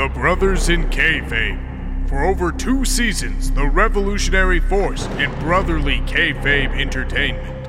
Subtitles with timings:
[0.00, 2.08] The Brothers in Kayfabe.
[2.08, 7.68] For over two seasons, the revolutionary force in brotherly kayfabe entertainment.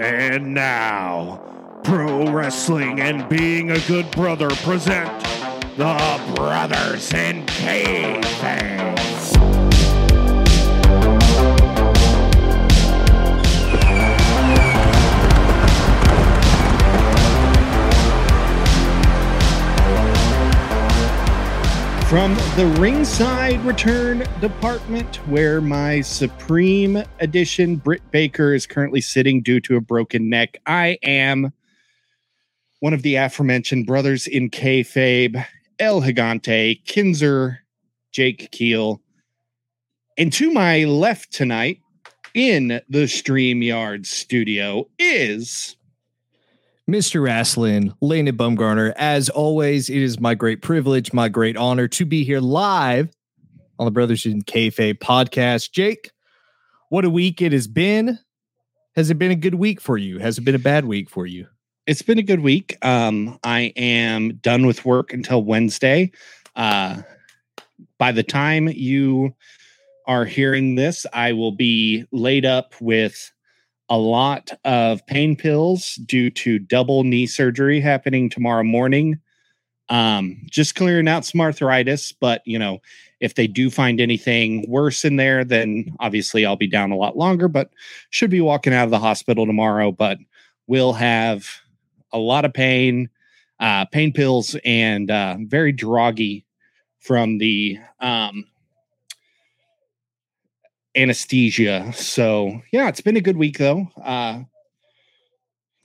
[0.00, 1.42] And now,
[1.82, 5.10] Pro Wrestling and Being a Good Brother present
[5.76, 8.93] the Brothers in Kayfabe.
[22.14, 29.58] From the ringside return department, where my Supreme Edition Britt Baker is currently sitting due
[29.62, 31.52] to a broken neck, I am
[32.78, 35.44] one of the aforementioned brothers in kayfabe,
[35.80, 37.58] El Gigante, Kinzer,
[38.12, 39.02] Jake Keel.
[40.16, 41.80] And to my left tonight
[42.32, 45.74] in the StreamYard studio is
[46.90, 47.22] Mr.
[47.22, 48.92] Wrestling, Lena Bumgarner.
[48.96, 53.10] As always, it is my great privilege, my great honor to be here live
[53.78, 55.72] on the Brothers in Kayfabe podcast.
[55.72, 56.10] Jake,
[56.90, 58.18] what a week it has been.
[58.96, 60.18] Has it been a good week for you?
[60.18, 61.46] Has it been a bad week for you?
[61.86, 62.76] it's been a good week.
[62.84, 66.12] Um, I am done with work until Wednesday.
[66.56, 67.02] Uh,
[67.98, 69.34] by the time you
[70.06, 73.32] are hearing this, I will be laid up with
[73.88, 79.20] a lot of pain pills due to double knee surgery happening tomorrow morning.
[79.90, 82.80] Um, just clearing out some arthritis, but you know,
[83.20, 87.16] if they do find anything worse in there, then obviously I'll be down a lot
[87.16, 87.70] longer, but
[88.10, 89.92] should be walking out of the hospital tomorrow.
[89.92, 90.18] But
[90.66, 91.46] we'll have
[92.12, 93.10] a lot of pain,
[93.60, 96.44] uh, pain pills, and uh, very droggy
[97.00, 98.44] from the um,
[100.96, 101.92] anesthesia.
[101.92, 103.88] So yeah, it's been a good week though.
[104.02, 104.42] Uh,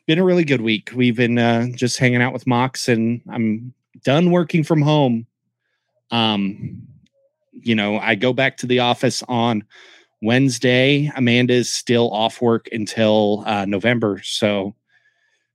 [0.07, 0.91] been a really good week.
[0.95, 5.27] We've been uh, just hanging out with Mox, and I'm done working from home.
[6.09, 6.81] Um,
[7.53, 9.63] you know, I go back to the office on
[10.21, 11.11] Wednesday.
[11.15, 14.73] Amanda's still off work until uh, November, so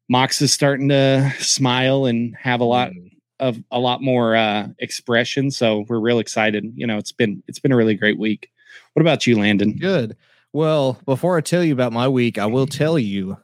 [0.09, 2.93] Mox is starting to smile and have a lot
[3.41, 5.51] of a lot more uh, expression.
[5.51, 6.73] So we're real excited.
[6.77, 8.51] You know, it's been it's been a really great week.
[8.95, 9.73] What about you, Landon?
[9.77, 10.17] Good.
[10.53, 13.37] Well, before I tell you about my week, I will tell you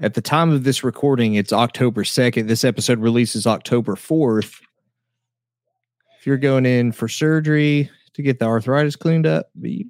[0.00, 2.46] at the time of this recording, it's October 2nd.
[2.46, 4.60] This episode releases October 4th.
[6.18, 9.86] If you're going in for surgery to get the arthritis cleaned up, you,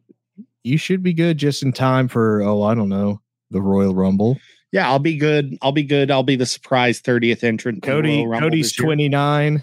[0.63, 3.21] you should be good just in time for, oh, I don't know,
[3.51, 4.39] the Royal Rumble.
[4.73, 5.59] Yeah, I'll be good.
[5.61, 6.11] I'll be good.
[6.11, 7.83] I'll be the surprise 30th entrant.
[7.83, 9.63] Cody, Cody's 29.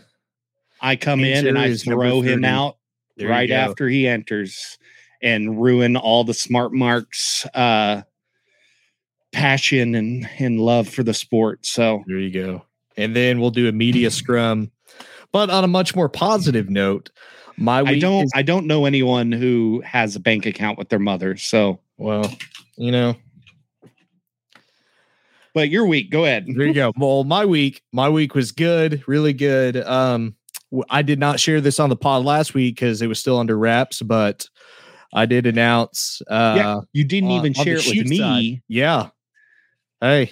[0.80, 2.78] I come in and I is throw him out
[3.22, 4.78] There right after he enters
[5.22, 8.02] and ruin all the smart marks uh
[9.32, 11.66] passion and and love for the sport.
[11.66, 12.66] So There you go.
[12.98, 14.72] And then we'll do a media scrum.
[15.32, 17.10] But on a much more positive note,
[17.56, 20.90] my week I don't is- I don't know anyone who has a bank account with
[20.90, 21.38] their mother.
[21.38, 22.30] So well,
[22.76, 23.16] you know,
[25.54, 26.46] but your week, go ahead.
[26.48, 26.92] there you go.
[26.98, 29.78] Well, my week, my week was good, really good.
[29.78, 30.36] Um,
[30.90, 33.58] I did not share this on the pod last week because it was still under
[33.58, 34.48] wraps, but
[35.14, 36.22] I did announce.
[36.30, 38.18] Uh, yeah, you didn't on- even share it with me.
[38.18, 38.62] side.
[38.68, 39.10] yeah.
[40.00, 40.32] Hey,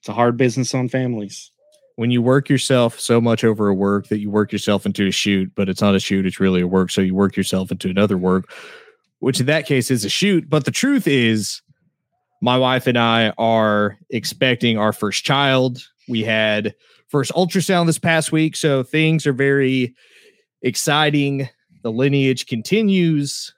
[0.00, 1.50] It's a hard business on families.
[1.96, 5.12] when you work yourself so much over a work that you work yourself into a
[5.12, 6.90] shoot, but it's not a shoot, it's really a work.
[6.90, 8.50] So you work yourself into another work,
[9.20, 10.50] which in that case is a shoot.
[10.50, 11.62] But the truth is,
[12.42, 15.86] my wife and I are expecting our first child.
[16.08, 16.74] We had
[17.14, 19.94] first ultrasound this past week, so things are very
[20.62, 21.48] exciting.
[21.84, 23.54] The lineage continues.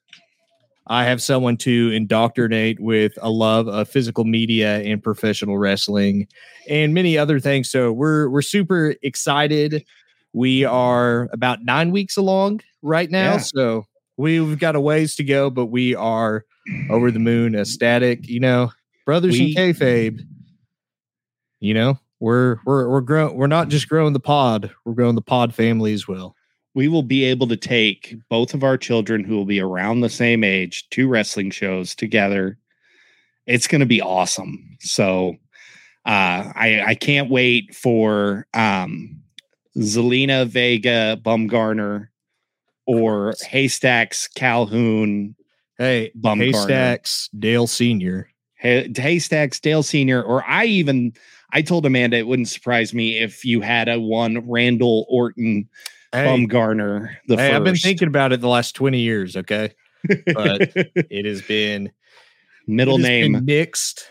[0.88, 6.28] I have someone to indoctrinate with a love of physical media and professional wrestling
[6.68, 7.70] and many other things.
[7.70, 9.86] So we're we're super excited.
[10.34, 13.32] We are about nine weeks along right now.
[13.32, 13.38] Yeah.
[13.38, 13.86] So
[14.18, 16.44] we've got a ways to go, but we are
[16.90, 18.28] over the moon, ecstatic.
[18.28, 18.70] You know,
[19.06, 20.20] brothers We- in kayfabe.
[21.58, 23.36] You know, we're we're we're growing.
[23.36, 24.70] We're not just growing the pod.
[24.84, 26.34] We're growing the pod family as well.
[26.74, 30.10] We will be able to take both of our children who will be around the
[30.10, 32.58] same age to wrestling shows together.
[33.46, 34.76] It's going to be awesome.
[34.80, 35.36] So
[36.04, 39.20] uh, I I can't wait for um,
[39.78, 42.08] Zelina Vega Bumgarner
[42.86, 45.34] or Haystacks Calhoun
[45.78, 46.52] Hey, Bumgarner.
[46.54, 48.30] Haystacks Dale Senior.
[48.54, 51.12] Hay- Haystacks Dale Senior, or I even
[51.56, 55.66] I told Amanda it wouldn't surprise me if you had a one Randall Orton
[56.12, 57.54] Hey, Bumgarner the hey first.
[57.54, 59.36] I've been thinking about it the last twenty years.
[59.36, 59.72] Okay,
[60.06, 61.90] but it has been
[62.66, 63.44] middle has been name.
[63.46, 64.10] mixed.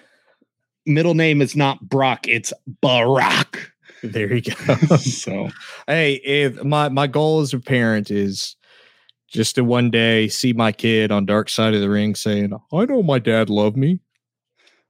[0.87, 2.51] middle name is not Brock, it's
[2.81, 3.59] Barack.
[4.01, 4.75] There you go.
[4.97, 5.49] so
[5.85, 8.55] hey, if my my goal as a parent is
[9.27, 12.85] just to one day see my kid on Dark Side of the Ring saying, "I
[12.85, 13.99] know my dad loved me."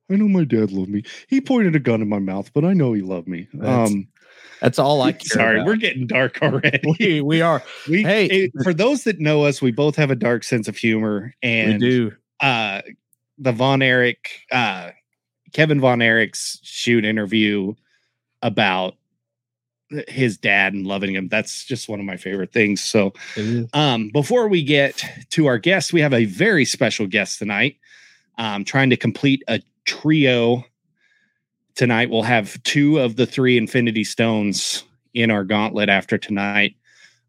[0.10, 1.04] I know my dad loved me.
[1.28, 3.48] He pointed a gun in my mouth, but I know he loved me.
[3.54, 4.07] That's- um,
[4.62, 5.66] That's all I care sorry, about.
[5.68, 6.80] we're getting dark already.
[7.00, 8.30] we we are We, Hey.
[8.30, 11.74] eh, for those that know us, we both have a dark sense of humor, and
[11.81, 12.12] we do.
[12.40, 12.81] uh
[13.38, 14.92] the Von Erich uh
[15.54, 17.74] Kevin Von Erich's shoot interview
[18.42, 18.96] about
[20.08, 21.28] his dad and loving him.
[21.28, 22.84] That's just one of my favorite things.
[22.84, 23.13] So
[23.74, 27.78] um before we get to our guest, we have a very special guest tonight.
[28.38, 30.64] Um trying to complete a trio
[31.76, 32.10] tonight.
[32.10, 34.84] We'll have two of the three Infinity Stones
[35.14, 36.76] in our gauntlet after tonight.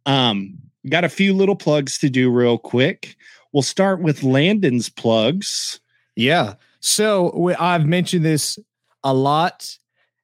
[0.04, 0.58] Um
[0.88, 3.16] got a few little plugs to do real quick.
[3.52, 5.80] We'll start with Landon's plugs.
[6.14, 6.54] Yeah.
[6.80, 8.58] So I've mentioned this
[9.02, 9.78] a lot.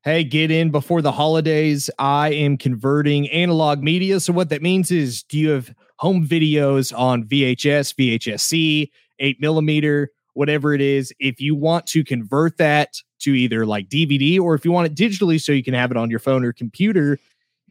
[0.05, 1.88] Hey, get in before the holidays.
[1.99, 4.19] I am converting analog media.
[4.20, 8.90] So what that means is, do you have home videos on VHS, VHSC,
[9.20, 11.12] eight millimeter, whatever it is?
[11.19, 14.94] If you want to convert that to either like DVD or if you want it
[14.94, 17.19] digitally so you can have it on your phone or computer,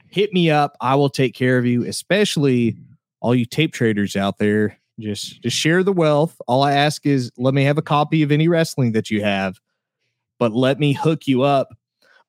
[0.07, 0.77] hit me up.
[0.81, 2.77] I will take care of you, especially
[3.21, 4.77] all you tape traders out there.
[4.99, 6.39] Just just share the wealth.
[6.47, 9.59] All I ask is let me have a copy of any wrestling that you have,
[10.37, 11.69] but let me hook you up.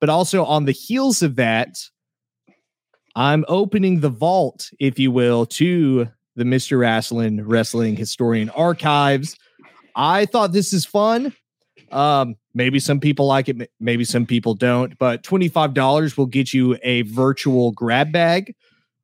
[0.00, 1.76] But also on the heels of that,
[3.14, 6.79] I'm opening the vault, if you will, to the Mr.
[6.79, 9.37] Wrestling Wrestling Historian Archives.
[9.94, 11.34] I thought this is fun.
[11.90, 16.78] Um, maybe some people like it, maybe some people don't, but $25 will get you
[16.82, 18.54] a virtual grab bag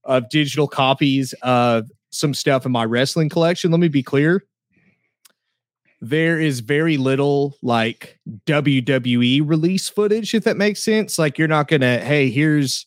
[0.05, 3.71] of digital copies of some stuff in my wrestling collection.
[3.71, 4.45] Let me be clear.
[6.01, 11.19] There is very little like WWE release footage, if that makes sense.
[11.19, 12.87] Like, you're not going to, hey, here's,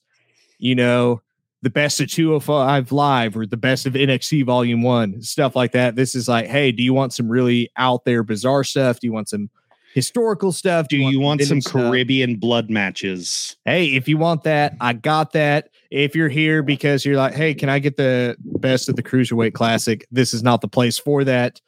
[0.57, 1.21] you know,
[1.61, 5.95] the best of 205 live or the best of NXT volume one, stuff like that.
[5.95, 8.99] This is like, hey, do you want some really out there bizarre stuff?
[8.99, 9.49] Do you want some
[9.93, 10.87] historical stuff?
[10.87, 11.73] Do you want some stuff?
[11.73, 13.55] Caribbean blood matches?
[13.65, 15.69] hey, if you want that, I got that.
[15.91, 19.53] If you're here because you're like, hey, can I get the best of the Cruiserweight
[19.53, 20.05] Classic?
[20.09, 21.61] This is not the place for that.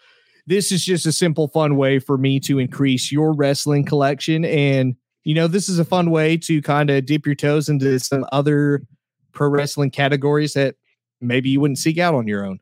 [0.48, 4.44] This is just a simple, fun way for me to increase your wrestling collection.
[4.44, 8.00] And, you know, this is a fun way to kind of dip your toes into
[8.00, 8.82] some other
[9.34, 10.76] pro wrestling categories that
[11.22, 12.60] maybe you wouldn't seek out on your own.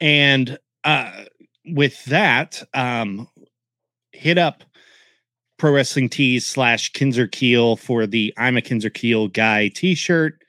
[0.00, 1.24] And uh,
[1.64, 3.28] with that, um,
[4.12, 4.62] hit up
[5.58, 10.42] Pro Wrestling Tees slash Kinzer Keel for the I'm a Kinzer Keel guy t shirt.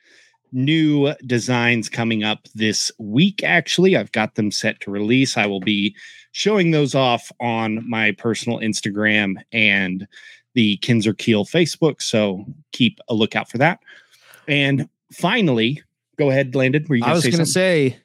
[0.50, 3.96] New designs coming up this week, actually.
[3.96, 5.36] I've got them set to release.
[5.36, 5.94] I will be
[6.32, 10.06] showing those off on my personal Instagram and
[10.54, 12.00] the Kinzer Keel Facebook.
[12.00, 13.80] So keep a lookout for that.
[14.46, 15.82] And finally,
[16.16, 16.86] go ahead, Landon.
[16.88, 17.98] Were you I was going to say,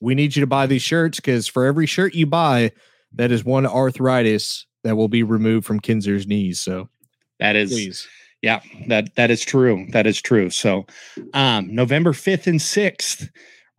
[0.00, 2.72] we need you to buy these shirts because for every shirt you buy,
[3.14, 6.60] that is one arthritis that will be removed from Kinzer's knees.
[6.60, 6.88] So
[7.40, 8.06] that is please.
[8.42, 9.86] Yeah, that that is true.
[9.90, 10.50] That is true.
[10.50, 10.86] So,
[11.34, 13.28] um, November fifth and sixth,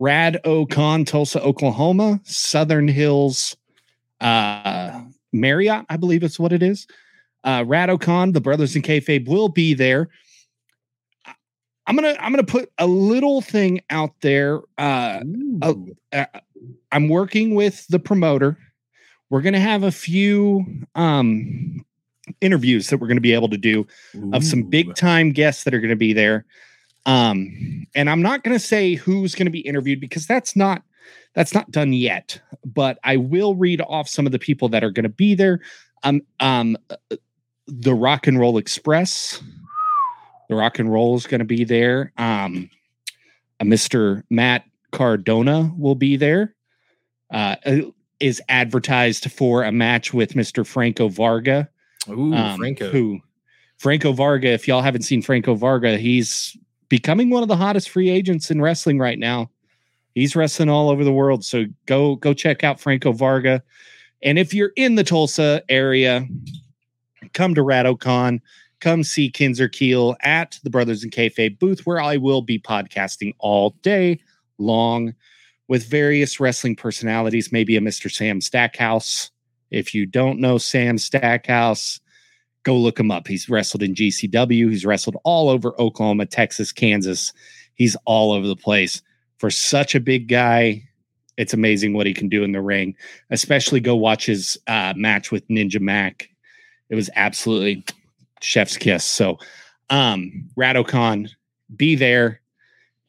[0.02, 3.56] RadoCon, Tulsa, Oklahoma, Southern Hills,
[4.20, 5.00] uh,
[5.32, 6.86] Marriott, I believe it's what it is.
[7.44, 10.08] Uh, RadoCon, the Brothers in Kayfabe will be there.
[11.88, 14.60] I'm gonna I'm gonna put a little thing out there.
[14.76, 15.20] Uh,
[15.62, 16.26] Oh, uh,
[16.92, 18.56] I'm working with the promoter.
[19.30, 20.64] We're gonna have a few
[20.94, 21.84] um
[22.40, 23.86] interviews that we're gonna be able to do
[24.34, 26.44] of some big time guests that are going to be there.
[27.06, 30.82] Um, and I'm not going to say who's going to be interviewed because that's not
[31.34, 32.38] that's not done yet.
[32.66, 35.60] But I will read off some of the people that are going to be there.
[36.02, 37.16] Um, um, uh,
[37.66, 39.42] the Rock and Roll Express,
[40.48, 42.12] the Rock and Roll is going to be there.
[42.16, 42.70] Um,
[43.60, 44.22] uh, Mr.
[44.30, 46.54] Matt Cardona will be there.
[47.30, 47.76] Uh, uh,
[48.20, 50.66] is advertised for a match with Mr.
[50.66, 51.68] Franco Varga
[52.08, 52.90] Ooh, um, Franco.
[52.90, 53.20] Who
[53.76, 56.56] Franco Varga, if y'all haven't seen Franco Varga, he's
[56.88, 59.50] becoming one of the hottest free agents in wrestling right now.
[60.14, 61.44] He's wrestling all over the world.
[61.44, 63.62] So go go check out Franco Varga.
[64.22, 66.26] And if you're in the Tulsa area,
[67.34, 68.40] come to RadoCon,
[68.80, 73.34] come see Kinzer Keel at the Brothers in Kayfabe booth, where I will be podcasting
[73.38, 74.20] all day
[74.58, 75.14] long
[75.68, 78.10] with various wrestling personalities, maybe a Mr.
[78.10, 79.30] Sam Stackhouse.
[79.70, 82.00] If you don't know Sam Stackhouse,
[82.62, 83.28] go look him up.
[83.28, 84.70] He's wrestled in GCW.
[84.70, 87.32] He's wrestled all over Oklahoma, Texas, Kansas.
[87.74, 89.02] He's all over the place.
[89.38, 90.82] For such a big guy,
[91.36, 92.96] it's amazing what he can do in the ring.
[93.30, 96.30] Especially go watch his uh, match with Ninja Mack
[96.88, 97.84] it was absolutely
[98.40, 99.04] chef's kiss.
[99.04, 99.38] So,
[99.90, 101.30] um, RadoCon,
[101.76, 102.40] be there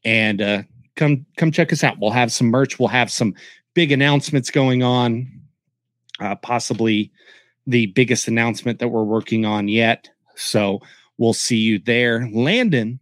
[0.04, 0.64] and uh,
[0.96, 2.00] come come check us out.
[2.00, 2.80] We'll have some merch.
[2.80, 3.34] We'll have some
[3.74, 5.28] big announcements going on.
[6.20, 7.12] Uh, possibly
[7.66, 10.10] the biggest announcement that we're working on yet.
[10.36, 10.80] So
[11.18, 12.28] we'll see you there.
[12.34, 13.00] Landon,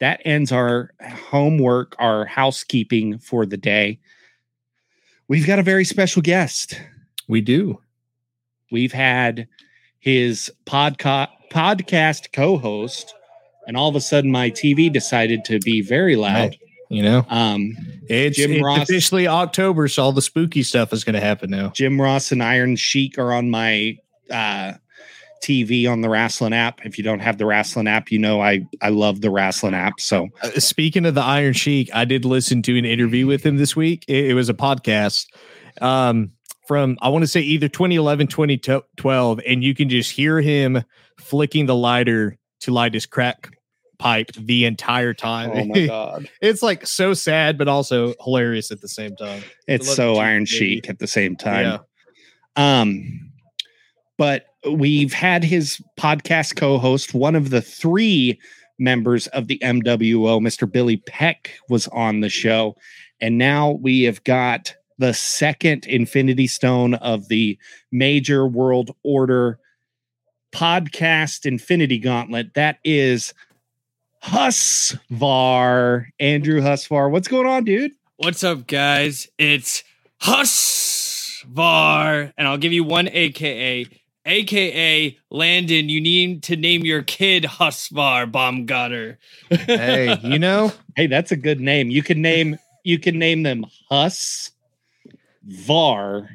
[0.00, 3.98] that ends our homework, our housekeeping for the day.
[5.28, 6.80] We've got a very special guest.
[7.28, 7.80] We do.
[8.70, 9.48] We've had
[10.06, 13.12] his podca- podcast co-host,
[13.66, 16.56] and all of a sudden my TV decided to be very loud.
[16.88, 17.76] You know, Um,
[18.08, 21.50] it's, Jim it's Ross- officially October, so all the spooky stuff is going to happen
[21.50, 21.70] now.
[21.70, 23.98] Jim Ross and Iron Sheik are on my
[24.30, 24.74] uh,
[25.42, 26.86] TV on the Wrestling app.
[26.86, 29.98] If you don't have the Wrestling app, you know I I love the Wrestling app.
[29.98, 33.56] So Uh, speaking of the Iron Sheik, I did listen to an interview with him
[33.56, 34.04] this week.
[34.06, 35.26] It, it was a podcast
[35.80, 36.30] um,
[36.66, 40.82] from, I want to say either 2011, 2012, and you can just hear him
[41.18, 43.56] flicking the lighter to light his crack
[43.98, 45.50] pipe the entire time.
[45.52, 49.42] Oh my god, it's like so sad, but also hilarious at the same time.
[49.66, 50.44] it's so Iron.
[50.44, 51.80] Sheik at the same time.
[52.56, 52.80] Yeah.
[52.80, 53.30] Um,
[54.18, 58.38] but we've had his podcast co-host, one of the three
[58.78, 60.70] members of the MWO, Mr.
[60.70, 62.76] Billy Peck, was on the show,
[63.20, 67.58] and now we have got the second Infinity Stone of the
[67.92, 69.58] major World Order
[70.52, 72.54] podcast Infinity Gauntlet.
[72.54, 73.34] That is
[74.22, 77.10] Husvar, Andrew Husvar.
[77.10, 77.92] What's going on, dude?
[78.16, 79.28] What's up, guys?
[79.38, 79.84] It's
[80.22, 81.52] Husvar,
[82.36, 83.86] and I'll give you one AKA.
[84.28, 89.18] AKA Landon, you need to name your kid Husvar Baumgartner.
[89.50, 91.90] Hey, you know, Hey, that's a good name.
[91.90, 94.50] You can name you can name them Hus
[95.46, 96.28] Var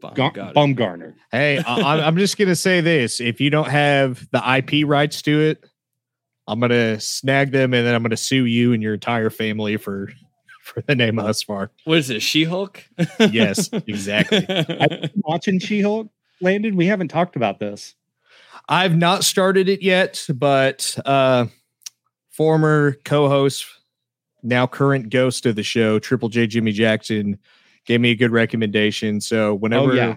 [0.00, 0.52] Gar- Baumgartner.
[0.54, 1.14] Baumgartner.
[1.30, 3.20] hey, I, I'm- I'm just going to say this.
[3.20, 5.64] If you don't have the IP rights to it,
[6.48, 9.30] I'm going to snag them and then I'm going to sue you and your entire
[9.30, 10.08] family for
[10.62, 11.68] for the name of Husvar.
[11.84, 12.82] What is it, She Hulk?
[13.18, 14.46] Yes, exactly.
[15.16, 16.08] Watching She-Hulk,
[16.40, 17.94] Landon, we haven't talked about this.
[18.68, 21.46] I've not started it yet, but uh
[22.30, 23.66] former co-host,
[24.42, 27.38] now current ghost of the show, Triple J Jimmy Jackson,
[27.86, 29.20] gave me a good recommendation.
[29.20, 30.16] So whenever Oh, yeah.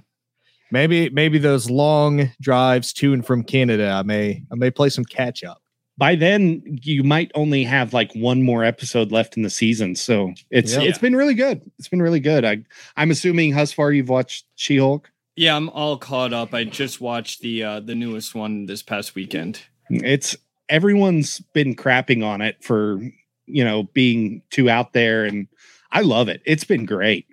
[0.71, 5.05] maybe maybe those long drives to and from Canada, I may I may play some
[5.05, 5.61] catch up.
[5.97, 9.95] By then, you might only have like one more episode left in the season.
[9.95, 10.81] So it's Yeah.
[10.81, 11.61] it's been really good.
[11.79, 12.43] It's been really good.
[12.43, 12.57] I
[12.97, 15.09] I'm assuming Husvar, you've watched She-Hulk.
[15.37, 16.53] yeah, I'm all caught up.
[16.53, 19.61] I just watched the uh, the newest one this past weekend.
[19.89, 20.35] It's
[20.67, 22.99] everyone's been crapping on it for
[23.45, 25.47] you know being too out there, and
[25.91, 26.41] I love it.
[26.45, 27.25] It's been great.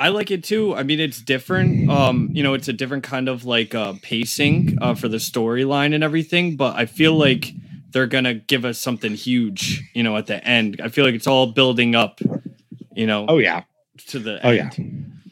[0.00, 0.74] I like it too.
[0.74, 1.90] I mean, it's different.
[1.90, 5.94] Um, you know, it's a different kind of like uh, pacing uh, for the storyline
[5.94, 6.56] and everything.
[6.56, 7.52] But I feel like
[7.90, 9.82] they're gonna give us something huge.
[9.94, 10.80] You know, at the end.
[10.82, 12.20] I feel like it's all building up.
[12.94, 13.64] You know, Oh yeah.
[14.08, 14.44] to the.
[14.44, 14.72] Oh end.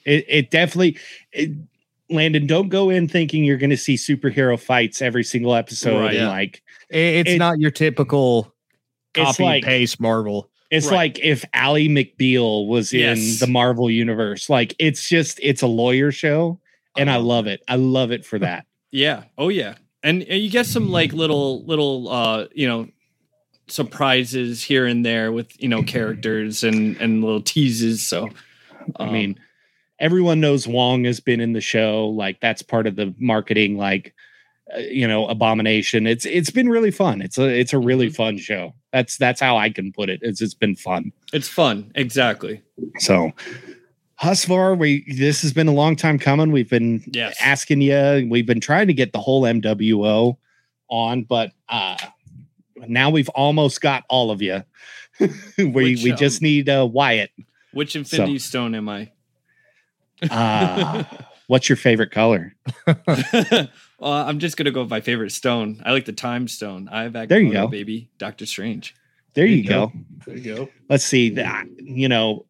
[0.04, 0.98] yeah, it it definitely.
[1.32, 1.50] It,
[2.10, 5.98] Landon, don't go in thinking you're going to see superhero fights every single episode.
[6.00, 6.06] Right.
[6.10, 6.28] and Yeah.
[6.28, 6.96] like It-
[7.26, 8.54] it's It- not your typical
[9.14, 10.48] It's copy like- paste Marvel.
[10.70, 10.96] It's Right.
[10.96, 14.50] like if Ally McBeal was in the Marvel universe.
[14.50, 16.60] Like it's just it's a lawyer show,
[16.96, 17.62] and I love it.
[17.68, 18.64] I love it for that.
[18.90, 19.24] Yeah.
[19.36, 19.74] Oh yeah.
[20.02, 22.88] And, and you get some like little little uh you know
[23.66, 28.06] surprises here and there with you know characters and and little teases.
[28.06, 28.30] So
[28.96, 29.38] I um, mean,
[29.98, 32.08] everyone knows Wong has been in the show.
[32.08, 33.76] Like that's part of the marketing.
[33.76, 34.14] Like
[34.74, 36.06] uh, you know, abomination.
[36.06, 37.20] It's it's been really fun.
[37.22, 38.16] It's a it's a really Mhm.
[38.16, 38.74] fun show.
[38.92, 40.20] That's that's how I can put it.
[40.22, 41.12] It's it's been fun.
[41.32, 41.90] it's fun.
[41.94, 42.62] Exactly.
[42.98, 43.32] So,
[44.22, 46.50] Husvar, we this has been a long time coming.
[46.52, 47.36] We've been Yes.
[47.40, 48.26] asking you.
[48.30, 50.36] We've been trying to get the whole MWO
[50.90, 51.96] on, but uh
[52.86, 54.62] now we've almost got all of you.
[55.58, 57.30] we Which, we just um, need uh, Wyatt.
[57.72, 59.10] Which Infinity Stone am I?
[60.30, 61.02] Uh,
[61.48, 62.54] what's your favorite color?
[63.98, 65.82] well, I'm just gonna go with my favorite stone.
[65.84, 66.88] I like the Time Stone.
[66.90, 67.66] I have There you go.
[67.68, 68.10] baby.
[68.18, 68.94] Doctor Strange.
[69.34, 69.86] There you, you go.
[69.88, 69.92] go.
[70.26, 70.68] There you go.
[70.88, 71.66] Let's see that.
[71.78, 72.46] You know,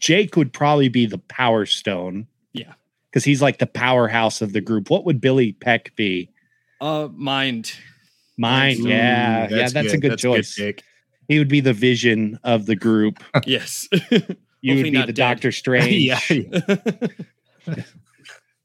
[0.00, 2.26] Jake would probably be the Power Stone.
[2.52, 2.72] Yeah.
[3.10, 4.90] because he's like the powerhouse of the group.
[4.90, 6.30] What would Billy Peck be?
[6.80, 7.72] Uh, mind.
[8.38, 8.78] Mind.
[8.78, 8.90] Stone.
[8.90, 10.54] yeah, yeah, that's a good That's choice.
[10.56, 10.82] pick.
[11.28, 13.22] he would be the vision of the group.
[13.46, 13.88] yes.
[14.64, 15.14] You Hopefully would be the dead.
[15.34, 15.92] Doctor Strange.
[15.94, 17.74] yeah,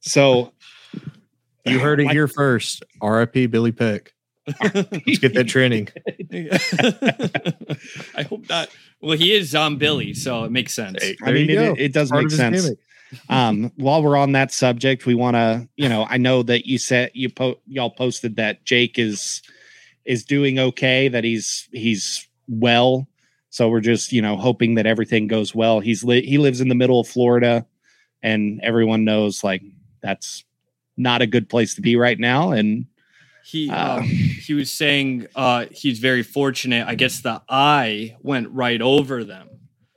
[0.02, 0.54] So
[1.66, 2.84] you heard it Like- here first.
[3.02, 3.48] R.I.P.
[3.48, 4.14] Billy Peck.
[4.64, 5.90] Let's get that training.
[8.16, 8.70] I hope not.
[9.02, 11.02] Well, he is on Billy, so it makes sense.
[11.04, 12.64] Hey, I mean, it, it does Part make sense.
[12.64, 12.80] gimmick.
[13.30, 16.78] um, while we're on that subject, we want to, you know, I know that you
[16.78, 19.42] said you po- y'all posted that Jake is
[20.06, 23.08] is doing okay, that he's he's well.
[23.52, 25.80] So we're just, you know, hoping that everything goes well.
[25.80, 27.66] He's li- he lives in the middle of Florida,
[28.22, 29.64] and everyone knows like
[30.02, 30.44] that's
[31.00, 32.52] not a good place to be right now.
[32.52, 32.86] And
[33.44, 33.98] He Uh.
[33.98, 36.86] um, he was saying uh, he's very fortunate.
[36.88, 39.48] I guess the eye went right over them,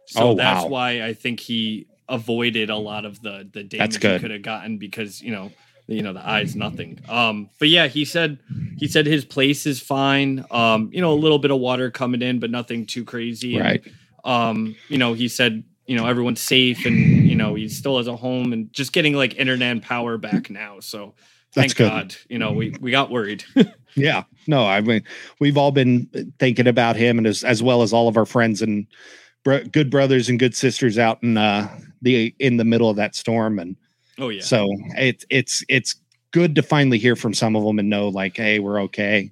[0.07, 0.69] so Oh, that's wow.
[0.71, 4.79] why I think he avoided a lot of the the damage he could have gotten
[4.79, 5.51] because you know
[5.87, 6.99] you know the eye's nothing.
[7.09, 8.39] Um, but yeah, he said
[8.79, 10.45] he said his place is fine.
[10.51, 13.57] Um, you know a little bit of water coming in, but nothing too crazy.
[13.57, 13.83] And, right,
[14.25, 16.97] um you know he said you know everyone's safe and
[17.29, 20.51] you know he still has a home and just getting like internet and power back
[20.51, 20.81] now.
[20.81, 21.15] So
[21.55, 21.89] thank good.
[21.89, 23.45] god you know we we got worried.
[23.95, 25.03] Yeah, no, I mean
[25.39, 26.09] we've all been
[26.39, 28.87] thinking about him, and as as well as all of our friends and
[29.45, 31.69] bro- good brothers and good sisters out in uh,
[32.01, 33.77] the in the middle of that storm, and
[34.19, 34.43] oh yeah.
[34.43, 35.97] So it's it's it's
[36.31, 39.31] good to finally hear from some of them and know like, hey, we're okay.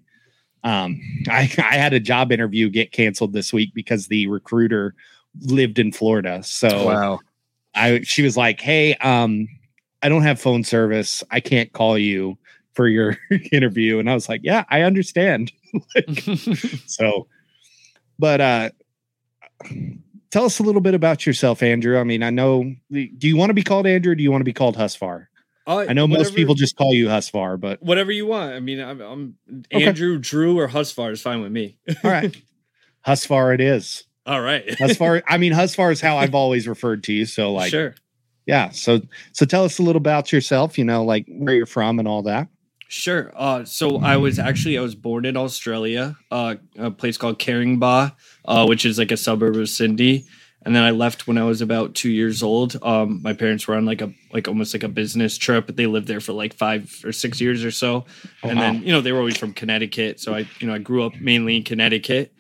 [0.63, 4.95] Um, I I had a job interview get canceled this week because the recruiter
[5.41, 6.43] lived in Florida.
[6.43, 7.21] So Wow.
[7.75, 9.47] I she was like, hey, um,
[10.03, 11.23] I don't have phone service.
[11.31, 12.37] I can't call you
[12.73, 13.17] for your
[13.53, 13.99] interview.
[13.99, 15.53] And I was like, yeah, I understand.
[16.87, 17.29] So,
[18.19, 18.71] but uh
[20.31, 21.99] tell us a little bit about yourself, Andrew.
[21.99, 24.13] I mean, I know do you want to be called Andrew?
[24.13, 25.27] Or do you want to be called Husvar?
[25.67, 28.81] Uh, I know most people just call you Husvar, but whatever you want i mean
[28.81, 29.37] i'm, I'm
[29.73, 29.85] Okay.
[29.85, 32.37] andrew drew or husvar is fine with me all right.
[33.07, 34.05] Husvar it is.
[34.27, 37.27] All right as far I mean, as far as how I've always referred to you.
[37.27, 37.95] So like sure
[38.51, 38.71] yeah.
[38.71, 39.01] So
[39.33, 42.23] so tell us a little about yourself, you know, like where you're from and all
[42.23, 42.49] that.
[42.89, 43.31] Sure.
[43.37, 48.13] Uh, so I was actually I was born in Australia, uh, a place called Caringbah,
[48.45, 50.25] uh, which is like a suburb of Sydney.
[50.63, 52.77] And then I left when I was about two years old.
[52.83, 55.69] Um, my parents were on like a like almost like a business trip.
[55.69, 58.05] They lived there for like five or six years or so.
[58.43, 58.73] Oh, and wow.
[58.73, 61.15] then you know they were always from Connecticut, so I you know I grew up
[61.21, 62.35] mainly in Connecticut,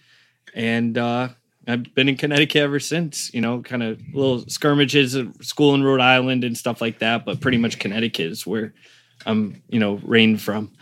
[0.54, 1.28] and uh,
[1.68, 3.32] I've been in Connecticut ever since.
[3.34, 7.24] You know, kind of little skirmishes at school in Rhode Island and stuff like that,
[7.24, 8.72] but pretty much Connecticut is where
[9.26, 10.72] I'm you know reigned from.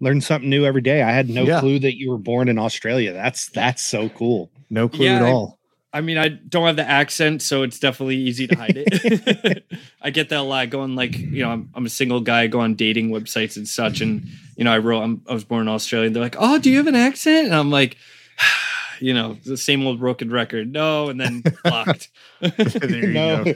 [0.00, 1.02] Learn something new every day.
[1.02, 1.58] I had no Yeah.
[1.60, 3.12] clue that you were born in Australia.
[3.12, 4.50] That's that's so cool.
[4.70, 5.58] No clue Yeah, at I- all.
[5.90, 9.64] I mean, I don't have the accent, so it's definitely easy to hide it.
[10.02, 10.68] I get that a lot.
[10.68, 12.42] Going like, you know, I'm, I'm a single guy.
[12.42, 15.44] I go on dating websites and such, and you know, I wrote I'm, I was
[15.44, 16.08] born in Australia.
[16.08, 17.96] And they're like, "Oh, do you have an accent?" And I'm like,
[19.00, 20.72] you know, the same old broken record.
[20.72, 22.10] No, and then blocked.
[22.40, 23.54] There you no, go.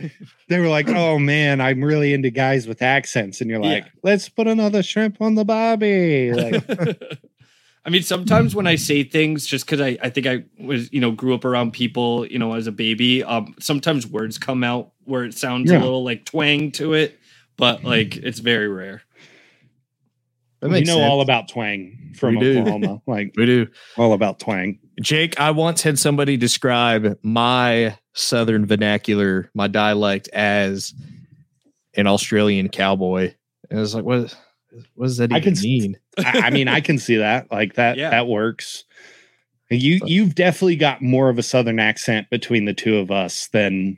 [0.48, 3.90] they were like, "Oh man, I'm really into guys with accents," and you're like, Yeah.
[4.02, 6.98] "Let's put another shrimp on the barbie." Like,
[7.84, 11.00] I mean, sometimes when I say things, just because I, I think I was, you
[11.00, 14.92] know, grew up around people, you know, as a baby, um, sometimes words come out
[15.04, 15.78] where it sounds Yeah.
[15.78, 17.18] a little like twang to it,
[17.56, 19.02] but like it's very rare.
[20.62, 21.10] That we know sense.
[21.10, 22.60] all about twang from We do.
[22.60, 23.02] Oklahoma.
[23.06, 23.66] Like we do.
[23.98, 24.78] all about twang.
[25.00, 30.94] Jake, I once had somebody describe my southern vernacular, my dialect, as
[31.94, 33.34] an Australian cowboy.
[33.70, 34.34] And I was like, what,
[34.94, 35.98] what does that I even can mean?
[36.18, 37.50] I, I mean, I can see that.
[37.50, 37.96] Like that.
[37.96, 38.10] Yeah.
[38.10, 38.84] That works.
[39.68, 43.96] You you've definitely got more of a southern accent between the two of us than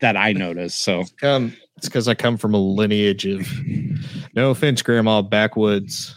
[0.00, 0.82] that I noticed.
[0.84, 3.48] So Come, it's because I come from a lineage of,
[4.34, 6.14] no offense, Grandma, backwoods.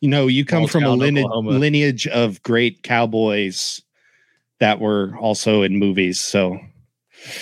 [0.00, 3.80] you know, you come from a lineage, lineage of great cowboys
[4.60, 6.20] that were also in movies.
[6.20, 6.58] So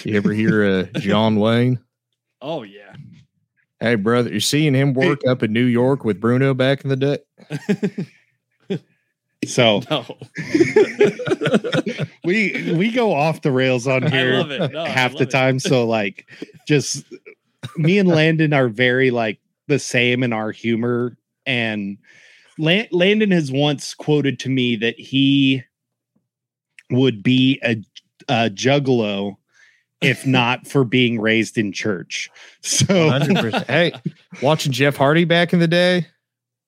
[0.04, 1.78] You ever hear uh, John Wayne?
[2.40, 2.94] Oh yeah.
[3.80, 6.96] Hey, brother, you seeing him work up in New York with Bruno back in the
[6.96, 7.18] day?
[9.46, 10.04] so No.
[12.24, 14.44] we we go off the rails on here.
[14.68, 15.30] No, half the love it.
[15.30, 15.58] time.
[15.60, 16.26] So like
[16.66, 17.04] just
[17.76, 21.16] me and Landon are very like the same in our humor.
[21.46, 21.98] And
[22.58, 25.62] Lan- Landon has once quoted to me that he
[26.90, 27.76] would be a,
[28.28, 29.36] a juggalo
[30.00, 32.30] if not for being raised in church.
[32.62, 33.64] So 100%.
[33.66, 33.92] hey,
[34.42, 36.06] watching Jeff Hardy back in the day,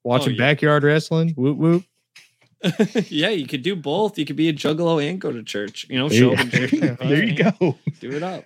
[0.04, 0.38] watching Oh, yeah.
[0.52, 1.30] backyard wrestling.
[1.30, 1.84] Whoop whoop.
[3.08, 4.18] yeah, you could do both.
[4.18, 5.86] You could be a juggalo and go to church.
[5.88, 6.70] You know, show up in church.
[6.72, 7.78] there you go.
[8.00, 8.44] Do it up.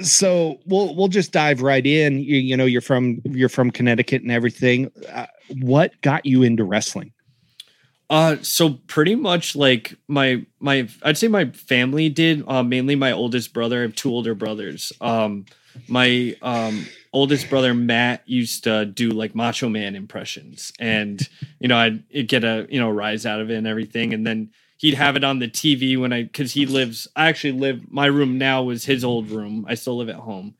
[0.00, 2.18] So we'll we'll just dive right in.
[2.18, 4.90] You, you know, you're from you're from Connecticut and everything.
[5.12, 5.26] Uh,
[5.60, 7.12] what got you into wrestling?
[8.10, 12.42] Uh, so pretty much like my my I'd say my family did.
[12.48, 13.78] Uh, mainly my oldest brother.
[13.78, 14.92] I have two older brothers.
[15.00, 15.44] Um,
[15.86, 21.26] my um oldest brother Matt used to do like Macho Man impressions, and
[21.60, 24.14] you know I'd, I'd get a you know rise out of it and everything.
[24.14, 27.06] And then he'd have it on the TV when I because he lives.
[27.14, 27.92] I actually live.
[27.92, 29.66] My room now was his old room.
[29.68, 30.54] I still live at home,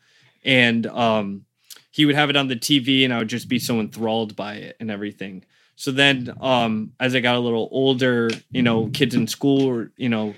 [0.44, 1.46] and um,
[1.90, 4.54] he would have it on the TV, and I would just be so enthralled by
[4.54, 5.44] it and everything.
[5.76, 9.92] So then, um, as I got a little older, you know, kids in school, or
[9.96, 10.34] you know,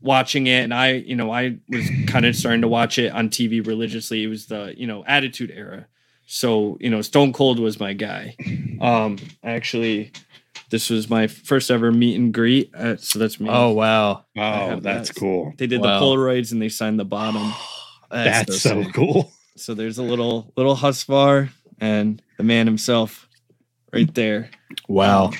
[0.00, 3.30] watching it, and I, you know, I was kind of starting to watch it on
[3.30, 4.22] TV religiously.
[4.22, 5.86] It was the you know Attitude Era,
[6.26, 8.36] so you know, Stone Cold was my guy.
[8.80, 10.10] Um, actually,
[10.72, 12.74] this was my first ever meet and greet.
[12.74, 13.48] Uh, so that's me.
[13.48, 15.14] Oh wow, Oh, that's that.
[15.16, 15.52] cool.
[15.58, 16.00] They did Wow.
[16.00, 17.52] the Polaroids and they signed the bottom.
[18.10, 18.92] That's, so sick.
[18.92, 19.32] cool.
[19.56, 21.48] So there's a little little Husvar
[21.80, 23.26] and the man himself
[23.92, 24.50] right there.
[24.88, 25.26] Wow.
[25.26, 25.32] Um,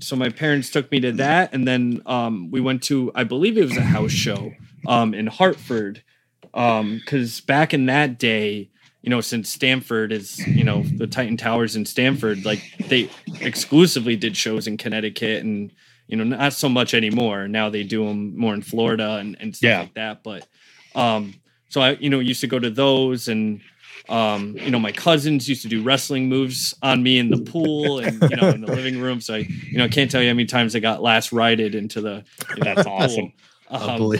[0.00, 3.56] so my parents took me to that, and then um, we went to I believe
[3.58, 4.52] it was a house show
[4.86, 6.02] um, in Hartford,
[6.52, 8.70] because back in that day,
[9.02, 13.08] you know, since Stamford is you know the Titan Towers in Stamford, like they
[13.40, 15.72] exclusively did shows in Connecticut, and
[16.08, 17.48] you know not so much anymore.
[17.48, 19.80] Now they do them more in Florida and, and stuff Yeah.
[19.80, 20.22] like that.
[20.24, 20.46] But
[20.94, 21.34] um,
[21.68, 23.60] so I you know used to go to those and
[24.08, 27.98] um, you know, my cousins used to do wrestling moves on me in the pool
[27.98, 29.20] and you know in the living room.
[29.20, 31.74] So I, you know, I can't tell you how many times I got last righted
[31.74, 32.24] into the.
[32.56, 32.92] you know, That's pool.
[32.94, 33.32] awesome.
[33.70, 34.18] Um,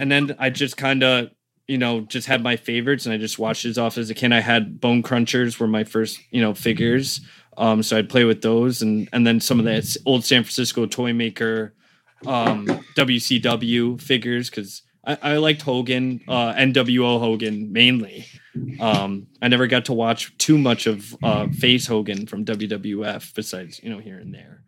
[0.00, 1.30] and then I just kind of,
[1.68, 4.32] you know, just had my favorites, and I just watched his off as a kid.
[4.32, 7.20] I had Bone Crunchers were my first, you know, figures.
[7.58, 10.86] Um, so I'd play with those, and and then some of that old San Francisco
[10.86, 11.74] toy maker,
[12.26, 18.26] um, WCW figures because I, I liked Hogan, uh, NWO Hogan mainly.
[18.80, 23.80] Um, I never got to watch too much of uh, Face Hogan from WWF, besides
[23.82, 24.62] you know here and there.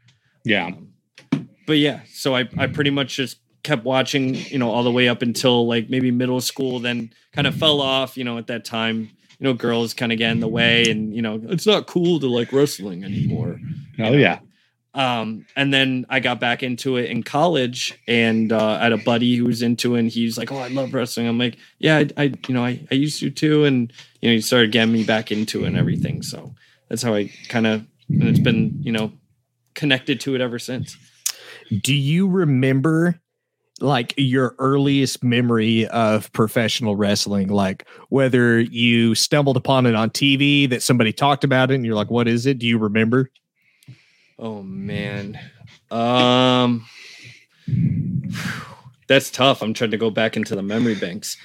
[0.44, 0.66] Yeah.
[0.66, 0.92] Um,
[1.66, 5.09] but yeah, so I, I pretty much just kept watching, you know, all the way
[5.09, 8.64] up until like maybe middle school, then kind of fell off, you know, at that
[8.64, 11.87] time, you know, girls kind of get in the way and, you know, it's not
[11.87, 13.59] cool to like wrestling anymore.
[13.99, 14.40] Oh yeah.
[14.92, 18.99] Um, and then I got back into it in college and uh, I had a
[18.99, 21.29] buddy who was into it and he's like, Oh, I love wrestling.
[21.29, 23.64] I'm like, Yeah, I, I you know, I, I used to too.
[23.64, 26.23] And, you know, he started getting me back into it and everything.
[26.23, 26.55] So
[26.88, 29.12] that's how I kind of, and it's been, you know,
[29.75, 30.96] connected to it ever since.
[31.70, 33.20] Do you remember
[33.81, 37.49] like your earliest memory of professional wrestling?
[37.49, 41.95] Like whether you stumbled upon it on TV that somebody talked about it and you're
[41.95, 42.59] like, what is it?
[42.59, 43.31] Do you remember?
[44.38, 45.38] Oh man.
[45.90, 46.87] Um
[49.09, 49.62] that's tough.
[49.62, 51.37] I'm trying to go back into the memory banks.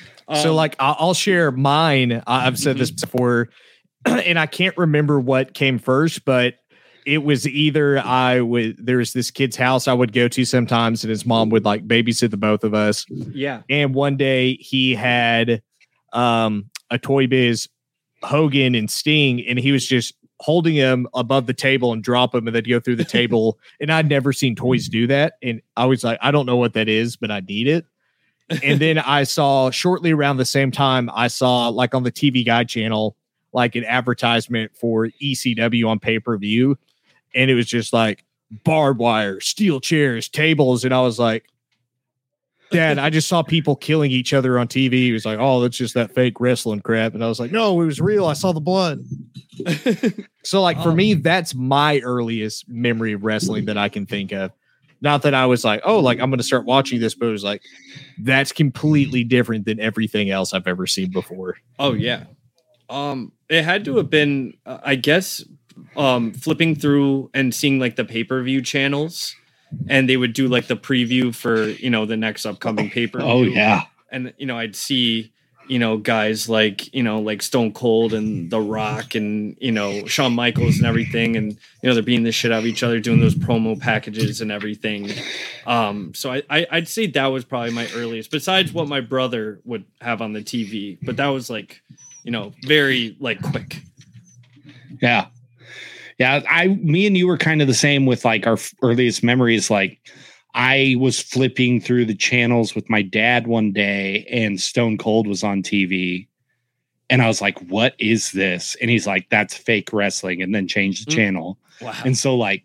[0.41, 2.21] so Um, like I- I'll share mine.
[2.27, 3.49] I've said this before,
[4.05, 6.55] and I can't remember what came first, but
[7.05, 11.03] it was either I would there was this kid's house I would go to sometimes,
[11.03, 13.05] and his mom would like babysit the both of us.
[13.09, 13.61] yeah.
[13.69, 15.61] And one day he had
[16.13, 17.69] um a Toy Biz
[18.23, 22.45] Hogan and Sting, and he was just holding him above the table and drop him
[22.47, 23.57] and then go through the table.
[23.79, 25.33] And I'd never seen toys do that.
[25.43, 27.85] And I was like, I don't know what that is, but I need it.
[28.63, 32.45] and then I saw shortly around the same time, I saw like on the TV
[32.45, 33.15] Guide channel,
[33.53, 36.77] like an advertisement for ECW on pay per view.
[37.35, 38.23] And it was just like
[38.63, 40.85] barbed wire, steel chairs, tables.
[40.85, 41.45] And I was like,
[42.71, 44.93] Dad, I just saw people killing each other on TV.
[44.93, 47.13] He was like, Oh, that's just that fake wrestling crap.
[47.13, 48.25] And I was like, No, it was real.
[48.25, 49.03] I saw the blood.
[50.43, 50.95] So, like, for Oh.
[50.95, 54.51] me, that's my earliest memory of wrestling that I can think of.
[55.01, 57.31] Not that I was like, oh, like I'm going to start watching this, but it
[57.31, 57.63] was like,
[58.19, 61.57] that's completely different than everything else I've ever seen before.
[61.79, 62.25] Oh yeah.
[62.89, 65.43] Um it had to have been uh, I guess
[65.97, 69.35] um flipping through and seeing like the pay-per-view channels
[69.89, 73.27] and they would do like the preview for, you know, the next upcoming pay-per-view.
[73.27, 73.83] Oh yeah.
[74.11, 75.31] and you know i'd see
[75.67, 80.05] you know guys like you know like stone cold and the rock and you know
[80.05, 82.99] shawn michaels and everything and you know they're beating the shit out of each other
[82.99, 85.09] doing those promo packages and everything
[85.65, 89.59] um so I, I i'd say that was probably my earliest besides what my brother
[89.65, 91.81] would have on the tv but that was like
[92.23, 93.81] you know very like quick
[95.01, 95.25] Yeah.
[96.17, 96.41] Yeah.
[96.49, 99.69] I, me and you were kind of the same with like our earliest memories.
[99.69, 99.99] Like,
[100.53, 105.43] I was flipping through the channels with my dad one day and Stone Cold was
[105.43, 106.27] on TV.
[107.09, 108.75] And I was like, what is this?
[108.81, 110.41] And he's like, that's fake wrestling.
[110.41, 111.15] And then changed the Mm.
[111.15, 111.59] channel.
[111.81, 112.63] wow And so, like,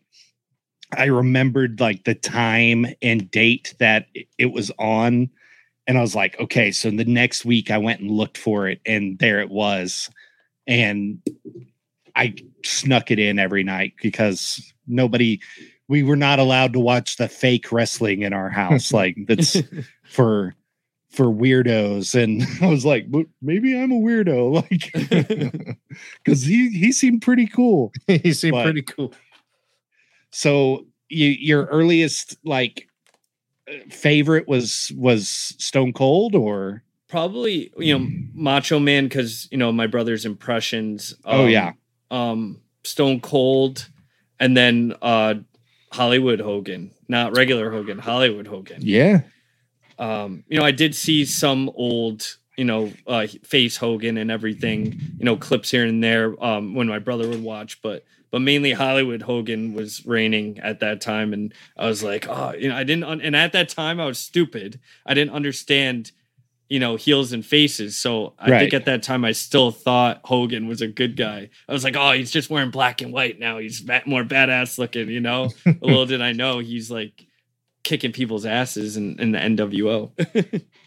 [0.96, 5.28] I remembered like the time and date that it- it was on.
[5.86, 8.80] And I was like, okay, so the next week I went and looked for it,
[8.86, 10.08] and there it was.
[10.68, 11.20] And
[12.14, 15.40] I snuck it in every night because nobody,
[15.88, 18.92] we were not allowed to watch the fake wrestling in our house.
[18.92, 19.56] like, that's
[20.04, 20.54] for
[21.10, 26.92] for weirdos and i was like but maybe i'm a weirdo like because he he
[26.92, 29.12] seemed pretty cool he seemed But- pretty cool.
[30.30, 32.88] so you, your earliest like
[33.90, 39.88] favorite was was Stone Cold or Probably, you know, Macho Man because you know my
[39.88, 41.12] brother's impressions.
[41.24, 41.72] Oh, um, yeah.
[42.10, 43.88] Um, Stone Cold,
[44.38, 45.34] and then uh,
[45.92, 48.78] Hollywood Hogan, not regular Hogan, Hollywood Hogan.
[48.82, 49.22] yeah
[50.00, 54.98] um, you know, I did see some old, you know, uh, face Hogan and everything,
[55.18, 58.72] you know, clips here and there um, when my brother would watch, but but mainly
[58.72, 62.84] Hollywood Hogan was reigning at that time, and I was like, oh, you know, I
[62.84, 64.78] didn't, un- and at that time I was stupid.
[65.04, 66.12] I didn't understand,
[66.70, 67.96] you know, heels and faces.
[67.96, 71.50] So I think at that time I still thought Hogan was a good guy.
[71.68, 73.58] I was like, oh, he's just wearing black and white now.
[73.58, 75.50] He's more badass looking, you know.
[75.82, 77.26] Little did I know he's like
[77.82, 80.12] kicking people's asses in, in the NWO.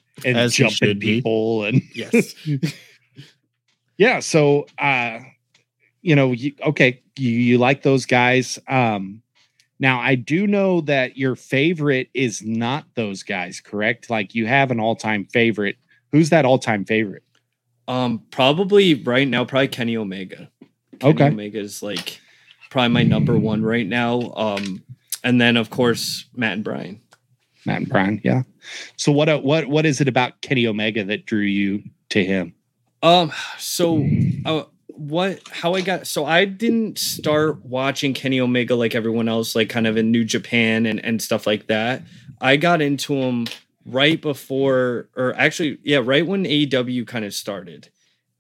[0.26, 2.36] and As he jumping people and yes.
[3.98, 5.17] yeah so uh
[6.04, 9.22] you know you, okay you, you like those guys um
[9.79, 14.71] now i do know that your favorite is not those guys correct like you have
[14.71, 15.77] an all-time favorite
[16.12, 17.23] who's that all-time favorite
[17.88, 20.49] Um, probably right now, probably Kenny Omega.
[20.99, 21.27] Kenny Okay.
[21.27, 22.21] Omega is like
[22.69, 24.31] probably my number one right now.
[24.38, 24.81] Um,
[25.23, 27.01] and then of course Matt and Brian.
[27.65, 28.43] matt and brian yeah
[28.97, 32.53] so what uh, what what is it about kenny omega that drew you to him
[33.01, 34.05] Um, so
[34.45, 34.63] uh,
[34.95, 35.39] what?
[35.49, 36.08] How I got?
[36.08, 40.23] So I didn't start watching Kenny Omega like everyone else, like kind of in New
[40.23, 42.03] Japan and and stuff like that.
[42.41, 43.47] I got into him
[43.86, 47.89] right before, or actually, yeah, right when AEW kind of started.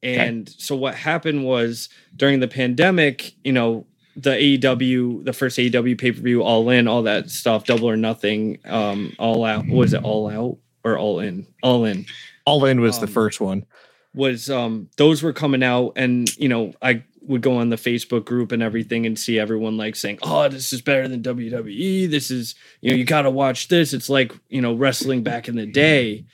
[0.01, 3.85] And so what happened was during the pandemic, you know,
[4.17, 7.95] the AEW, the first AEW pay per view, All In, all that stuff, Double or
[7.95, 9.65] Nothing, um, All Out.
[9.67, 11.47] Was it All Out or All In?
[11.61, 12.05] All In
[12.45, 13.65] All in was the Um, first one.
[14.15, 18.25] Was um those were coming out and you know I would go on the Facebook
[18.25, 22.09] group and everything and see everyone like saying, "Oh, this is better than WWE.
[22.09, 23.93] This is, you know, you got to watch this.
[23.93, 26.25] It's like, you know, wrestling back in the day."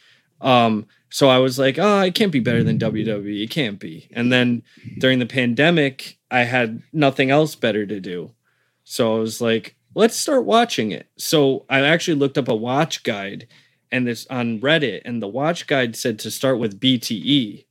[0.41, 3.43] Um so I was like, "Oh, it can't be better than WWE.
[3.43, 4.63] It can't be." And then
[4.99, 8.31] during the pandemic, I had nothing else better to do.
[8.83, 13.03] So I was like, "Let's start watching it." So I actually looked up a watch
[13.03, 13.47] guide
[13.91, 17.65] and this on Reddit, and the watch guide said to start with BTE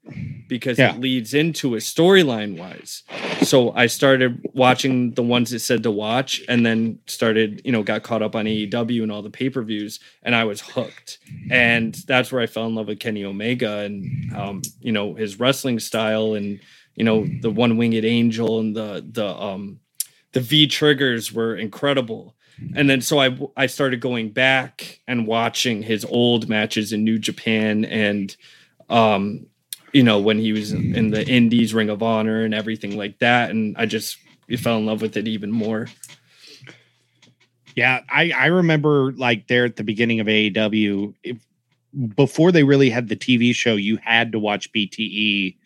[0.48, 0.94] because Yeah.
[0.94, 3.02] it leads into a storyline wise.
[3.42, 7.82] So I started watching the ones it said to watch, and then started, you know,
[7.82, 11.18] got caught up on AEW and all the pay per views, and I was hooked.
[11.50, 15.38] And that's where I fell in love with Kenny Omega and, um, you know, his
[15.38, 16.58] wrestling style and,
[16.96, 19.78] you know, the one winged angel and the, the, um,
[20.32, 22.34] the V triggers were incredible
[22.74, 27.18] and then so I I started going back and watching his old matches in New
[27.18, 28.36] Japan and
[28.88, 29.46] um
[29.92, 33.50] you know when he was in the Indies Ring of Honor and everything like that
[33.50, 34.18] and I just
[34.56, 35.88] fell in love with it even more.
[37.74, 41.36] Yeah, I I remember like there at the beginning of AEW, if,
[42.16, 45.56] before they really had the TV show, you had to watch BTE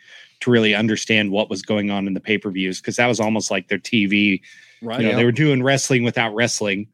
[0.42, 3.20] to really understand what was going on in the pay per views because that was
[3.20, 4.40] almost like their TV.
[4.82, 5.00] Right.
[5.00, 6.88] You know, they were doing wrestling without wrestling.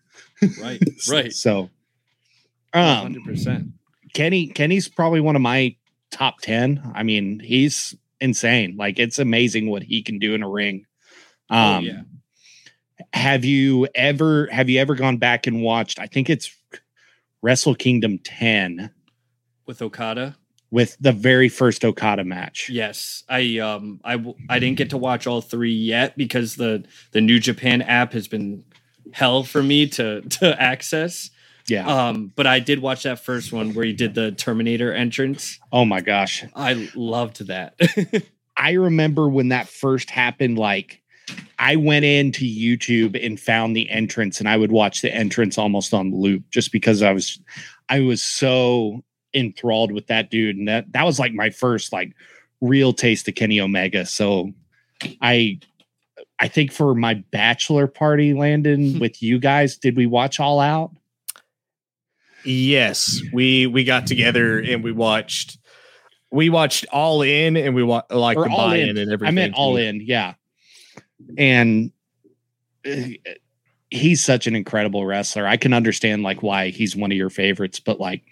[0.61, 0.83] right.
[1.09, 1.33] Right.
[1.33, 1.71] So,
[2.73, 3.73] um, 100%.
[4.15, 5.77] Kenny Kenny's probably one of my
[6.11, 6.83] top ten.
[6.95, 8.77] I mean, he's insane.
[8.77, 10.87] Like it's amazing what he can do in a ring.
[11.51, 12.03] Um, oh yeah.
[13.13, 15.99] have you ever have you ever gone back and watched?
[15.99, 16.55] I think it's
[17.43, 18.91] Wrestle Kingdom ten
[19.67, 20.37] With Okada?
[20.71, 22.69] With the very first Okada match.
[22.71, 23.25] Yes.
[23.29, 27.41] I um I I didn't get to watch all 3 yet because the the New
[27.41, 28.65] Japan app has been
[29.13, 31.31] hell for me to to access.
[31.67, 31.87] Yeah.
[31.87, 35.59] Um but I did watch that first one where he did the Terminator entrance.
[35.73, 36.45] oh my gosh.
[36.55, 37.75] I loved that.
[38.57, 41.01] I remember when that first happened, like
[41.59, 45.95] I went into YouTube and found the entrance and I would watch the entrance almost
[45.95, 47.39] on loop just because I was
[47.89, 49.03] I was so
[49.39, 50.57] enthralled with that dude.
[50.57, 52.15] And that that was like my first like
[52.61, 54.05] real taste of Kenny Omega.
[54.07, 54.53] So
[55.23, 55.61] I
[56.41, 60.93] I think for my bachelor party, Landon, with you guys, did we watch All Out?
[62.45, 65.59] Yes, we we got together and we watched
[66.31, 68.99] we watched All In and we wa- like Or the All buy-in In.
[68.99, 69.29] and everything.
[69.29, 70.35] I meant all in, yeah.
[71.37, 71.91] And
[72.87, 72.97] uh,
[73.91, 75.47] he's such an incredible wrestler.
[75.47, 78.23] I can understand like why he's one of your favorites, but like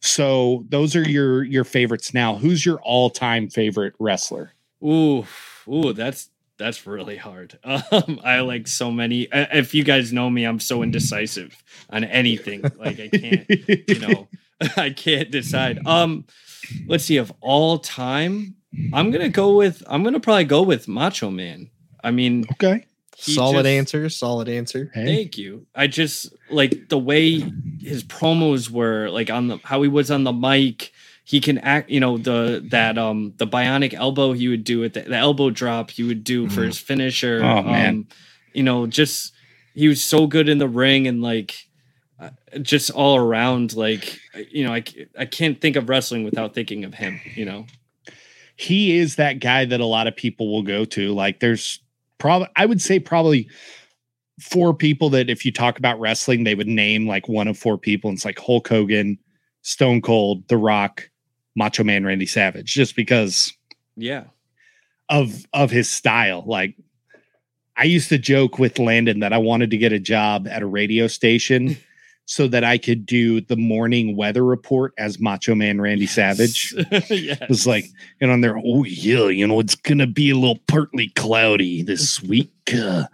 [0.00, 2.36] so those are your your favorites now.
[2.36, 4.52] Who's your all-time favorite wrestler?
[4.84, 5.24] ooh,
[5.68, 7.58] ooh, that's that's really hard.
[7.64, 11.56] Um I like so many if you guys know me, I'm so indecisive
[11.90, 12.62] on anything.
[12.78, 13.46] Like I can't,
[13.88, 14.28] you know,
[14.76, 15.84] I can't decide.
[15.86, 16.24] Um
[16.86, 18.56] let's see of all time,
[18.92, 21.70] I'm going to go with I'm to probably go with Macho Man.
[22.02, 22.86] I mean, Okay.
[23.16, 24.08] He solid just- answer.
[24.08, 24.90] Solid answer.
[24.94, 25.66] Hey, Thank you.
[25.74, 27.40] I just like the way
[27.80, 30.92] his promos were, like on the how he was on the mic.
[31.24, 34.92] He can act, you know, the that um the bionic elbow he would do it,
[34.94, 36.66] the, the elbow drop he would do for Mhm.
[36.66, 37.40] his finisher.
[37.42, 37.88] Oh, man.
[37.88, 38.08] Um,
[38.54, 39.32] you know, just
[39.74, 41.66] he was so good in the ring and like
[42.20, 42.30] uh,
[42.62, 43.74] just all around.
[43.74, 44.20] Like
[44.52, 44.84] you know, I,
[45.18, 47.20] I can't think of wrestling without thinking of him.
[47.34, 47.66] You know,
[48.56, 51.12] he is that guy that a lot of people will go to.
[51.12, 51.80] Like there's
[52.18, 53.48] probably I would say probably
[54.40, 57.78] four people that if you talk about wrestling, they would name like one of four
[57.78, 58.10] people.
[58.10, 59.18] And it's like Hulk Hogan,
[59.62, 61.08] Stone Cold, The Rock,
[61.54, 63.52] Macho Man Randy Savage, just because
[63.96, 64.24] yeah.
[65.08, 66.44] of of his style.
[66.46, 66.74] Like
[67.76, 70.66] I used to joke with Landon that I wanted to get a job at a
[70.66, 71.76] radio station
[72.26, 76.74] so that I could do the morning weather report as Macho Man Randy Savage.
[76.90, 77.36] yeah.
[77.40, 77.86] It was like,
[78.20, 82.22] and on there, oh yeah, you know, it's gonna be a little partly cloudy this
[82.22, 83.04] week uh,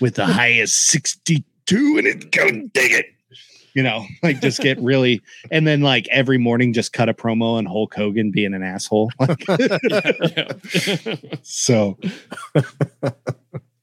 [0.00, 3.06] with a high of 62, and it's gonna dig it.
[3.74, 7.56] You know, like just get really, and then like every morning, just cut a promo
[7.56, 9.10] on Hulk Hogan being an asshole.
[9.18, 9.44] Like,
[11.42, 11.98] so,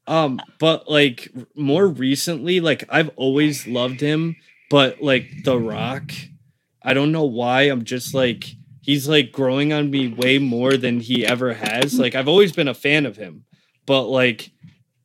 [0.10, 4.36] Um, but like more recently, like I've always loved him,
[4.69, 6.12] but like The Rock,
[6.82, 7.63] I don't know why.
[7.63, 8.45] I'm just like
[8.82, 11.99] he's like growing on me way more than he ever has.
[11.99, 13.45] Like I've always been a fan of him,
[13.86, 14.51] but like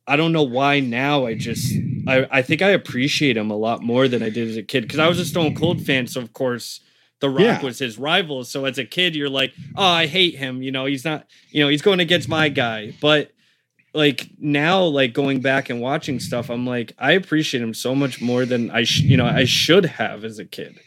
[0.07, 1.25] I don't know why now.
[1.25, 1.73] I just
[2.07, 4.81] I I think I appreciate him a lot more than I did as a kid
[4.81, 6.81] because I was a Stone Cold fan, so of course.
[7.21, 7.61] The Rock Yeah.
[7.63, 8.43] was his rival.
[8.43, 10.61] So as a kid, you're like, oh, I hate him.
[10.61, 12.93] You know, he's not, you know, he's going against my guy.
[12.99, 13.31] But
[13.95, 18.21] like now like going back and watching stuff i'm like i appreciate him so much
[18.21, 20.77] more than i sh- you know i should have as a kid.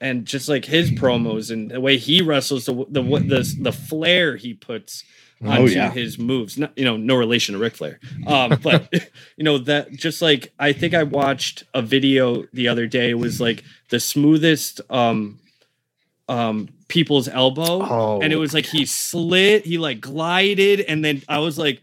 [0.00, 4.36] And just like his promos and the way he wrestles the the the, the flair
[4.36, 5.04] he puts
[5.40, 5.90] onto Oh, yeah.
[5.92, 6.58] his moves.
[6.58, 8.00] Not you know no relation to Ric Flair.
[8.26, 8.92] Um but
[9.36, 13.10] you know that just like i think i watched a video the other day.
[13.10, 15.38] It was like the smoothest um
[16.28, 17.82] um people's elbow.
[17.88, 21.80] Oh, and it was like he slid, he like glided, and then I was like,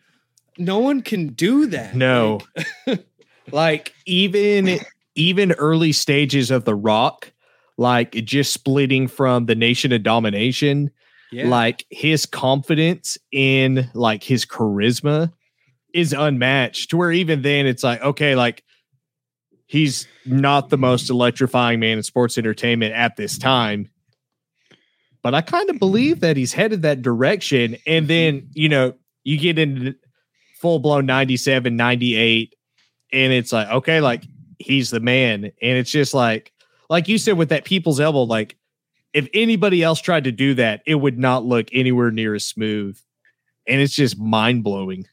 [0.60, 1.96] no one can do that.
[1.96, 2.40] No.
[2.86, 3.06] Like,
[3.52, 4.80] like even
[5.16, 7.32] even early stages of the rock
[7.78, 10.92] like just splitting from the nation of domination
[11.32, 11.48] yeah.
[11.48, 15.32] like his confidence in like his charisma
[15.94, 18.64] is unmatched to where even then it's like okay like
[19.66, 23.90] he's not the most electrifying man in sports entertainment at this time
[25.24, 28.94] but i kind of believe that he's headed that direction and then you know
[29.24, 29.96] you get into
[30.60, 32.56] full blown 97 98
[33.12, 34.24] and it's like okay like
[34.60, 35.46] he's the man.
[35.46, 36.52] And it's just like
[36.90, 38.58] like you said with that people's elbow like
[39.14, 43.00] if anybody else tried to do that it would not look anywhere near as smooth.
[43.68, 45.06] And it's just mind-blowing.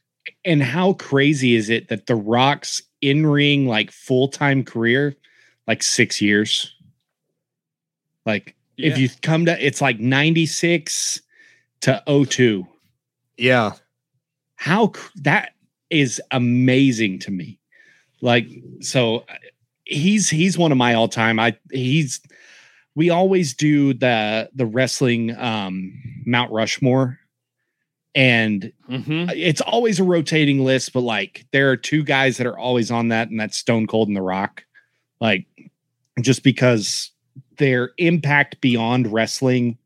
[0.43, 5.15] And how crazy is it that the Rock's in ring like full time career,
[5.67, 6.73] like six years?
[8.25, 11.21] Like, if you come to it's like 96
[11.81, 12.67] to 02.
[13.37, 13.73] yeah
[14.57, 15.53] how that
[15.89, 17.59] is amazing to me.
[18.21, 18.47] Like
[18.81, 19.23] so
[19.85, 22.19] he's he's one of my all-time i he's
[22.93, 25.93] we always do the the wrestling um
[26.25, 27.17] mount rushmore.
[28.15, 29.31] And Mhm.
[29.35, 33.09] it's always a rotating list but like there are two guys that are always on
[33.09, 34.65] that and that's stone cold and the rock.
[35.21, 35.45] Like
[36.21, 37.11] just because
[37.57, 39.77] their impact beyond wrestling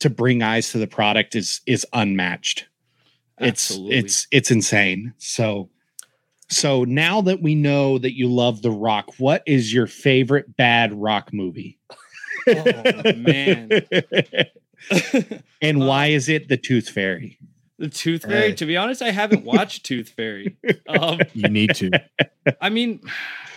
[0.00, 2.66] to bring eyes to the product is is unmatched
[3.40, 3.96] it's Absolutely.
[3.96, 5.68] it's it's insane so
[6.50, 10.92] so now that we know that you love the rock what is your favorite bad
[10.94, 11.78] rock movie
[12.46, 13.68] Oh, man.
[15.60, 17.38] and Uh, why is it the tooth fairy
[17.78, 18.48] the Tooth Fairy.
[18.48, 18.52] Hey.
[18.54, 20.56] To be honest, I haven't watched Tooth Fairy.
[20.88, 21.90] Um, you need to
[22.60, 23.00] I mean,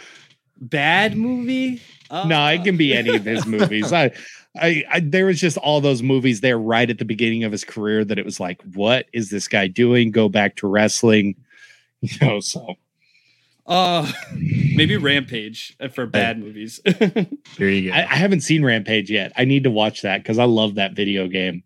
[0.60, 1.82] bad movie.
[2.10, 4.12] Uh, no it can be any of his movies I,
[4.60, 7.64] I i there was just all those movies there right at the beginning of his
[7.64, 11.36] career that it was like what is this guy doing go back to wrestling
[12.02, 12.76] you know so
[13.68, 14.12] Uh,
[14.76, 16.82] maybe Rampage uh, for bad movies.
[17.58, 20.40] there you go I, I haven't seen rampage yet i need to watch that because
[20.40, 21.64] i love that video game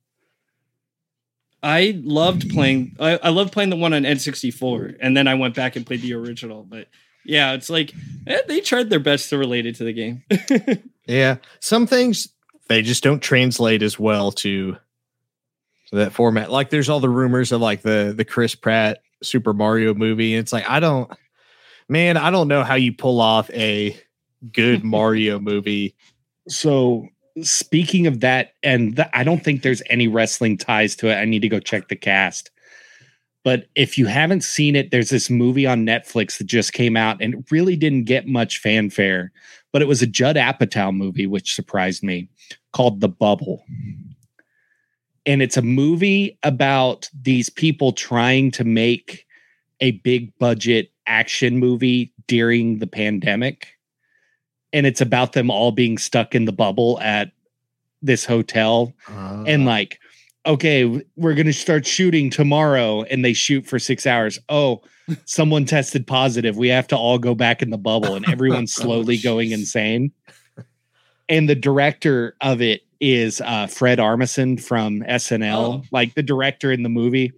[1.63, 2.95] I loved playing.
[2.99, 6.03] I, I loved playing the one on N64, and then I went back and played
[6.03, 6.61] the original.
[6.61, 6.89] But
[7.25, 7.91] yeah, it's like
[8.27, 10.23] eh, they tried their best to relate it to the game.
[11.07, 12.29] yeah some things
[12.68, 17.51] they just don't translate as well to, to that format like there's all the rumors
[17.51, 21.11] of like the the chris pratt super mario movie and it's like i don't
[21.88, 23.95] man i don't know how you pull off a
[24.51, 25.95] good mario movie
[26.47, 27.07] So
[27.41, 31.16] speaking of that, and th- I don't think there's any wrestling ties to it.
[31.16, 32.51] I need to go check the cast.
[33.43, 37.22] But if you haven't seen it, there's this movie on Netflix that just came out
[37.22, 39.32] and it really didn't get much fanfare,
[39.76, 42.30] but it was a Judd Apatow movie, which surprised me,
[42.71, 43.61] called The Bubble.
[45.26, 49.26] And it's a movie about these people trying to make
[49.82, 53.67] a big budget action movie during the pandemic.
[54.71, 57.34] And it's about them all being stuck in the bubble at
[58.01, 59.65] this hotel and ah.
[59.65, 59.99] like
[60.45, 60.85] okay
[61.15, 64.39] we're going to start shooting tomorrow and they shoot for 6 hours.
[64.49, 64.81] Oh
[65.25, 66.57] someone tested positive.
[66.57, 70.11] We have to all go back in the bubble and everyone's slowly going insane.
[71.29, 75.83] And the director of it is uh, Fred Armisen from SNL Oh.
[75.91, 77.31] like the director in the movie.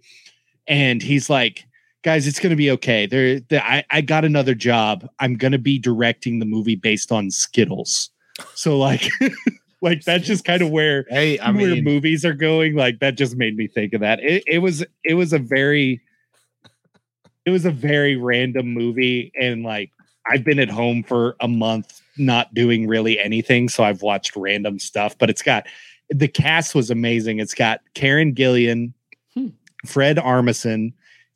[0.66, 1.64] And he's like
[2.02, 3.06] guys it's going to be okay.
[3.06, 5.06] There the, I, I got another job.
[5.18, 8.10] I'm going to be directing the movie based on skittles.
[8.54, 9.08] So like
[9.80, 13.16] like that's just kind of where hey, I where mean, movies are going like that
[13.16, 14.20] just made me think of that.
[14.20, 16.00] It, it was it was a very
[17.48, 19.90] it was a very random movie and like
[20.30, 24.78] i've been at home for a month not doing really anything so i've watched random
[24.78, 25.66] stuff but it's got
[26.10, 27.38] the cast was amazing.
[27.38, 28.92] It's got karen gillan
[29.34, 29.48] Hmm.
[29.86, 30.92] fred armisen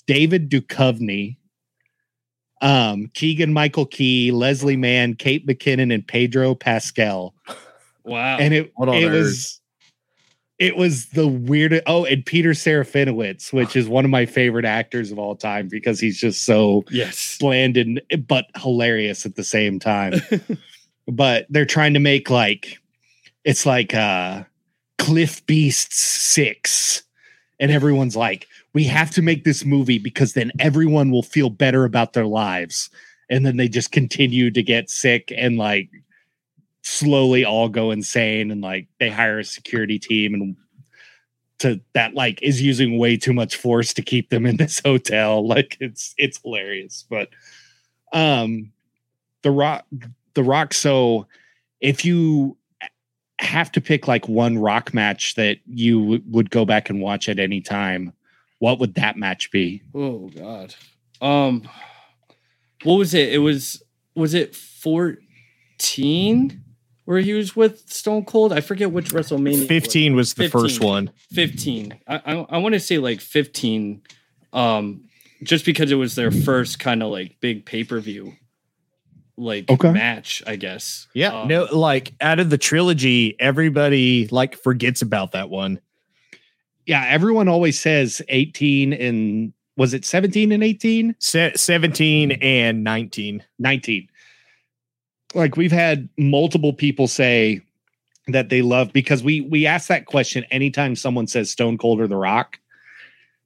[0.06, 1.36] david Duchovny,
[2.60, 7.34] um keegan michael key leslie mann kate mckinnon and pedro pascal
[8.04, 8.38] Wow.
[8.38, 9.12] and it it earth?
[9.12, 9.60] was
[10.62, 11.82] it was the weirdest.
[11.88, 15.98] Oh, and Peter Serafinowicz, which is one of my favorite actors of all time because
[15.98, 17.36] he's just so yes.
[17.40, 20.14] bland and but hilarious at the same time.
[21.08, 22.78] but they're trying to make like
[23.44, 24.44] it's like uh
[24.98, 27.02] Cliff Beast six,
[27.58, 31.84] and everyone's like, we have to make this movie because then everyone will feel better
[31.84, 32.88] about their lives,
[33.28, 35.90] and then they just continue to get sick and like
[36.82, 40.56] slowly all go insane and like they hire a security team and
[41.58, 45.46] to that like is using way too much force to keep them in this hotel
[45.46, 47.28] like it's it's hilarious but
[48.12, 48.72] um
[49.42, 49.84] the rock
[50.34, 51.26] the rock so
[51.80, 52.56] if you
[53.38, 57.28] have to pick like one rock match that you w- would go back and watch
[57.28, 58.12] at any time
[58.58, 60.74] what would that match be Oh God.
[61.20, 61.68] Um,
[62.82, 63.32] what was it?
[63.32, 63.82] It was
[64.14, 66.61] was it fourteen
[67.04, 68.52] where he was with Stone Cold?
[68.52, 69.54] I forget which WrestleMania.
[69.54, 69.66] it was.
[69.66, 71.10] 15 was the first one.
[71.32, 74.02] 15 i i, I want to say like 15
[74.52, 75.04] um
[75.42, 78.32] just because it was their first kind of like big pay-per-view
[79.36, 79.90] like Okay.
[79.92, 85.32] match i guess Yeah, Um, no, like out of the trilogy, everybody like forgets about
[85.32, 85.80] that one.
[86.86, 93.42] yeah everyone always says 18 and was it 17 and 18 Se- 17 and 19.
[93.58, 94.08] 19
[95.34, 97.60] like we've had multiple people say
[98.28, 102.06] that they love because we we ask that question anytime someone says stone cold or
[102.06, 102.58] the rock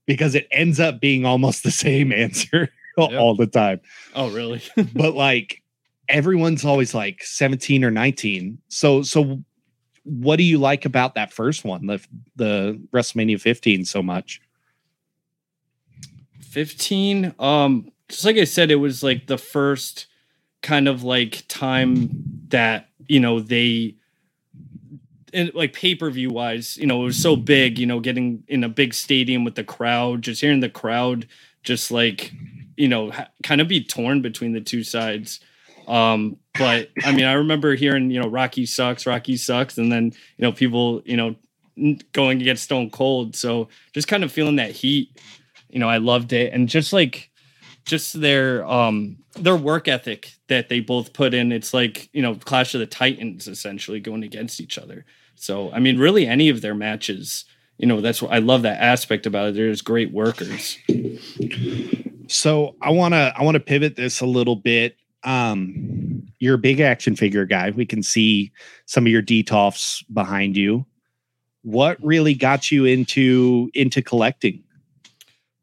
[0.07, 2.69] because it ends up being almost the same answer
[2.99, 3.81] all the time.
[4.15, 4.63] Oh really?
[4.95, 5.63] But like
[6.09, 9.43] everyone's always like 17 or 19 so so
[10.05, 12.01] what do you like about that first one the
[12.37, 14.41] the wrestlemania 15 so much?
[16.43, 20.07] 15 um just like i said it was like the first
[20.67, 22.11] kind of like time
[22.49, 23.95] that you know they
[25.33, 28.69] and like pay-per-view wise you know it was so big you know getting in a
[28.69, 31.29] big stadium with the crowd just hearing the crowd
[31.63, 32.33] just like
[32.77, 35.39] you know ha- kind of be torn between the two sides.
[35.87, 40.07] Um but i mean i remember hearing you know rocky sucks rocky sucks and then
[40.07, 41.37] you know people you know
[42.11, 43.37] going to get stone cold.
[43.37, 45.17] So just kind of feeling that heat
[45.71, 46.53] you know i loved it.
[46.53, 47.31] And just like
[47.87, 52.35] just their um their work ethic that they both put in it's like you know
[52.35, 56.61] clash of the titans essentially going against each other so i mean really any of
[56.61, 57.45] their matches
[57.79, 60.79] you know that's what i love that aspect about it there's great workers
[62.29, 64.97] So I want to I want to pivot this a little bit.
[65.25, 67.71] Um, you're a big action figure guy.
[67.71, 68.53] We can see
[68.87, 70.87] some of your detolfs behind you.
[71.63, 74.63] What really got you into into collecting?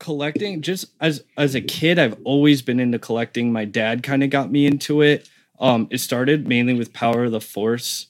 [0.04, 3.54] Collecting just as as a kid i've always been into collecting.
[3.54, 5.30] My dad kind of got me into it.
[5.60, 8.08] Um it started mainly with power of the force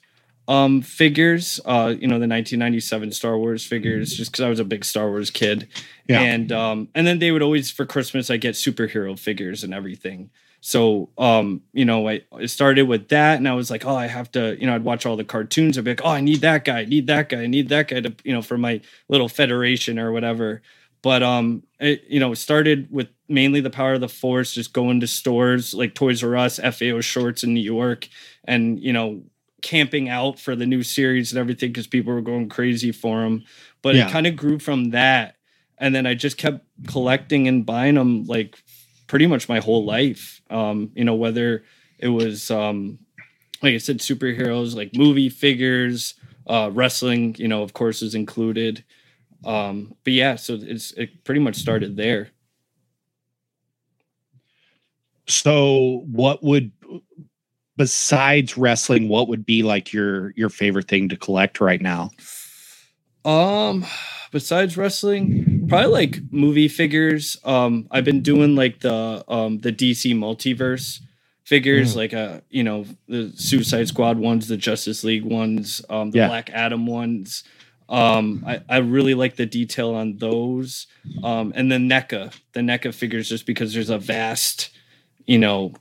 [0.48, 4.66] um figures uh you know the 1997 star wars figures just because i was a
[4.66, 5.68] big star wars kid.
[6.10, 6.20] Yeah.
[6.20, 10.32] and um and then they would always for christmas i get superhero figures and everything.
[10.62, 14.08] So um you know I, I started with that and i was like oh i
[14.08, 15.78] have to you know i'd watch all the cartoons.
[15.78, 17.88] I'd be like oh i need that guy i need that guy i need that
[17.90, 20.64] guy to you know for my little federation or whatever
[21.04, 25.00] but um it you know started with mainly the power of the force just going
[25.00, 28.08] to stores like toys r us fao schwarz in new york
[28.46, 29.22] and you know
[29.62, 33.44] camping out for the new series and everything because people were going crazy for them
[33.82, 34.08] but Yeah.
[34.08, 35.36] it kind of grew from that
[35.78, 38.58] and then I just kept collecting and buying them like
[39.08, 40.42] pretty much my whole life.
[40.50, 41.64] Um, you know, whether
[41.98, 43.00] it was um,
[43.62, 46.14] like I said, superheroes, like movie figures,
[46.48, 48.84] uh, wrestling, you know, of course, is included.
[49.46, 52.30] Um, but yeah, so it's it pretty much started there.
[55.28, 56.72] So, what would
[57.78, 62.12] besides wrestling, what would be like your your favorite thing to collect right now?
[63.26, 63.86] Um,
[64.32, 67.38] besides wrestling, probably like movie figures.
[67.46, 71.00] Um, I've been doing like the um the DC multiverse
[71.46, 71.96] figures, Mm.
[71.96, 76.28] like uh, you know, the Suicide Squad ones, the Justice League ones, um, the Yeah.
[76.28, 77.44] Black Adam ones.
[77.90, 80.88] Um, I, I really like the detail on those.
[81.24, 84.70] Um, and the NECA, the NECA figures, just because there's a vast,
[85.26, 85.74] you know,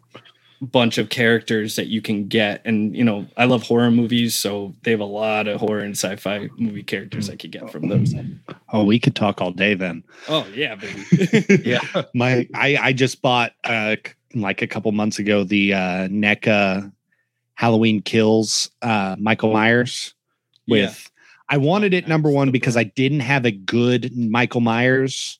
[0.60, 2.62] bunch of characters that you can get.
[2.64, 5.96] And, you know, I love horror movies, so they have a lot of horror and
[5.96, 8.14] sci fi movie characters I could get from those.
[8.72, 10.04] Oh, we could talk all day then.
[10.28, 11.62] Oh, yeah, baby.
[11.64, 11.80] Yeah.
[12.14, 13.96] My I I just bought uh
[14.34, 16.92] like a couple months ago the uh NECA
[17.54, 20.14] Halloween Kills uh Michael Myers
[20.68, 21.10] with
[21.52, 25.38] I wanted it number one because I didn't have a good Michael Myers,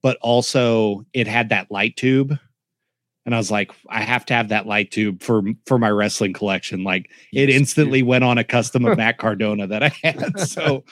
[0.00, 2.38] but also it had that light tube.
[3.26, 6.32] And I was like, I have to have that light tube for for my wrestling
[6.32, 6.82] collection.
[6.82, 10.40] Like it Yes, instantly went on a custom of Matt Cardona that I had.
[10.40, 10.84] So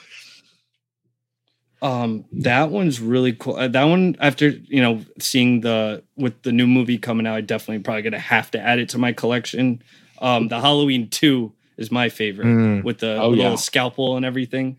[1.81, 3.55] Um, that one's really cool.
[3.55, 7.41] Uh, that one, after you know, seeing the with the new movie coming out, I
[7.41, 9.81] definitely probably gonna have to add it to my collection.
[10.19, 12.83] Um, the Halloween two is my favorite Mm.
[12.83, 13.55] with the Oh, little yeah.
[13.55, 14.77] scalpel and everything.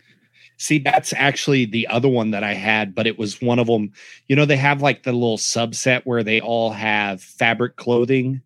[0.56, 3.92] See, that's actually the other one that I had, but it was one of them.
[4.28, 8.40] You know, they have like the little subset where they all have fabric clothing,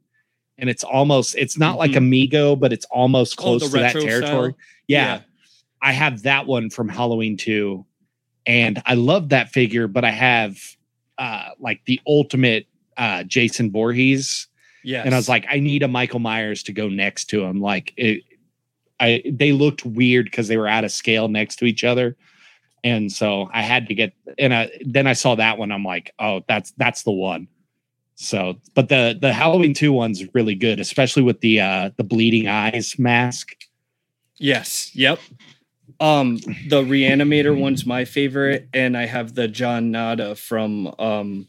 [0.59, 3.49] and it's almost it's not like a Mego, but it's almost Mm-hmm.
[3.49, 4.21] Oh, close to that territory.
[4.53, 4.57] style?
[4.87, 5.21] Yeah,
[5.83, 7.85] I have that one from Halloween 2,
[8.47, 10.59] and I love that figure, but I have
[11.19, 14.47] uh like the ultimate uh Jason Voorhees
[14.85, 15.03] yeah.
[15.05, 17.61] and I was like, I need a Michael Myers to go next to him.
[17.61, 18.23] Like it,
[19.01, 22.17] I they looked weird because they were out of scale next to each other,
[22.85, 24.13] and so I had to get.
[24.39, 25.73] And I, then I saw that one.
[25.73, 27.49] I'm like, oh, that's that's the one.
[28.17, 32.49] So, but the the Halloween two one's really good, especially with the uh the bleeding
[32.49, 33.55] eyes mask.
[34.39, 34.95] Yes.
[34.95, 35.21] Yep.
[36.01, 36.37] Um,
[36.69, 41.49] the Reanimator one's my favorite, and I have the John Nada from um,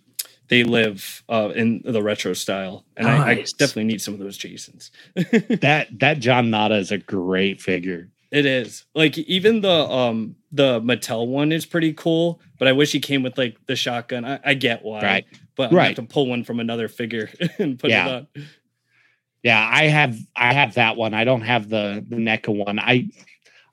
[0.49, 4.37] They Live uh, in the retro style, and I, I definitely need some of those
[4.37, 4.91] Jasons.
[5.61, 8.09] That that John Nada is a great figure.
[8.31, 12.91] It is like even the um the Mattel one is pretty cool, but I wish
[12.91, 14.25] he came with like the shotgun.
[14.25, 15.25] I, I get why, Right.
[15.55, 15.95] But I'm gonna have Right.
[15.95, 17.29] to pull one from another figure
[17.59, 18.07] and put Yeah.
[18.07, 18.27] it on.
[19.43, 21.13] Yeah, I have I have that one.
[21.13, 22.77] I don't have the the NECA one.
[22.79, 23.09] I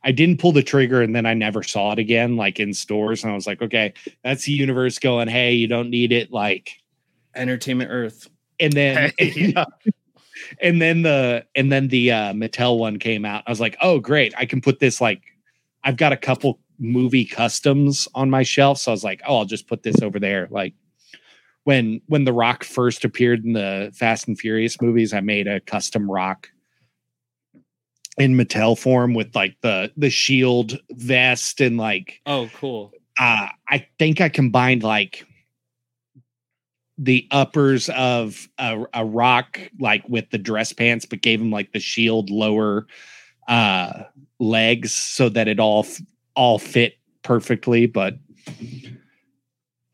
[0.07, 3.25] I didn't pull the trigger and then I never saw it again, like in stores.
[3.25, 3.93] And I was like, okay,
[4.23, 6.31] that's the universe going, hey, you don't need it.
[6.31, 6.71] Like,
[7.35, 8.29] Entertainment Earth.
[8.61, 9.65] and then Yeah.
[10.63, 13.43] and then the and then the uh Mattel one came out.
[13.47, 15.23] I was like, oh great, I can put this like
[15.85, 18.79] I've got a couple movie customs on my shelf.
[18.79, 20.47] So I was like, oh, I'll just put this over there.
[20.51, 20.73] Like
[21.65, 25.61] when when the rock first appeared in the Fast and Furious movies, I made a
[25.61, 26.49] custom rock
[28.19, 32.93] in Mattel form with like the the shield vest and like Oh, cool.
[33.19, 35.27] uh I think I combined like
[36.99, 41.73] the uppers of a, a rock like with the dress pants but gave him like
[41.73, 42.87] the shield lower
[43.49, 44.05] uh
[44.41, 45.87] legs so that it all
[46.35, 48.15] all fit perfectly but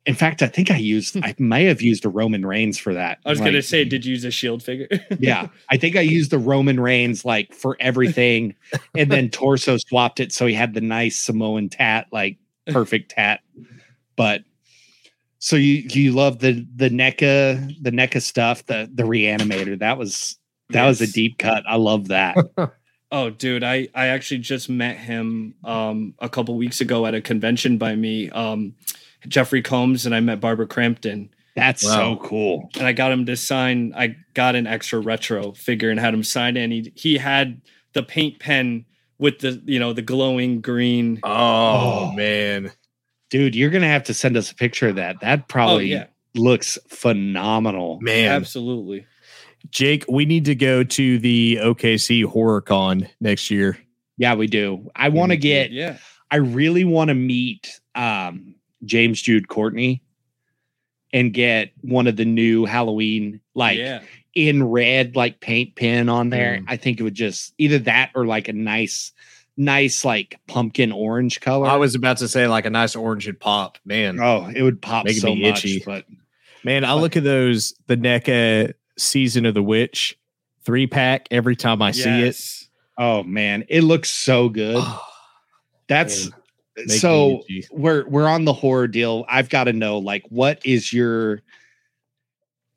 [0.07, 3.19] in fact i think i used i may have used a roman reigns for that.
[3.25, 4.89] I was Like, gonna say, did you use a shield figure?
[5.19, 8.55] yeah i think i used the roman reigns like for everything
[8.97, 12.37] and then torso swapped it so he had the nice samoan tat like
[12.67, 13.41] perfect tat.
[14.15, 14.43] But
[15.39, 19.79] so you you love the the NECA the NECA stuff the the reanimator.
[19.79, 20.37] That was
[20.71, 21.65] that was a deep cut.
[21.69, 22.37] I love that.
[23.15, 27.21] Oh, dude, I I actually just met him um a couple weeks ago at a
[27.21, 28.31] convention by me.
[28.31, 28.75] Um
[29.29, 32.17] Jeffrey Combs and I met Barbara Crampton that's Wow.
[32.17, 36.01] so cool and I got him to sign I got an extra retro figure and
[36.01, 37.61] had him sign it and he he had
[37.93, 38.87] the paint pen
[39.19, 41.21] with the you know the glowing green.
[41.23, 42.13] Oh, Oh.
[42.17, 42.73] man.
[43.31, 46.07] dude you're gonna have to send us a picture of that that Oh probably yeah,
[46.35, 48.31] looks phenomenal Man.
[48.33, 49.07] absolutely.
[49.71, 53.79] Jake, we need to go to the OKC HorrorCon next year.
[54.19, 55.99] yeah we do i want to to, get Yeah.
[56.31, 58.52] I really want to meet um,
[58.85, 60.03] James Jude Courtney
[61.13, 64.01] and get one of the new Halloween like yeah.
[64.35, 66.59] in red like paint pin on there.
[66.59, 66.65] Mm.
[66.69, 69.13] I think it would just either that or like a nice
[69.57, 71.69] nice like pumpkin orange color.
[71.69, 74.19] I was about to say like a nice orange and pop, man.
[74.21, 75.65] oh, it would pop Making so me much.
[75.65, 75.83] itchy.
[75.85, 76.07] But
[76.65, 80.17] Man, I look at those the NECA season of the witch
[80.65, 82.41] three pack every time I see it.
[82.99, 84.83] Oh man, it looks so good.
[85.89, 86.42] That's Man,
[86.77, 89.25] Make so we're we're on the horror deal.
[89.29, 91.43] I've got to know like what is your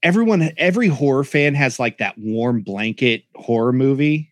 [0.04, 4.32] everyone every horror fan has like that warm blanket horror movie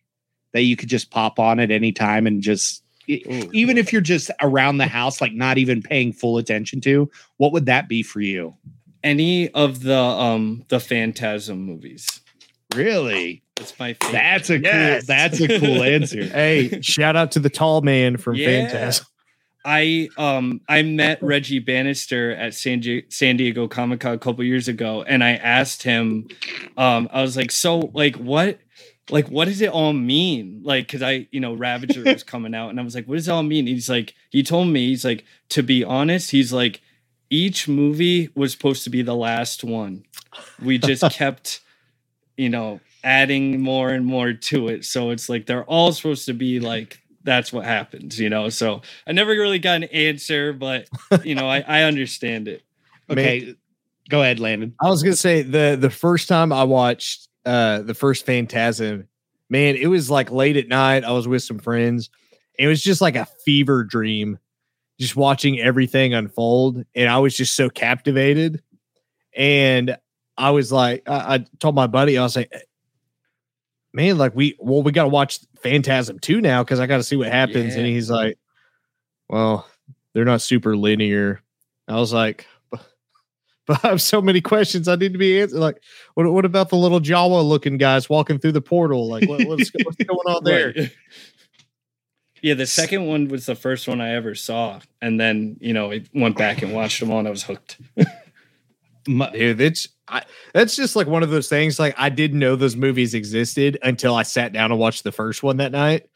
[0.53, 3.49] that you could just pop on at any time and just Ooh.
[3.53, 7.51] even if you're just around the house like not even paying full attention to what
[7.51, 8.53] would that be for you
[9.03, 12.07] Any of the um the Phantasm movies.
[12.75, 14.11] really That's my favorite.
[14.13, 15.05] that's a Yes.
[15.05, 18.45] cool that's a cool answer Hey, shout out to the tall man from Yeah.
[18.69, 19.05] Phantasm.
[19.65, 24.43] I um I met Reggie Bannister at San, Di- San Diego Comic Con a couple
[24.43, 26.27] years ago, and I asked him,
[26.77, 28.59] um, I was like, so like what,
[29.09, 30.61] like what does it all mean?
[30.63, 33.27] Like, cause I you know Ravager was coming out, and I was like, what does
[33.27, 33.67] it all mean?
[33.67, 36.81] He's like, he told me, he's like, to be honest, he's like,
[37.29, 40.03] each movie was supposed to be the last one.
[40.61, 41.61] We just kept,
[42.35, 46.33] you know, adding more and more to it, so it's like they're all supposed to
[46.33, 48.49] be like that's what happens, you know.
[48.49, 50.87] So I never really got an answer, but
[51.23, 52.63] you know, I, I understand it.
[53.09, 53.55] okay
[54.09, 57.93] go ahead landon I was gonna say the the first time I watched uh the
[57.93, 59.07] first Phantasm,
[59.49, 61.03] man, it was like late at night.
[61.03, 62.09] I was with some friends.
[62.59, 64.37] It was just like a fever dream,
[64.99, 68.61] just watching everything unfold, and I was just so captivated.
[69.35, 69.97] And
[70.37, 72.53] I was like, I, I told my buddy, I was like,
[73.93, 77.31] man, like we well, we gotta watch Phantasm 2 now because I gotta see what
[77.31, 77.75] happens.
[77.75, 78.37] And he's like,
[79.29, 79.67] Well,
[80.13, 81.41] they're not super linear.
[81.87, 82.47] I was like,
[83.65, 85.59] but I have so many questions I need to be answered.
[85.59, 85.81] Like,
[86.15, 89.07] what, what about the little Jawa looking guys walking through the portal?
[89.07, 90.73] Like, what, what's, what's going on there?
[90.75, 90.91] Right.
[92.41, 95.93] Yeah, the second one was the first one I ever saw, and then you know
[95.93, 97.79] I went back and watched them all, and I was hooked.
[99.05, 100.23] Dude, it's I,
[100.53, 101.79] that's just like one of those things.
[101.79, 105.43] Like, I didn't know those movies existed until I sat down and watched the first
[105.43, 106.09] one that night,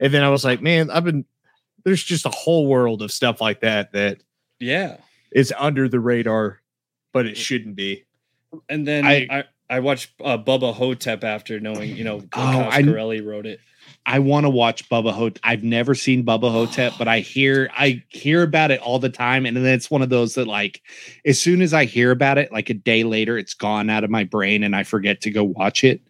[0.00, 1.24] and then I was like, man, I've been
[1.84, 4.18] there's just a whole world of stuff like that that
[4.60, 4.96] Yeah,
[5.32, 6.60] is under the radar,
[7.12, 8.04] but it shouldn't be.
[8.68, 13.24] and then I- I I, watched uh, Bubba Ho-Tep after knowing you know Oh, Coscarelli
[13.24, 13.60] wrote it.
[14.06, 15.40] I want to watch Bubba Ho-Tep.
[15.42, 19.46] I've never seen Bubba Ho-Tep, but I hear I hear about it all the time,
[19.46, 20.82] and then it's one of those that like
[21.24, 24.10] as soon as I hear about it, like a day later, it's gone out of
[24.10, 26.00] my brain, and I forget to go watch it.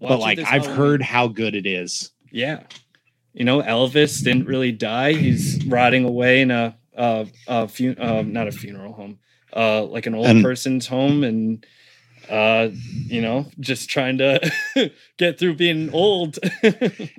[0.00, 0.76] Watch but like this I've Halloween.
[0.76, 2.10] heard how good it is.
[2.30, 2.62] Yeah.
[3.32, 5.12] You know, Elvis didn't really die.
[5.12, 9.18] He's rotting away in a uh a fu- uh, not a funeral home.
[9.54, 11.64] Uh like an old And- person's home and
[12.30, 12.70] uh
[13.06, 14.52] you know, just trying to
[15.18, 16.38] get through being old.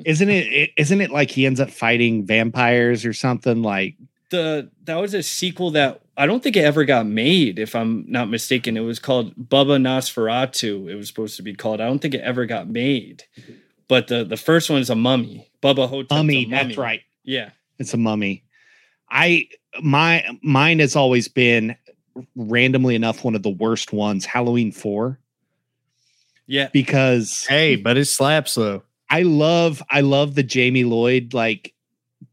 [0.06, 0.72] Isn't it?
[0.78, 3.62] Isn't it like he ends up fighting vampires or something?
[3.62, 3.96] Like
[4.30, 8.06] the that was a sequel that I don't think it ever got made if I'm
[8.08, 8.78] not mistaken.
[8.78, 10.90] It was called Bubba Nosferatu.
[10.90, 11.82] It was supposed to be called.
[11.82, 13.24] I don't think it ever got made.
[13.88, 15.50] But the the first one is a mummy.
[15.62, 16.12] Bubba Ho-Tep.
[16.12, 16.46] mummy.
[16.46, 17.02] That's right.
[17.24, 17.50] Yeah.
[17.78, 18.44] It's a mummy.
[19.10, 19.48] I
[19.82, 21.76] my mine has always been
[22.36, 24.26] randomly enough one of the worst ones.
[24.26, 25.20] Halloween four
[26.48, 26.70] Yeah.
[26.74, 28.84] because Hey, but it slaps though.
[29.10, 31.74] I love I love the Jamie Lloyd like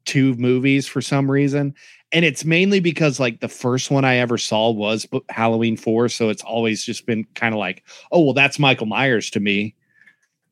[0.04, 1.74] two movies for some reason.
[2.12, 6.08] And it's mainly because like the first one I ever saw was B- Halloween 4,
[6.08, 9.74] so it's always just been kind of like, oh well that's Michael Myers to me.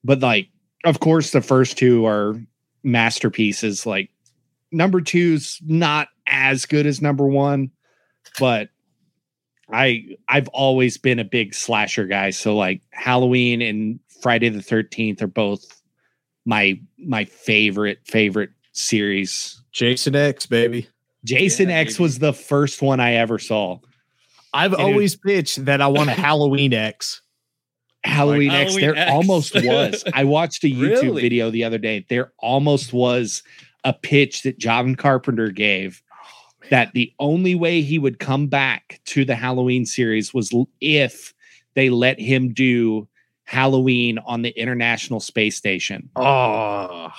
[0.04, 0.48] But like
[0.84, 2.40] of course the first two are
[2.82, 4.10] masterpieces like
[4.72, 7.70] number two's not as good as number 1,
[8.38, 8.68] but
[9.72, 15.22] I I've always been a big slasher guy, so like Halloween and Friday the 13th
[15.22, 15.82] are both
[16.44, 19.60] my my favorite favorite series.
[19.72, 20.88] Jason X, baby.
[21.24, 22.02] Jason Yeah, X baby.
[22.04, 23.78] was the first one I ever saw.
[24.54, 27.20] I've And it- always pitched that I want a Halloween X.
[28.04, 28.70] Halloween X.
[28.74, 29.10] Halloween There X.
[29.12, 30.04] almost was.
[30.14, 31.22] I watched a YouTube Really?
[31.22, 32.06] video the other day.
[32.08, 33.42] There almost was
[33.82, 36.00] a pitch that John Carpenter gave
[36.70, 41.32] that the only way he would come back to the Halloween series was if
[41.74, 43.06] they let him do
[43.44, 46.08] Halloween on the International Space Station.
[46.16, 47.12] Oh,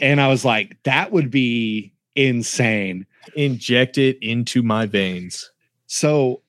[0.00, 3.06] And I was like, that would be insane.
[3.36, 5.50] inject it into my veins.
[5.86, 6.42] So,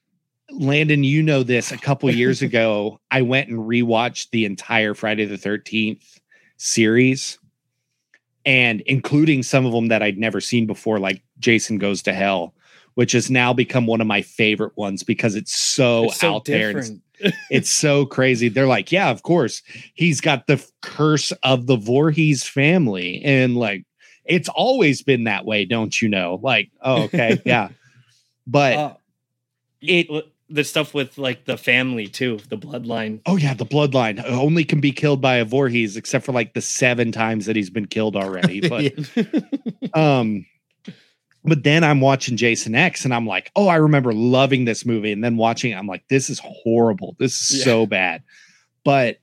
[0.51, 1.71] Landon, you know this.
[1.71, 6.19] A couple years ago, I went and rewatched the entire Friday the 13th
[6.57, 7.37] series,
[8.45, 12.53] and including some of them that I'd never seen before, like Jason Goes to Hell,
[12.95, 16.45] which has now become one of my favorite ones because it's so, It's so out
[16.45, 16.69] there.
[16.69, 17.01] and different.
[17.51, 18.49] it's so crazy.
[18.49, 19.61] They're like, yeah, of course,
[19.93, 23.85] he's got the curse of the Voorhees family, and like
[24.25, 26.39] it's always been that way, don't you know?
[26.41, 27.69] Like, oh, okay, yeah.
[28.47, 28.93] But Uh,
[29.81, 30.07] it
[30.49, 33.21] the stuff with like the family too, the bloodline.
[33.27, 36.61] oh yeah, the bloodline only can be killed by a Voorhees, except for like the
[36.61, 38.61] seven times that he's been killed already.
[38.67, 38.93] But
[39.97, 40.45] um
[41.43, 45.11] but then I'm watching Jason X and I'm like, oh, I remember loving this movie.
[45.11, 47.15] And then watching it, I'm like, this is horrible.
[47.19, 47.63] This is Yeah.
[47.65, 48.23] so bad.
[48.83, 49.19] But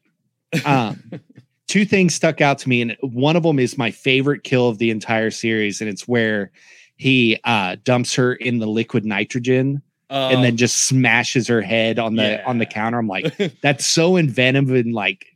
[0.64, 1.00] um
[1.68, 4.78] two things stuck out to me, and one of them is my favorite kill of
[4.78, 6.50] the entire series, and it's where
[6.96, 12.16] he uh dumps her in the liquid nitrogen and then just smashes her head on
[12.16, 12.98] the on the counter.
[12.98, 15.26] I'm like, that's so inventive and like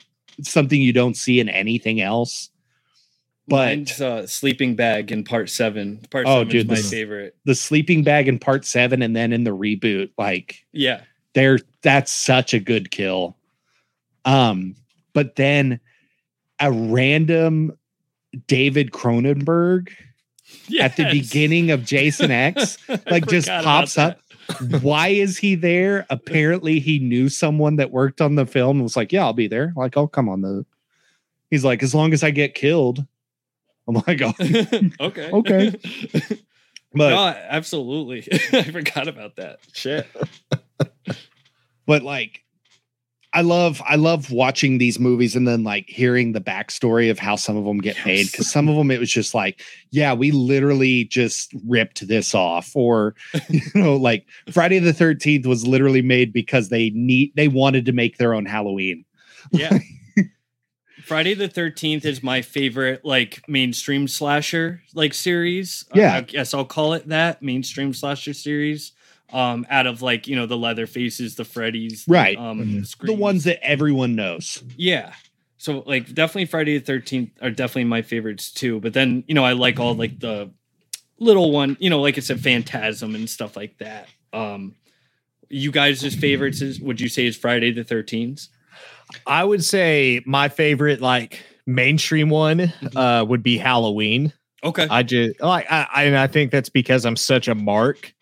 [0.41, 2.49] something you don't see in anything else.
[3.49, 5.99] But Mine's, uh, sleeping bag in part seven.
[6.11, 7.37] Part Oh, seven dude, is my this- favorite.
[7.45, 11.01] the sleeping bag in part seven and then in the reboot, like Yeah.
[11.35, 13.37] there that's such a good kill.
[14.25, 14.77] Um,
[15.13, 15.81] but then
[16.61, 17.73] a random
[18.47, 19.89] David Cronenberg
[20.81, 22.79] at the beginning of Jason X,
[23.11, 24.21] like just pops up.
[24.81, 26.07] Why is he there?
[26.11, 29.49] Apparently, he knew someone that worked on the film and was like, Yeah, I'll be
[29.49, 29.73] there.
[29.77, 30.65] Like, I'll come on the
[31.51, 33.05] he's like, as long as I get killed.
[33.89, 34.33] I'm like, oh,
[35.07, 35.31] okay.
[35.33, 35.75] Okay.
[36.95, 38.27] but no, absolutely.
[38.53, 39.59] I forgot about that.
[39.73, 40.07] Shit.
[41.87, 42.43] but like
[43.35, 47.35] I love I love watching these movies and then like hearing the backstory of how
[47.37, 50.31] some of them get made because some of them it was just like yeah we
[50.33, 53.15] literally just ripped this off or
[53.49, 57.93] you know like Friday the 13th was literally made because they need they wanted to
[57.93, 59.03] make their own Halloween
[59.51, 59.79] Yeah.
[61.13, 65.85] Friday the 13th is my favorite like mainstream slasher like series.
[65.95, 66.15] Yeah.
[66.17, 68.93] I guess I'll call it that mainstream slasher series.
[69.33, 72.37] Um, out of like, you know, the leather faces, the Freddy's, the, Right.
[72.39, 73.07] Um, Mhm.
[73.07, 75.13] the ones that everyone knows Yeah.
[75.59, 78.81] So like definitely Friday the 13th are definitely my favorites too.
[78.81, 80.51] But then, you know, I like all like the
[81.19, 84.09] little one, you know, like I said, Phantasm and stuff like that.
[84.33, 84.75] Um
[85.51, 88.49] you guys' favorites is would you say is Friday the 13th?
[89.27, 94.33] I would say my favorite like mainstream one uh would be Halloween.
[94.65, 94.87] Okay.
[94.89, 98.15] I just like I, I and I think that's because I'm such a mark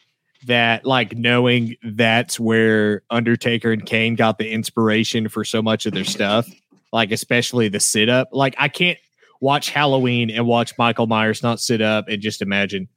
[0.46, 5.92] that like knowing that's where Undertaker and Kane got the inspiration for so much of
[5.92, 6.48] their stuff,
[6.92, 8.28] like especially the sit up.
[8.32, 8.98] Like I can't
[9.40, 12.88] watch Halloween and watch Michael Myers not sit up and just imagine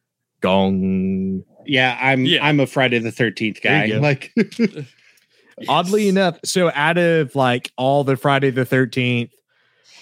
[0.42, 1.44] gong.
[1.66, 2.46] yeah I'm Yeah.
[2.46, 4.00] I'm a Friday the 13th guy you
[5.68, 9.30] Oddly enough, so out of like all the Friday the 13th,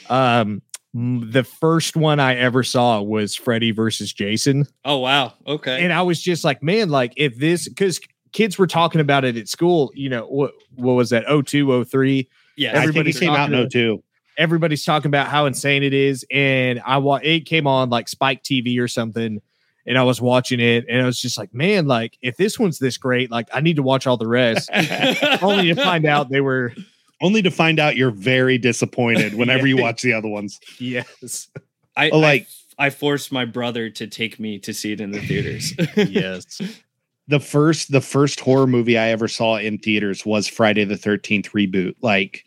[0.09, 0.61] um
[0.93, 4.67] the first one I ever saw was Freddy versus Jason.
[4.83, 5.33] Oh wow.
[5.47, 5.83] Okay.
[5.83, 7.99] and I was just like, man, like if this because
[8.33, 11.25] kids were talking about it at school, you know, what what was that?
[11.27, 12.29] 02, 03.
[12.57, 12.69] yeah.
[12.69, 14.03] I think everybody's it came out in 02
[14.37, 16.25] Everybody's talking about how insane it is.
[16.31, 19.41] And I wa it came on like Spike TV or something.
[19.87, 22.79] And I was watching it and I was just like, man, like if this one's
[22.79, 24.69] this great, like I need to watch all the rest.
[25.41, 26.73] Only to find out they were
[27.21, 31.49] only to find out you're very disappointed whenever you watch the other ones yes.
[31.95, 32.47] I like-
[32.79, 35.73] I, I forced my brother to take me to see it in the theaters.
[35.95, 36.59] Yes.
[37.27, 41.51] the first the first horror movie I ever saw in theaters was Friday the 13th
[41.51, 41.95] reboot.
[42.01, 42.43] Like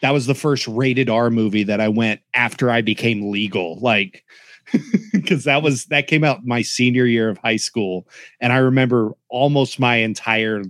[0.00, 3.78] that was the first rated R movie that I went after I became legal.
[3.80, 4.24] Like
[5.12, 8.06] because that was that came out my senior year of high school
[8.40, 10.62] and I remember almost my entire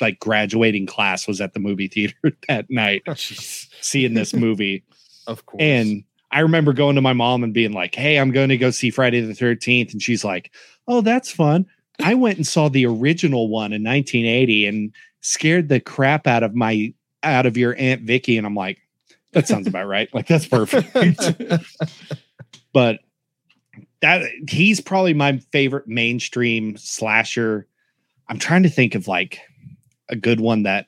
[0.00, 2.16] like graduating class was at the movie theater
[2.48, 3.68] that night oh, Jeez.
[3.80, 4.84] seeing this movie.
[5.28, 5.62] Of course.
[5.62, 8.72] And I remember going to my mom and being like, Hey, I'm going to go
[8.72, 9.92] see Friday the 13th.
[9.92, 10.50] And she's like,
[10.88, 11.64] Oh, that's fun.
[12.02, 16.56] I went and saw the original one in 1980 and scared the crap out of
[16.56, 18.36] my out of your Aunt Vicky.
[18.36, 18.78] And I'm like,
[19.30, 20.12] that sounds about right.
[20.12, 20.90] Like that's perfect.
[22.72, 22.98] but
[24.02, 27.66] that he's probably my favorite mainstream slasher.
[28.28, 29.40] I'm trying to think of like
[30.08, 30.86] a good one that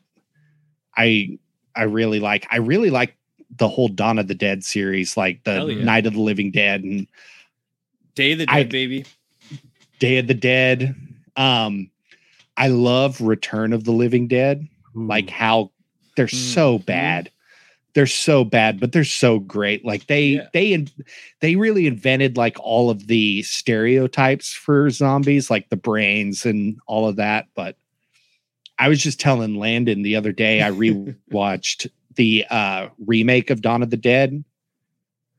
[0.96, 1.38] I
[1.74, 2.46] I really like.
[2.50, 3.16] I really like
[3.56, 5.84] the whole Dawn of the Dead series, like the yeah.
[5.84, 7.06] Night of the Living Dead and
[8.14, 9.04] Day of the I- Dead, baby.
[10.00, 10.94] Day of the Dead.
[11.36, 11.90] Um,
[12.56, 14.68] I love Return of the Living Dead.
[14.94, 15.70] Like how
[16.16, 16.86] they're so Mhm.
[16.86, 17.30] bad.
[17.94, 19.84] They're so bad, but they're so great.
[19.84, 20.48] Like they Yeah.
[20.52, 20.84] they
[21.40, 27.06] they really invented like all of the stereotypes for zombies, like the brains and all
[27.08, 27.46] of that.
[27.54, 27.76] But
[28.78, 33.82] I was just telling Landon the other day, I rewatched the uh remake of Dawn
[33.82, 34.44] of the Dead.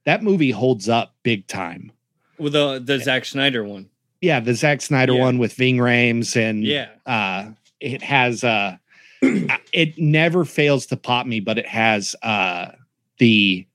[0.05, 1.91] That movie holds up big time.
[2.37, 3.89] With the the Zack Snyder one.
[4.21, 5.21] Yeah, the Zack Snyder Yeah.
[5.23, 6.87] one with Ving Rhames and Yeah.
[7.05, 7.51] uh
[7.81, 8.77] it has uh
[9.73, 12.71] it never fails to pop me but it has uh
[13.17, 13.65] the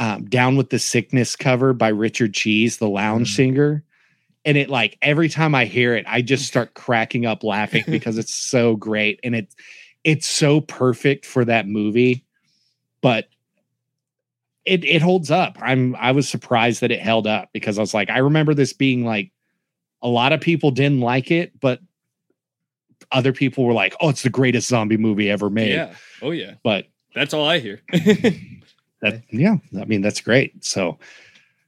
[0.00, 3.36] um, Down with the Sickness cover by Richard Cheese, the lounge Mm.
[3.36, 3.84] singer.
[4.46, 8.16] And it like every time I hear it, I just start cracking up laughing because
[8.16, 9.54] it's so great and it
[10.02, 12.24] it's so perfect for that movie.
[13.02, 13.28] But
[14.64, 15.58] it it holds up.
[15.60, 18.72] I'm I was surprised that it held up because I was like, I remember this
[18.72, 19.32] being like
[20.00, 21.80] a lot of people didn't like it, but
[23.12, 25.94] other people were like, "Oh, it's the greatest zombie movie ever made." Yeah.
[26.22, 26.54] Oh yeah.
[26.62, 27.80] But That's all I hear.
[29.02, 30.64] that yeah, I mean that's great.
[30.64, 30.98] So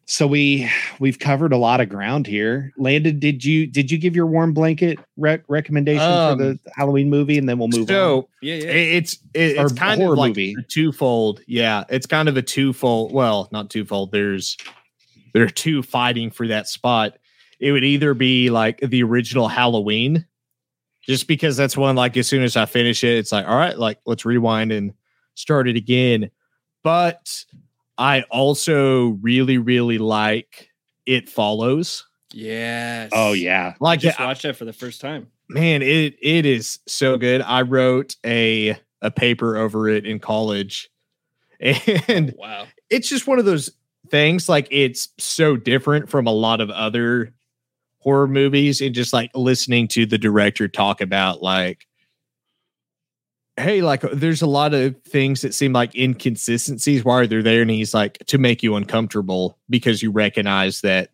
[0.05, 0.68] so we
[0.99, 2.72] we've covered a lot of ground here.
[2.76, 7.09] Landon, did you did you give your warm blanket rec- recommendation Um, for the Halloween
[7.09, 7.86] movie, and then we'll move on?
[7.86, 8.70] so yeah, yeah.
[8.70, 10.55] it's it- it's kind of like movie.
[10.59, 11.40] a twofold.
[11.47, 13.12] Yeah, it's kind of a twofold.
[13.12, 14.12] Well, not twofold.
[14.12, 14.57] There's
[15.32, 17.16] there are two fighting for that spot.
[17.59, 20.26] It would either be like the original Halloween,
[21.03, 23.78] just because that's one like as soon as I finish it, it's like all right,
[23.78, 24.92] like let's rewind and
[25.34, 26.30] start it again.
[26.82, 27.44] But
[27.98, 30.70] I also really really like
[31.07, 32.07] It Follows.
[32.32, 33.11] Yes.
[33.14, 35.28] Oh yeah, I Like just I- watched that for the first time.
[35.48, 40.88] man it it is so good i wrote a a paper over it in college
[41.61, 42.66] and oh, Wow.
[42.88, 43.68] it's just one of those
[44.09, 47.34] things like it's so different from a lot of other
[48.03, 51.86] horror movies and just like listening to the director talk about like
[53.57, 57.62] hey like there's a lot of things that seem like inconsistencies why are they're there
[57.62, 61.11] and he's like to make you uncomfortable because you recognize that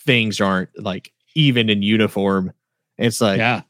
[0.00, 2.52] things aren't like even in uniform
[2.98, 3.62] it's like yeah.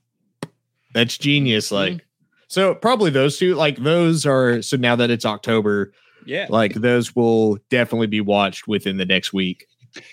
[0.94, 1.68] that's genius.
[1.68, 1.72] Mhm.
[1.72, 2.06] Like,
[2.48, 4.62] so probably those two, like those are.
[4.62, 5.92] So now that it's October,
[6.24, 6.46] Yeah.
[6.48, 9.66] like those will definitely be watched within the next week.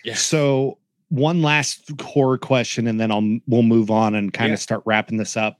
[0.03, 0.15] Yeah.
[0.15, 0.79] So
[1.09, 4.53] one last horror question, and then I'll we'll move on and kind Yeah.
[4.55, 5.59] of start wrapping this up.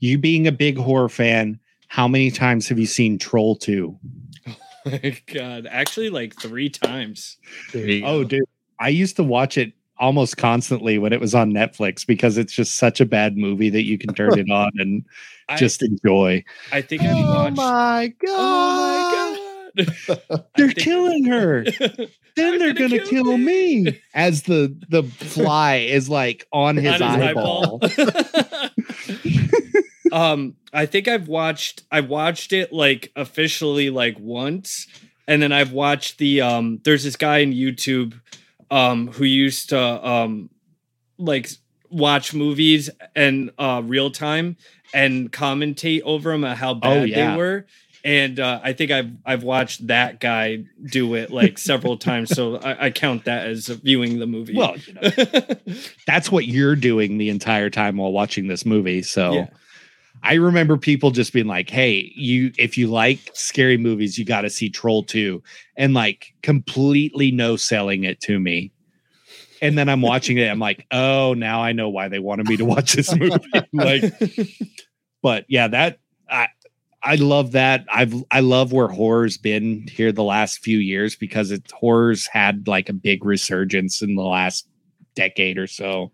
[0.00, 1.58] You being a big horror fan,
[1.88, 3.98] how many times have you seen Troll Two?
[4.86, 5.66] Oh my God.
[5.70, 7.36] Actually, like three times.
[7.74, 8.40] Oh, dude,
[8.80, 12.78] I used to watch it almost constantly when it was on Netflix because it's just
[12.78, 15.04] such a bad movie that you can turn it on and
[15.50, 16.42] I, just enjoy.
[16.72, 17.56] I think I've oh watched.
[17.58, 19.29] my Oh my God.
[19.78, 21.64] I They're think- killing her.
[22.36, 23.82] Then they're gonna gonna, kill kill, me.
[23.82, 24.00] me.
[24.14, 27.80] As the the fly is like on his, on eyeball.
[30.12, 34.86] um, I think I've watched I've watched it like officially like once,
[35.26, 36.80] and then I've watched the um.
[36.84, 38.18] There's this guy in YouTube,
[38.70, 40.50] um, who used to um,
[41.18, 41.48] like
[41.90, 44.56] watch movies and uh real time
[44.94, 47.32] and commentate over them at how bad yeah.
[47.32, 47.66] they were.
[48.02, 52.56] And uh, I think I've I've watched that guy do it like several times, so
[52.56, 54.56] I, I count that as viewing the movie.
[54.56, 55.02] Well, you know,
[56.06, 59.02] that's what you're doing the entire time while watching this movie.
[59.02, 59.46] So Yeah.
[60.22, 64.42] I remember people just being like, "Hey, you if you like scary movies, you got
[64.42, 65.42] to see Troll 2."
[65.76, 68.72] And like completely no selling it to me.
[69.62, 72.56] And then I'm watching it, I'm like, "Oh, now I know why they wanted me
[72.56, 73.36] to watch this movie."
[73.74, 74.04] like
[75.22, 75.98] but yeah, that
[76.28, 76.48] I
[77.02, 77.86] I love that.
[77.90, 82.68] I've I love where horror's been here the last few years because it horror's had
[82.68, 84.68] like a big resurgence in the last
[85.14, 86.12] decade or so.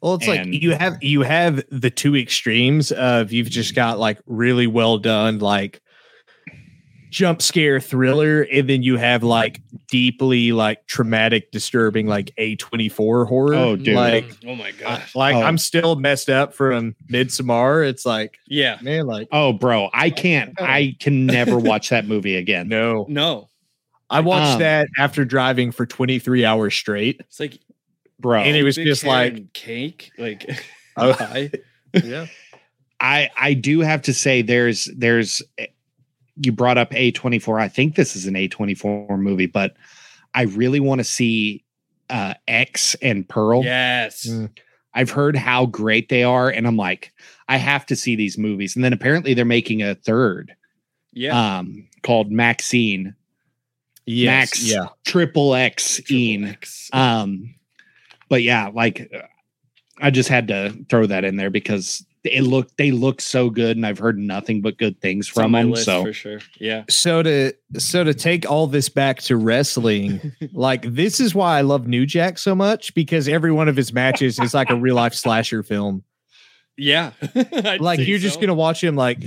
[0.00, 3.98] Well, it's And- like you have you have the two extremes of you've just got
[3.98, 5.81] like really well done like
[7.12, 12.88] jump scare thriller, and then you have like deeply like traumatic, disturbing like A twenty
[12.88, 13.54] four horror.
[13.54, 13.94] Oh, dude.
[13.94, 15.42] like oh my I- gosh, like Oh.
[15.42, 17.86] I'm still messed up from Midsommar.
[17.88, 20.60] It's like yeah, man, like Oh, bro, I can't.
[20.60, 22.66] I can never watch that movie again.
[22.68, 23.06] no.
[23.08, 23.48] no,
[24.10, 27.18] I watched Um, that after driving for 23 hours straight.
[27.20, 27.58] it's like
[28.18, 28.40] bro.
[28.40, 30.64] And it was just like- cake, like
[30.96, 31.12] Oh.
[31.18, 31.50] pie.
[32.02, 32.26] Yeah.
[33.00, 35.42] I I do have to say there's there's
[36.36, 37.60] you brought up A24.
[37.60, 39.74] I think this is an A24 movie, but
[40.34, 41.64] I really want to see
[42.10, 43.64] uh X and Pearl.
[43.64, 44.50] Yes, Mm.
[44.94, 47.12] I've heard how great they are and I'm like
[47.48, 48.76] I have to see these movies.
[48.76, 50.54] And then apparently they're making a third
[51.12, 51.58] yeah.
[51.58, 53.14] um called Maxine,
[54.06, 54.26] Yes.
[54.26, 54.70] Max.
[54.70, 54.86] Yeah.
[55.04, 56.54] triple X Triple
[56.92, 57.54] Um,
[58.28, 59.22] but yeah, like uh,
[60.00, 63.76] I just had to throw that in there because it look they look so good,
[63.76, 65.70] and I've heard nothing but good things It's from them.
[65.72, 66.38] list So for sure.
[66.60, 71.58] Yeah, So to so to take all this back to wrestling, like this is why
[71.58, 74.76] I love New Jack so much because every one of his matches is like a
[74.76, 76.04] real life slasher film.
[76.76, 77.12] yeah.
[77.80, 79.18] Like you're just gonna watch him like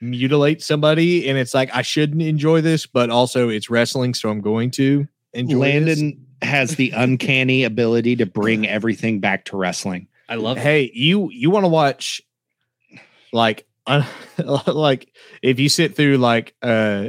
[0.00, 4.40] mutilate somebody, and it's like I shouldn't enjoy this, but also it's wrestling, so I'm
[4.40, 5.54] going to enjoy.
[5.54, 5.60] this.
[6.00, 10.08] Landon has the uncanny ability to bring everything back to wrestling.
[10.32, 10.56] I love.
[10.56, 10.62] it.
[10.62, 12.22] hey, you you want to watch
[13.34, 14.02] like uh,
[14.66, 15.12] like
[15.42, 17.08] if you sit through like uh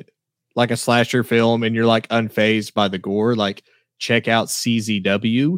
[0.57, 3.63] like a slasher film and you're like unfazed by the gore, like
[3.97, 5.57] check out CZW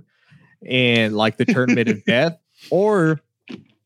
[0.69, 2.37] and like the Tournament of Death,
[2.69, 3.19] or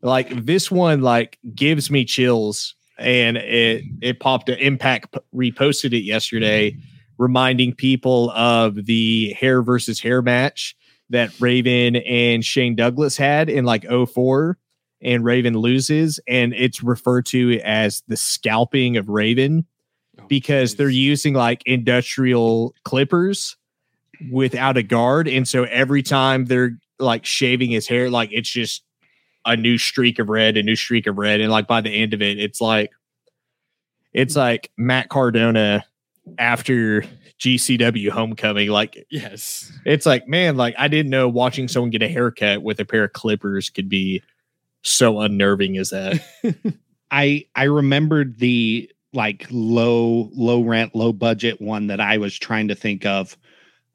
[0.02, 6.76] like this one like gives me chills and it it popped impact reposted it yesterday
[7.18, 10.76] reminding people of the hair versus hair match
[11.10, 14.58] that Raven and Shane Douglas had in like 04
[15.02, 19.66] and Raven loses and it's referred to as the scalping of Raven
[20.20, 23.56] Oh, because they're using like industrial clippers
[24.32, 28.84] without a guard and so every time they're like shaving his hair like it's just
[29.46, 32.14] a new streak of red a new streak of red and like by the end
[32.14, 32.92] of it it's like
[34.12, 35.86] it's like Matt Cardona
[36.38, 37.04] after
[37.40, 39.72] GCW homecoming like yes.
[39.86, 43.06] it's like man like I didn't know watching someone get a haircut with a pair
[43.06, 44.22] of clippers could be
[44.84, 46.22] so unnerving as that
[47.12, 52.68] I I remembered the like low low rent low budget one that I was trying
[52.68, 53.38] to think of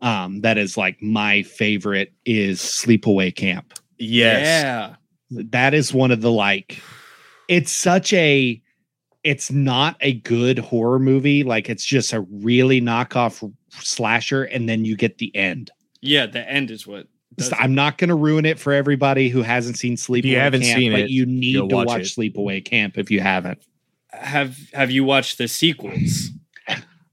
[0.01, 3.75] um that is like my favorite is Sleepaway Camp.
[3.99, 4.97] Yeah.
[5.31, 6.83] That is one of the like
[7.49, 8.61] it's such a
[9.25, 14.85] it's not a good horror movie like it's just a really knockoff slasher and then
[14.85, 15.71] you get the end.
[16.01, 16.27] Yeah.
[16.27, 17.09] The end is what.
[17.37, 17.55] does it.
[17.59, 20.79] I'm not going to ruin it for everybody who hasn't seen Sleepaway you haven't Camp,
[20.79, 22.05] seen but it, you need to watch watch, it.
[22.19, 23.65] Sleepaway Camp if you haven't.
[24.13, 26.31] Have Have you watched the sequels?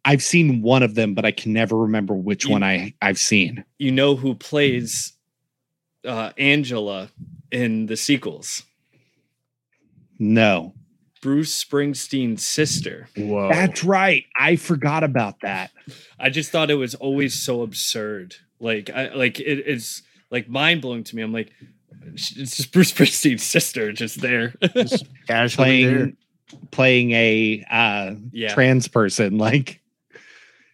[0.03, 3.19] I've seen one of them, but I can never remember which You- one I I've
[3.19, 3.63] seen.
[3.79, 5.13] You know who plays
[6.05, 7.09] uh, Angela
[7.51, 8.63] in the sequels?
[10.19, 10.73] No,
[11.21, 13.07] Bruce Springsteen's sister.
[13.15, 14.25] whoa that's right.
[14.35, 15.71] I forgot about that.
[16.19, 18.35] I just thought it was always so absurd.
[18.59, 21.21] Like, I like it, it's like mind blowing to me.
[21.21, 21.51] I'm like,
[22.03, 24.53] it's just Bruce Springsteen's sister just there.
[25.27, 25.95] casually there.
[25.97, 26.17] Playing
[26.71, 29.81] playing a uh, yeah, trans person, like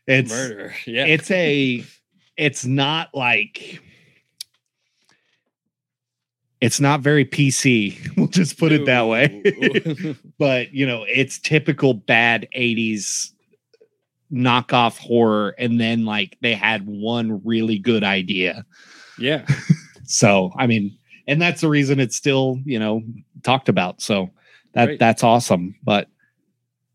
[0.07, 0.73] it's murder.
[0.85, 1.83] Yeah, it's a
[2.35, 3.81] it's not like
[6.61, 7.97] it's not very PC.
[8.17, 10.15] We'll just put it that way.
[10.39, 13.31] But you know it's typical bad 80s
[14.31, 18.65] knockoff horror and then like they had one really good idea
[19.17, 19.45] yeah,
[20.03, 20.95] so i mean
[21.27, 23.01] and that's the reason it's still you know
[23.43, 24.29] talked about so
[24.73, 24.99] that Right.
[24.99, 26.09] that's awesome but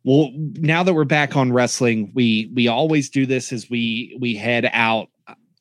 [0.04, 4.34] well now that we're back on wrestling we we always do this as we we
[4.36, 5.08] head out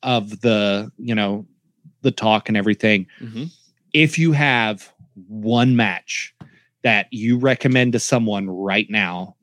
[0.02, 1.46] of the you know
[2.02, 3.50] the talk and everything Mhm.
[3.92, 4.92] If you have
[5.28, 6.34] one match
[6.82, 9.36] that you recommend to someone right now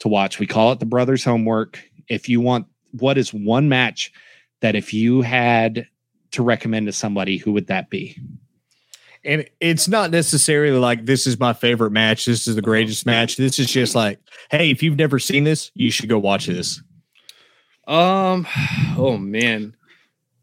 [0.00, 1.82] to watch, we call it the brothers homework.
[2.08, 4.12] If you want, what is one match
[4.60, 5.86] that if you had
[6.32, 8.16] to recommend to somebody, who would that be?
[9.24, 13.36] and it's not necessarily like this is my favorite match this is the greatest match
[13.36, 14.20] this is just like
[14.50, 16.80] hey if you've never seen this you should go watch this
[17.86, 18.46] Um.
[18.98, 19.75] Oh man.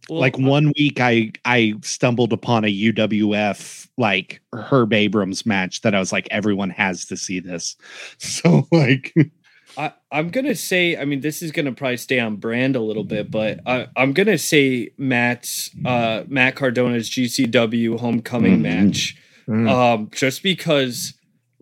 [0.09, 5.95] Well, like one week, I I stumbled upon a UWF like Herb Abrams match that
[5.95, 7.75] I was like, everyone has to see this.
[8.19, 9.13] So like,
[9.77, 10.97] I, I'm gonna say.
[10.97, 14.13] I mean, this is gonna probably stay on brand a little bit, but I, I'm
[14.13, 18.61] gonna say Matt's uh, Matt Cardona's GCW Homecoming Mhm.
[18.61, 19.17] match.
[19.47, 19.69] Mm.
[19.69, 21.13] Um, just because,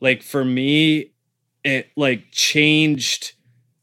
[0.01, 1.13] like for me,
[1.63, 3.33] it like changed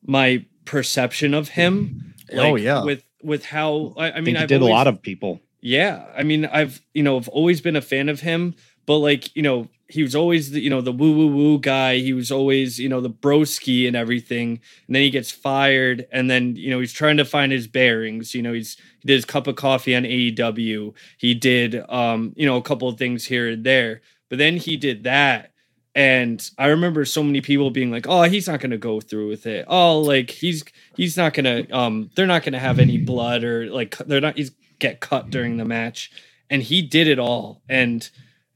[0.04, 2.14] my perception of him.
[2.34, 2.84] Oh, yeah.
[2.84, 5.40] with with how I, I I mean, I've did always, a lot of people.
[5.60, 8.54] Yeah, I mean, I've you know, I've always been a fan of him,
[8.86, 11.98] but like you know, he was always the you know the woo woo woo guy.
[11.98, 16.30] He was always you know the broski and everything, and then he gets fired, and
[16.30, 18.34] then you know he's trying to find his bearings.
[18.34, 20.94] You know, he's he did his cup of coffee on AEW.
[21.18, 24.76] He did um you know a couple of things here and there, but then he
[24.76, 25.52] did that.
[25.98, 29.28] And I remember so many people being like, "Oh, he's not going to go through
[29.28, 29.64] with it.
[29.66, 30.62] Oh, like he's
[30.96, 34.20] he's not going to um they're not going to have any blood or like they're
[34.20, 36.12] not he's get cut during the match."
[36.50, 37.62] And he did it all.
[37.68, 38.08] And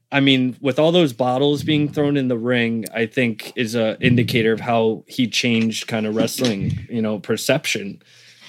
[0.09, 3.97] I mean, with all those bottles being thrown in the ring, I think is a
[3.99, 8.01] indicator of how he changed kind of wrestling, you know, perception.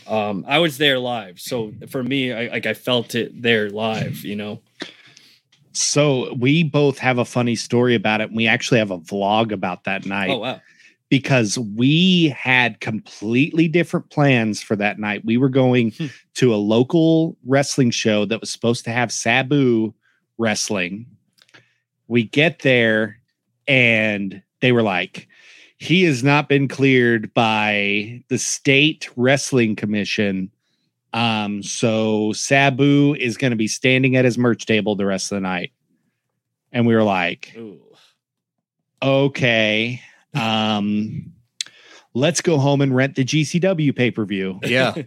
[0.07, 4.25] Um, I was there live, so for me, I like I felt it there live,
[4.25, 4.61] you know.
[5.75, 8.29] So we both have a funny story about it.
[8.29, 10.31] and We actually have a vlog about that night.
[10.31, 10.61] Oh wow,
[11.11, 15.25] because we had completely different plans for that night.
[15.25, 16.07] We were going Hmm.
[16.37, 19.93] to a local wrestling show that was supposed to have Sabu
[20.39, 21.07] wrestling.
[22.09, 23.21] We get there
[23.69, 25.29] and they were like,
[25.79, 30.51] he has not been cleared by the state wrestling commission.
[31.15, 35.37] Um, so Sabu is going to be standing at his merch table the rest of
[35.37, 35.73] the night.
[36.73, 37.81] And we were like, Ooh.
[39.01, 40.01] okay
[40.35, 41.33] um
[42.15, 44.59] let's go home and rent the GCW pay per view.
[44.63, 44.95] Yeah.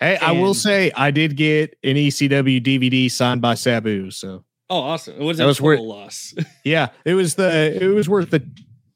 [0.00, 4.10] Hey, I will say I did get an ECW DVD signed by Sabu.
[4.10, 5.14] So Oh, awesome!
[5.14, 6.34] It wasn't That was a worth- total loss.
[6.64, 8.44] yeah, it was the it was worth the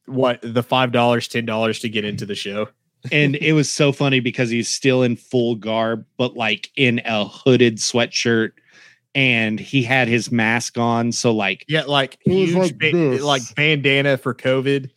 [0.06, 2.68] what the five dollars ten dollars to get into the show.
[3.10, 7.24] And it was so funny because he's still in full garb, but like in a
[7.24, 8.52] hooded sweatshirt,
[9.14, 11.12] and he had his mask on.
[11.12, 14.88] So like, Yeah, like huge like ba- like bandana for COVID.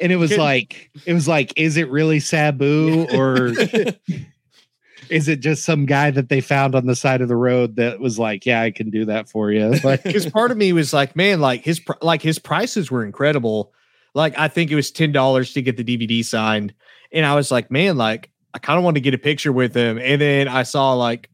[0.00, 0.38] and it was Good.
[0.38, 3.48] like, it was like, is it really Sabu or
[5.10, 8.00] is it just some guy that they found on the side of the road that
[8.00, 9.74] was like, yeah, I can do that for you?
[9.84, 13.04] Like, Because part of me was like, man, like his pr- like his prices were
[13.04, 13.72] incredible.
[14.14, 16.72] Like I think it was ten dollars to get the DVD signed,
[17.12, 19.74] and I was like, man, like I kind of want to get a picture with
[19.74, 19.98] him.
[19.98, 21.28] And then I saw like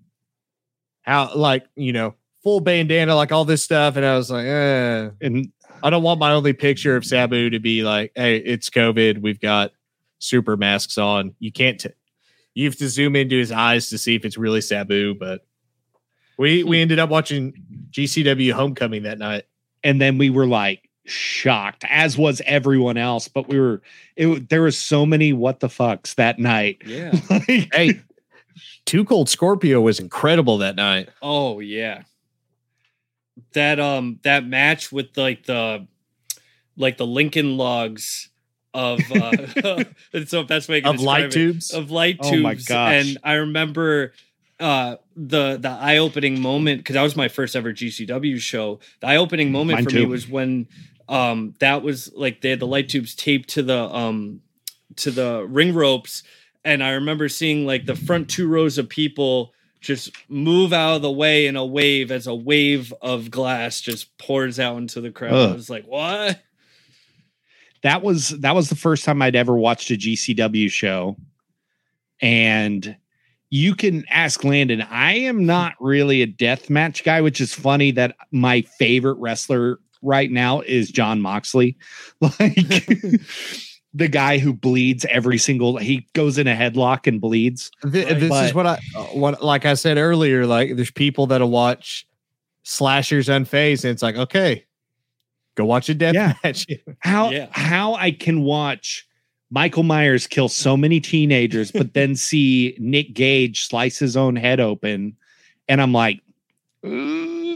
[1.03, 5.11] how like you know full bandana, like all this stuff, and I was like, eh,
[5.21, 5.53] and
[5.83, 9.21] I don't want my only picture of Sabu to be like, hey, it's COVID.
[9.21, 9.73] We've got
[10.19, 11.35] super masks on.
[11.39, 11.81] You can't.
[11.81, 11.91] T-
[12.55, 15.15] you have to zoom into his eyes to see if it's really Sabu.
[15.15, 15.47] But
[16.39, 17.55] we we ended up watching
[17.91, 19.45] GCW Homecoming that night.
[19.85, 23.29] and then we were like shocked, as was everyone else.
[23.29, 23.83] But we were,
[24.17, 26.83] it, there was so many what the fucks that night.
[26.87, 27.13] yeah.
[27.31, 28.01] Like, Hey,
[28.85, 31.09] Two Cold Scorpio was incredible that night.
[31.23, 32.03] Oh yeah.
[33.55, 35.87] That um that match with like the
[36.77, 38.29] like the Lincoln logs
[38.75, 39.85] of uh
[40.27, 41.33] so best way Of light it.
[41.33, 41.73] tubes.
[41.73, 42.93] of light Oh tubes my gosh.
[43.07, 44.13] and I remember
[44.61, 48.81] uh the the eye-opening moment because that was my first ever GCW show.
[49.01, 50.67] The eye-opening moment Mine for me was when
[51.13, 54.41] um that was like they had the light tubes taped to the um
[54.97, 56.23] to the ring ropes
[56.65, 61.03] and I remember seeing like the front two rows of people just move out of
[61.03, 65.11] the way in a wave as a wave of glass just pours out into the
[65.11, 65.35] crowd.
[65.51, 66.41] I was like, "What?"
[67.83, 71.17] that was that was the first time I'd ever watched a GCW show.
[72.21, 72.97] And
[73.51, 77.91] you can ask Landon, I am not really a death match guy, which is funny
[77.91, 81.77] that my favorite wrestler right now is Jon Moxley.
[82.21, 82.55] Like
[83.95, 87.71] the guy who bleeds every single he goes in a headlock and bleeds.
[87.91, 88.21] Th- Right.
[88.21, 90.47] this But- is what I uh, what like I said earlier.
[90.47, 92.07] Like there's people that'll watch
[92.63, 94.65] slashers unfazed, and it's like, okay,
[95.57, 96.35] go watch a death Yeah.
[96.45, 96.67] match.
[97.01, 97.49] How Yeah.
[97.51, 99.07] how I can watch
[99.51, 104.61] Michael Myers kill so many teenagers, but then see Nick Gage slice his own head
[104.61, 105.15] open,
[105.69, 106.21] and I'm like,
[106.83, 106.89] "Uh,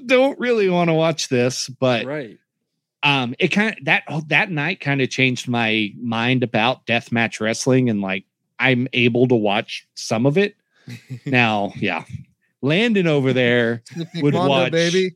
[0.01, 1.69] don't really want to watch this.
[1.69, 2.39] But right.
[3.03, 7.89] um, it kind of that that night kind of changed my mind about deathmatch wrestling,
[7.91, 8.25] and like
[8.59, 10.57] I'm able to watch some of it
[11.27, 11.73] now.
[11.77, 12.05] Yeah,
[12.63, 13.83] Landon over there
[14.17, 15.15] Would Wanda, watch- baby.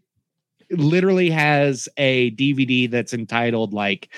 [0.70, 4.08] literally has a DVD that's entitled like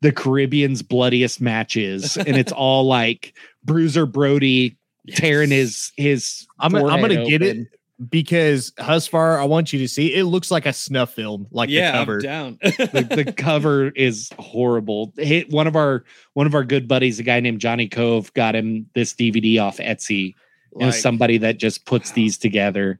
[0.00, 4.76] the Caribbean's bloodiest matches, and it's all like Bruiser Brody
[5.08, 6.46] tearing his his.
[6.58, 7.68] I'm I'm gonna get it.
[8.08, 10.14] Because Husvar, I want you to see.
[10.14, 12.18] It looks like a snuff film, like yeah, the I'm cover.
[12.20, 12.58] down.
[12.62, 15.12] the, the cover is horrible.
[15.16, 18.54] Hit one of our one of our good buddies, a guy named Johnny Cove, got
[18.54, 20.34] him this DVD off Etsy.
[20.74, 22.98] And Like, somebody that just puts these together.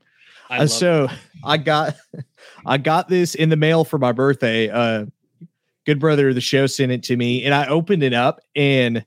[0.50, 1.08] I Uh, so
[1.42, 1.96] I got
[2.66, 4.68] I got this in the mail for my birthday.
[4.68, 5.06] Uh
[5.86, 9.04] good brother of the show sent it to me and I opened it up and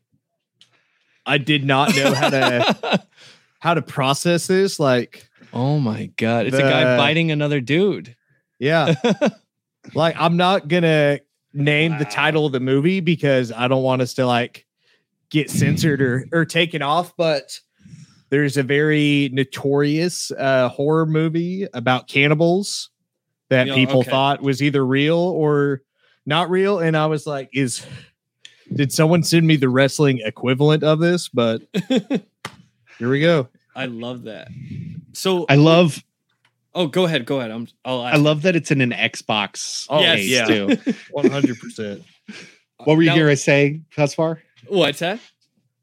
[1.25, 3.05] I did not know how to
[3.59, 4.79] how to process this.
[4.79, 8.15] Like, oh my god, it's a guy biting another dude.
[8.59, 8.93] yeah.
[9.93, 11.19] like I'm not gonna
[11.53, 14.65] name the title of the movie because I don't want us to like
[15.29, 17.59] get censored or or taken off, but
[18.29, 22.89] there's a very notorious uh horror movie about cannibals
[23.49, 24.09] that Yeah, people okay.
[24.09, 25.83] thought was either real or
[26.25, 27.85] not real and I was like is
[28.73, 34.23] did someone send me the wrestling equivalent of this but here we go I love
[34.23, 34.47] that.
[35.15, 36.03] So, I love
[36.73, 37.51] oh, go ahead, go ahead.
[37.51, 37.67] I'm.
[37.83, 40.45] I'll I love that it's in an Xbox Oh, case yeah.
[40.45, 40.67] too.
[41.15, 42.03] 100%
[42.83, 44.39] What were you going to say Husvar?
[44.67, 45.19] What's that?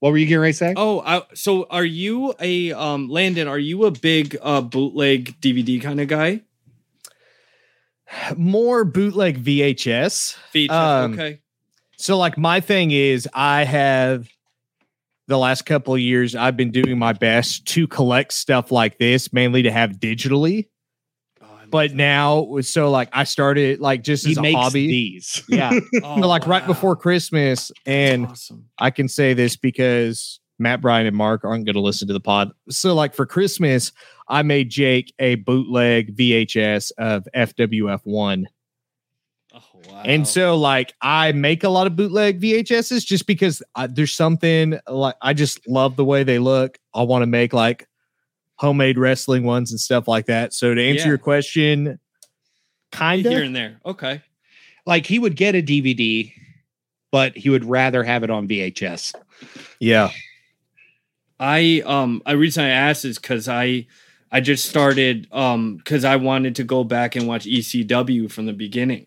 [0.01, 0.75] What were you going to say?
[0.77, 3.49] Oh, I, so are you a um Landon?
[3.49, 6.43] Are you a big uh bootleg DVD kind of guy?
[8.37, 10.75] more bootleg VHS Feature.
[10.75, 11.41] Um, okay.
[11.97, 14.29] So like my thing is I have
[15.29, 19.33] the last couple of years I've been doing my best to collect stuff like this
[19.33, 20.69] mainly to have digitally.
[21.43, 21.97] Oh, But that.
[21.97, 24.87] now so like I started like just he as a makes hobby.
[24.89, 25.43] these.
[25.49, 25.71] Yeah.
[26.03, 28.67] Oh, So, like right before Christmas and awesome.
[28.79, 32.21] I can say this because Matt Bryan and Mark aren't going to listen to the
[32.21, 32.51] pod.
[32.69, 33.93] So like for Christmas
[34.29, 38.51] I made Jake a bootleg VHS of FWF1 Oh
[39.89, 40.03] wow.
[40.05, 44.79] And so, like, I make a lot of bootleg VHSs just because I, there's something
[44.89, 46.79] like I just love the way they look.
[46.95, 47.87] I want to make like
[48.57, 50.53] homemade wrestling ones and stuff like that.
[50.53, 51.09] So, to answer Yeah.
[51.09, 51.99] your question,
[52.91, 53.81] kind here and there.
[53.87, 54.23] Okay.
[54.85, 56.33] Like he would get a DVD,
[57.11, 59.15] but he would rather have it on VHS.
[59.81, 60.11] yeah,
[61.39, 63.87] I um I reason I asked is because I
[64.31, 68.53] I just started um because I wanted to go back and watch ECW from the
[68.53, 69.07] beginning.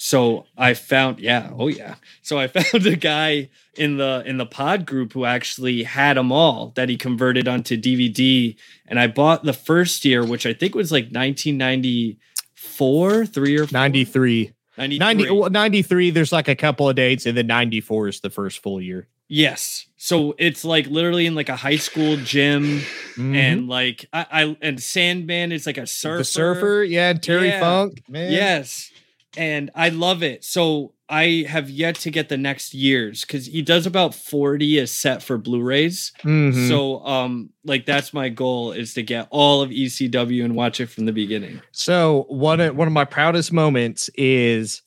[0.00, 1.96] So I found yeah, oh yeah.
[2.22, 6.30] So I found a guy in the in the pod group who actually had them
[6.30, 8.54] all that he converted onto DVD.
[8.86, 13.76] And I bought the first year, which I think was like 1994, three or four?
[13.76, 14.52] 93.
[14.76, 14.98] 93.
[14.98, 18.62] 90, well, 93, there's like a couple of dates, and then 94 is the first
[18.62, 19.08] full year.
[19.26, 19.88] Yes.
[19.96, 22.82] So it's like literally in like a high school gym.
[23.16, 23.34] Mhm.
[23.34, 26.18] and like I, I and Sandman is like a surfer.
[26.18, 27.58] the surfer, yeah, Terry Yeah.
[27.58, 28.30] Funk, man.
[28.32, 28.92] Yes.
[29.38, 30.44] And I love it.
[30.44, 34.86] So I have yet to get the next years because he does about 40 a
[34.86, 36.12] set for Blu-rays.
[36.22, 36.68] Mhm.
[36.68, 40.86] So um like that's my goal is to get all of ECW and watch it
[40.86, 41.62] from the beginning.
[41.72, 44.82] So one of one of my proudest moments is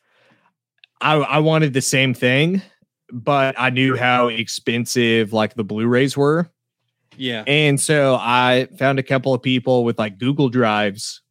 [0.99, 2.61] I I wanted the same thing,
[3.11, 6.51] but I knew how expensive like the Blu-rays were.
[7.17, 7.43] Yeah.
[7.47, 11.21] And so I found a couple of people with like Google Drives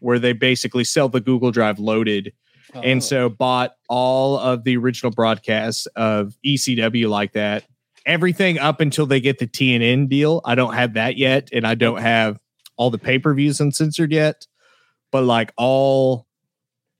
[0.00, 2.32] where they basically sell the Google Drive loaded.
[2.74, 2.80] Oh.
[2.80, 3.28] And so oh.
[3.28, 7.64] bought all of the original broadcasts of ECW like that.
[8.06, 10.40] Everything up until they get the TNN deal.
[10.44, 11.50] I don't have that yet.
[11.52, 12.38] And I don't have
[12.76, 14.46] all the pay-per-views uncensored yet.
[15.10, 16.26] But like all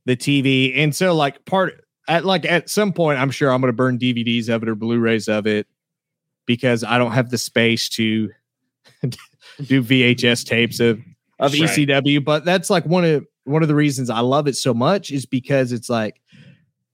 [0.06, 0.78] the TV.
[0.78, 4.48] And so like part at like at some point, I'm sure I'm gonna burn DVDs
[4.48, 5.66] of it or Blu-rays of it
[6.46, 8.30] because I don't have the space to
[9.02, 10.98] do VHS tapes of
[11.38, 11.62] of Right.
[11.62, 12.24] ECW.
[12.24, 15.26] But that's like one of one of the reasons I love it so much is
[15.26, 16.20] because it's like,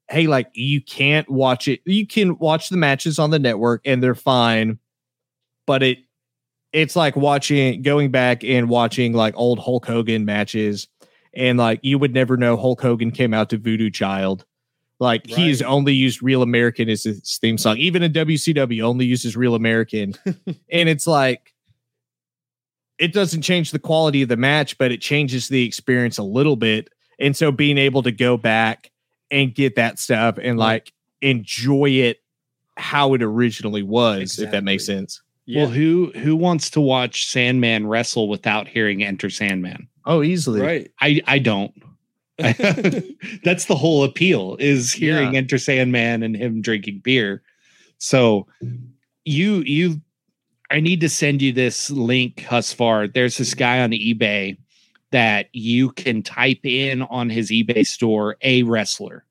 [0.09, 1.81] hey, like you can't watch it.
[1.85, 4.79] You can watch the matches on the network and they're fine,
[5.67, 5.99] but it
[6.73, 10.89] it's like watching going back and watching like old Hulk Hogan matches,
[11.33, 14.45] and like you would never know Hulk Hogan came out to Voodoo Child.
[15.01, 15.63] Like he Right.
[15.63, 17.79] only used Real American as his theme song.
[17.79, 20.15] Even in WCW, only uses Real American.
[20.27, 21.54] and it's like
[22.99, 26.57] it doesn't change the quality of the match, but it changes the experience a little
[26.57, 26.89] bit.
[27.19, 28.91] And so being able to go back
[29.31, 32.23] and get that stuff and like enjoy it
[32.77, 35.23] how it originally was, if that makes sense.
[35.47, 35.63] Yeah.
[35.63, 39.89] Well, who who wants to watch Sandman wrestle without hearing Enter Sandman?
[40.07, 40.61] Oh, easily.
[40.61, 40.91] right.
[41.01, 41.73] I I don't.
[42.39, 45.39] That's the whole appeal is hearing Yeah.
[45.39, 47.43] Enter Sandman and him drinking beer.
[47.99, 48.47] So
[49.25, 50.01] you you
[50.75, 53.13] I need to send you this link, Husvar.
[53.15, 54.59] There's this guy on eBay
[55.13, 59.25] that you can type in on his eBay store a wrestler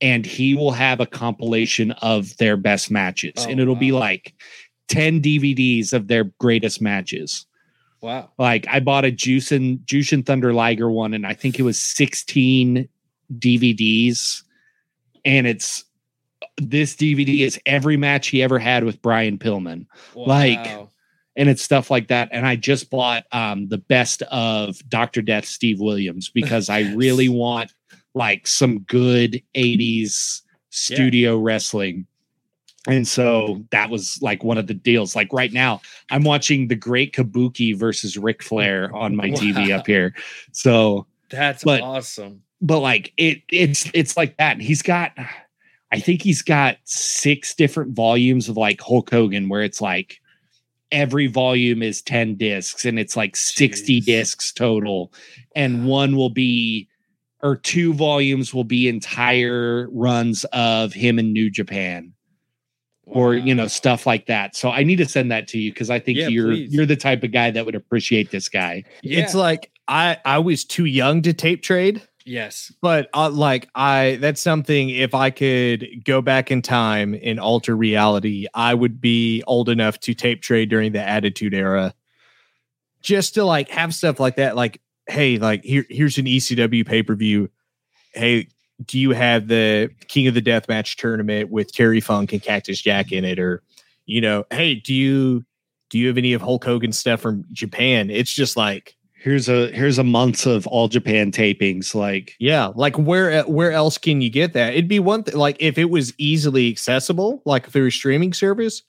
[0.00, 4.34] and he will have a compilation of their best matches Oh, and it'll be like
[4.86, 7.44] 10 DVDs of their greatest matches.
[8.00, 8.30] Wow.
[8.38, 12.88] Like I bought a Jushin Jushin Thunder Liger one, and I think it was 16
[13.36, 14.42] DVDs.
[15.24, 15.84] And it's
[16.58, 19.86] this DVD is every match he ever had with Brian Pillman.
[20.14, 20.58] Like,
[21.36, 22.28] And it's stuff like that.
[22.32, 25.22] And I just bought um the best of Dr.
[25.22, 27.72] Death Steve Williams because I really want
[28.14, 32.06] like some good 80s studio wrestling.
[32.88, 35.14] And so that was like one of the deals.
[35.14, 35.80] Like right now,
[36.10, 40.14] I'm watching the Great Kabuki versus Ric Flair on my TV up here.
[40.52, 42.42] So, That's but- awesome.
[42.60, 44.54] but like it, it's it's like that.
[44.54, 45.12] And he's got,
[45.92, 50.20] I think he's got six different volumes of like Hulk Hogan, where it's like
[50.90, 54.04] every volume is 10 discs and it's like 60 Jeez.
[54.04, 55.12] discs total.
[55.54, 56.88] And one will be,
[57.42, 62.12] or two volumes will be entire runs of him in New Japan
[63.04, 64.54] or you know stuff like that.
[64.54, 66.72] So I need to send that to you because I think Yeah, you're please.
[66.72, 68.84] you're the type of guy that would appreciate this guy.
[69.02, 72.72] It's like I I was too young to tape trade, yes.
[72.80, 77.76] but uh, like I that's something if I could go back in time and alter
[77.76, 81.94] reality, I would be old enough to tape trade during the Attitude Era,
[83.02, 84.56] just to like have stuff like that.
[84.56, 87.50] Like, hey, like here here's an ECW pay per view.
[88.14, 88.48] Hey,
[88.84, 92.80] do you have the King of the Death Match tournament with Terry Funk and Cactus
[92.80, 93.62] Jack in it, or
[94.06, 95.44] you know, hey, do you
[95.90, 98.10] do you have any of Hulk Hogan stuff from Japan?
[98.10, 101.94] It's just like Here's a here's a month of all Japan tapings.
[101.94, 104.72] Like Yeah, like where where else can you get that?
[104.72, 108.82] It'd be one thing like if it was easily accessible, like through a streaming service,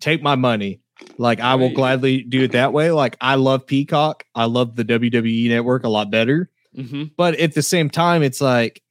[0.00, 0.80] take my money.
[1.18, 1.74] Like I will Right.
[1.76, 2.92] gladly do it that way.
[2.92, 4.24] Like I love Peacock.
[4.36, 6.48] I love the WWE network a lot better.
[6.74, 8.82] hmm But at the same time, it's like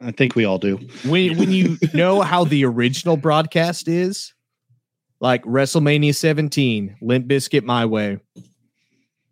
[0.00, 0.80] I think we all do.
[1.04, 4.34] when when you know how the original broadcast is,
[5.20, 8.18] like WrestleMania 17, Limp Bizkit My Way.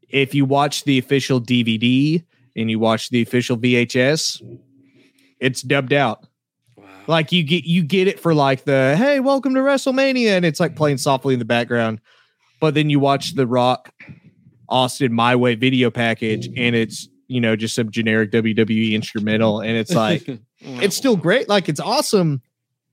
[0.09, 2.25] If you watch the official DVD
[2.57, 4.43] and you watch the official VHS,
[5.41, 6.27] it's dubbed out.
[6.77, 6.85] Wow.
[7.07, 10.61] Like you get you get it for like the hey, welcome to WrestleMania, and it's
[10.61, 10.79] like mm-hmm.
[10.79, 12.01] playing softly in the background.
[12.61, 13.93] But then you watch the Rock
[14.69, 19.77] Austin My Way video package, and it's you know just some generic WWE instrumental, and
[19.77, 20.27] it's like
[20.61, 21.49] it's still great.
[21.49, 22.43] Like it's awesome,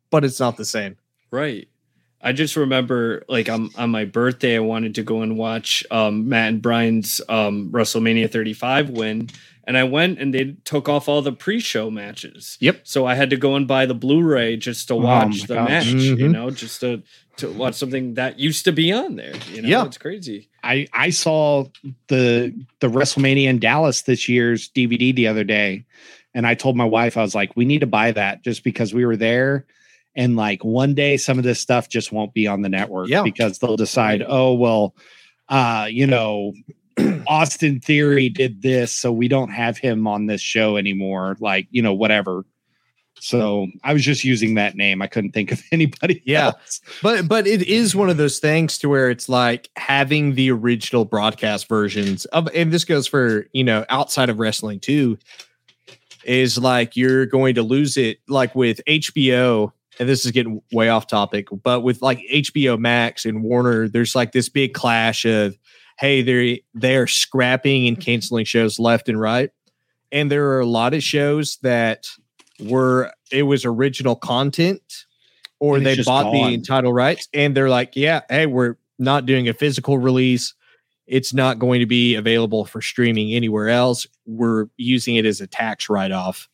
[0.09, 0.97] but it's not the same.
[1.31, 1.67] Right.
[2.23, 6.29] I just remember like on, on my birthday, I wanted to go and watch um,
[6.29, 9.29] Matt and Brian's um, WrestleMania 35 win.
[9.65, 12.57] And I went and they took off all the pre show matches.
[12.61, 12.81] Yep.
[12.83, 15.53] So I had to go and buy the Blu ray just to watch my the
[15.55, 15.69] gosh.
[15.69, 16.31] match, you Mhm.
[16.31, 17.03] know, just to,
[17.37, 19.33] to watch something that used to be on there.
[19.51, 19.85] You know, Yeah.
[19.85, 20.49] it's crazy.
[20.63, 21.65] I I saw
[22.07, 25.85] the the WrestleMania in Dallas this year's DVD the other day,
[26.33, 28.93] and I told my wife I was like, we need to buy that just because
[28.93, 29.65] we were there,
[30.15, 33.23] and like one day some of this stuff just won't be on the network Yeah.
[33.23, 34.95] because they'll decide, oh well,
[35.49, 36.53] uh, you know,
[37.27, 41.37] Austin Theory did this, so we don't have him on this show anymore.
[41.39, 42.45] Like you know, whatever.
[43.23, 44.99] So I was just using that name.
[45.01, 46.23] I couldn't think of anybody.
[46.25, 46.47] Yeah.
[46.47, 46.81] else.
[47.03, 51.05] But but it is one of those things to where it's like having the original
[51.05, 55.19] broadcast versions of and this goes for, you know, outside of wrestling too,
[56.23, 59.71] is like you're going to lose it like with HBO,
[60.01, 64.15] and this is getting way off topic, but with like HBO Max and Warner, there's
[64.15, 65.55] like this big clash of
[65.99, 69.51] hey, they're they're scrapping and canceling shows left and right.
[70.11, 72.07] And there are a lot of shows that
[72.59, 74.81] were it was original content
[75.59, 76.49] or And they bought gone.
[76.49, 80.55] the title rights and they're like, yeah, hey, we're not doing a physical release.
[81.05, 84.07] It's not going to be available for streaming anywhere else.
[84.25, 86.49] We're using it as a tax write off.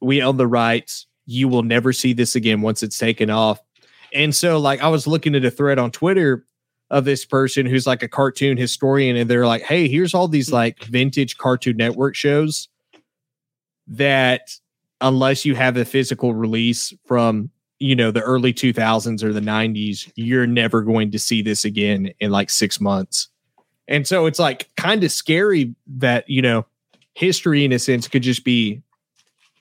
[0.00, 1.06] We own the rights.
[1.26, 3.60] You will never see this again once it's taken off.
[4.12, 6.44] And so, like, I was looking at a thread on Twitter
[6.90, 10.48] of this person who's like a cartoon historian, and they're like, hey, here's all these
[10.48, 10.54] hmm.
[10.54, 12.68] like vintage Cartoon Network shows
[13.88, 14.52] that,
[15.00, 20.10] unless you have a physical release from you know the early 2000s or the 90s
[20.16, 23.28] you're never going to see this again in like 6 months.
[23.88, 26.64] And so it's like kind of scary that you know
[27.14, 28.80] history in a sense could just be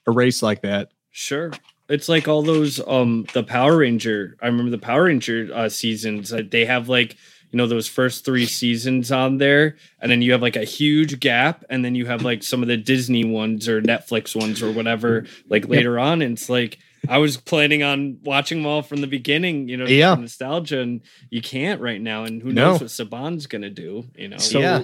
[0.07, 1.51] erased like that Sure.
[1.87, 4.35] It's like all those um the Power Ranger.
[4.41, 6.33] I remember the Power Ranger uh, seasons.
[6.33, 7.15] Uh, they have like
[7.51, 11.21] you know those first three seasons on there, and then you have like a huge
[11.21, 14.71] gap, and then you have like some of the Disney ones or Netflix ones or
[14.73, 16.21] whatever like later on.
[16.21, 19.69] And it's like I was planning on watching them all from the beginning.
[19.69, 20.15] You know, Yeah.
[20.15, 22.25] nostalgia, and you can't right now.
[22.25, 22.71] And who No.
[22.71, 24.03] knows what Saban's gonna do?
[24.17, 24.37] You know.
[24.37, 24.83] So Yeah.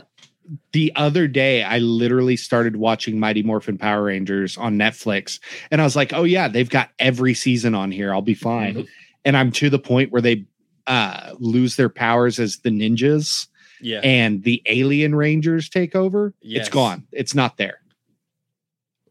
[0.73, 5.83] The other day, I literally started watching Mighty Morphin Power Rangers on Netflix, and I
[5.83, 8.13] was like, "Oh yeah, they've got every season on here.
[8.13, 8.87] I'll be fine." Mm-hmm.
[9.25, 10.45] and I'm to the point where they
[10.87, 13.47] uh, lose their powers as the ninjas,
[13.81, 13.99] yeah.
[14.03, 16.33] and the alien rangers take over.
[16.41, 16.61] Yes.
[16.61, 17.07] It's gone.
[17.11, 17.79] It's not there.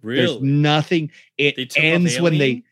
[0.02, 0.40] There's really.
[0.42, 1.10] nothing.
[1.38, 2.62] It They took off ends when they.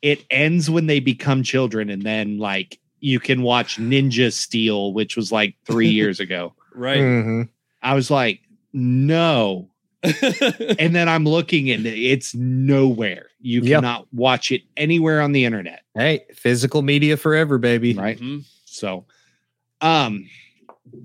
[0.00, 5.16] It ends when they become children, and then like you can watch Ninja Steel, which
[5.16, 6.54] was like three years ago.
[6.74, 6.98] right.
[6.98, 7.48] Mhm.
[7.82, 8.40] I was like,
[8.72, 9.70] no.
[10.02, 13.26] and then I'm looking and it's nowhere.
[13.40, 13.76] You Yep.
[13.80, 18.18] cannot watch it anywhere on the internet, hey physical media forever baby right?
[18.18, 18.44] Mhm.
[18.64, 19.06] So,
[19.80, 20.28] um,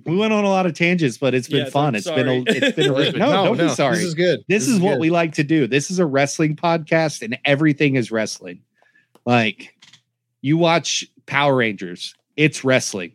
[0.06, 1.90] we went on a lot of tangents, but it's been Yeah, fun.
[1.90, 2.58] I'm It's been a, sorry.
[2.58, 3.96] it's been a, no, don't be sorry.
[3.98, 5.00] this is good This, is, what good.
[5.02, 5.66] we like to do.
[5.68, 8.62] This is a wrestling podcast, and everything is wrestling.
[9.26, 9.76] Like
[10.42, 13.14] you watch Power Rangers, it's wrestling.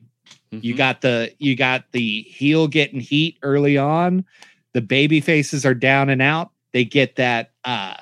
[0.51, 0.79] You Mhm.
[0.79, 4.25] got the you got the heel getting heat early on.
[4.75, 6.51] The baby faces are down and out.
[6.73, 7.95] They get that uh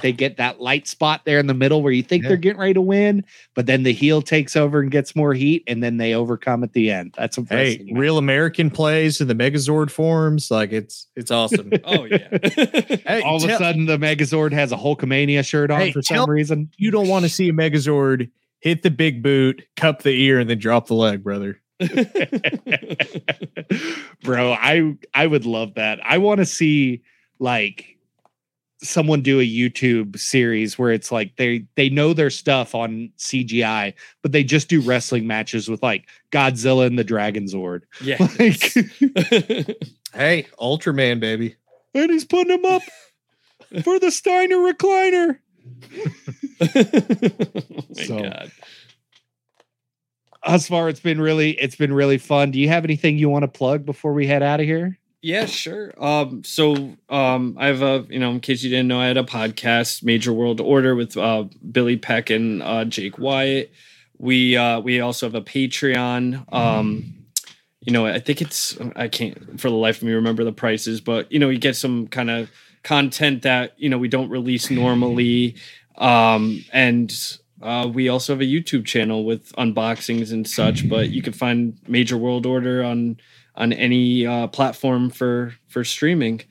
[0.00, 2.28] they get that light spot there in the middle where you think Yeah.
[2.28, 3.22] they're getting ready to win,
[3.54, 6.72] but then the heel takes over and gets more heat, and then they overcome at
[6.72, 7.14] the end.
[7.18, 12.04] That's a hey real american plays in the megazord forms like it's it's awesome Oh
[12.04, 12.28] yeah.
[13.06, 16.24] hey all of a sudden the Megazord has a Hulkamania shirt on Hey, for tell-
[16.24, 16.70] some reason.
[16.78, 18.30] you don't want to see a megazord
[18.60, 21.60] hit the big boot cup the ear and then drop the leg brother
[24.22, 26.00] Bro, I I would love that.
[26.04, 27.02] I want to see
[27.38, 27.96] like
[28.82, 33.94] someone do a YouTube series where it's like they they know their stuff on CGI,
[34.22, 37.82] but they just do wrestling matches with like Godzilla and the Dragon Zord.
[38.02, 38.16] yeah.
[38.38, 38.72] Like
[40.14, 41.54] hey ultraman baby
[41.94, 42.82] and he's putting him up
[43.84, 45.38] for the Steiner recliner.
[46.60, 48.50] oh my So- god.
[50.44, 52.50] As far it's been really it's been really fun.
[52.50, 54.98] Do you have anything you want to plug before we head out of here?
[55.22, 55.92] Yeah, sure.
[56.02, 59.18] Um, so um, I have a, you know, in case you didn't know, I had
[59.18, 63.70] a podcast, Major World Order, with uh, Billy Peck and uh, Jake Wyatt.
[64.16, 66.50] We uh, we also have a Patreon.
[66.52, 67.20] Um,
[67.80, 71.00] you know, I think it's I can't for the life of me remember the prices,
[71.00, 72.50] but you know, you get some kind of
[72.82, 75.56] content that you know we don't release normally,
[75.96, 77.12] um, and
[77.62, 80.88] uh, we also have a YouTube channel with unboxings and such.
[80.88, 83.18] But you can find Major World Order on
[83.54, 86.42] on any uh, platform for for streaming.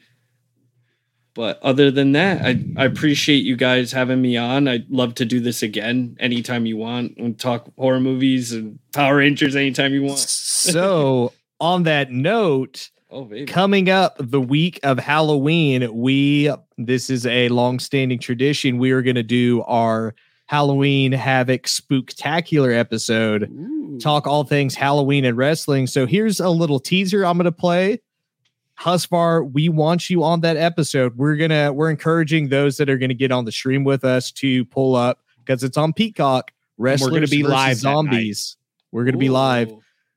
[1.36, 4.68] But other than that, I, I appreciate you guys having me on.
[4.68, 9.18] I'd love to do this again anytime you want and talk horror movies and Power
[9.18, 10.19] Rangers anytime you want.
[10.60, 11.31] So,
[11.61, 13.45] on that note, Oh, baby.
[13.45, 18.77] coming up the week of Halloween, we this is a long-standing tradition.
[18.77, 20.15] We are going to do our
[20.49, 23.43] Halloween Havoc Spooktacular episode.
[23.43, 23.99] Ooh.
[23.99, 25.85] talk all things Halloween and wrestling.
[25.85, 28.01] So here's a little teaser I'm going to play.
[28.80, 31.15] Husvar, we want you on that episode.
[31.17, 34.63] We're gonna we're encouraging those that are gonna get on the stream with us to
[34.65, 36.51] pull up because it's on Peacock.
[36.77, 37.76] Wrestlers gonna be live.
[37.76, 38.55] Zombies.
[38.93, 39.69] We're gonna be live.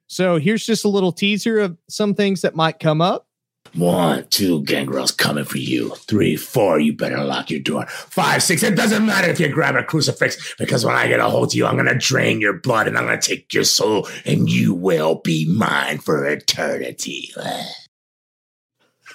[0.07, 3.27] So here's just a little teaser of some things that might come up.
[3.75, 5.95] One, two, gangrels coming for you.
[5.97, 7.87] Three, four, you better lock your door.
[7.87, 11.29] Five, six, it doesn't matter if you grab a crucifix because when I get a
[11.31, 13.65] hold of you, I'm going to drain your blood and I'm going to take your
[13.65, 17.33] soul and you will be mine for eternity.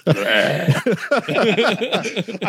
[0.06, 0.82] I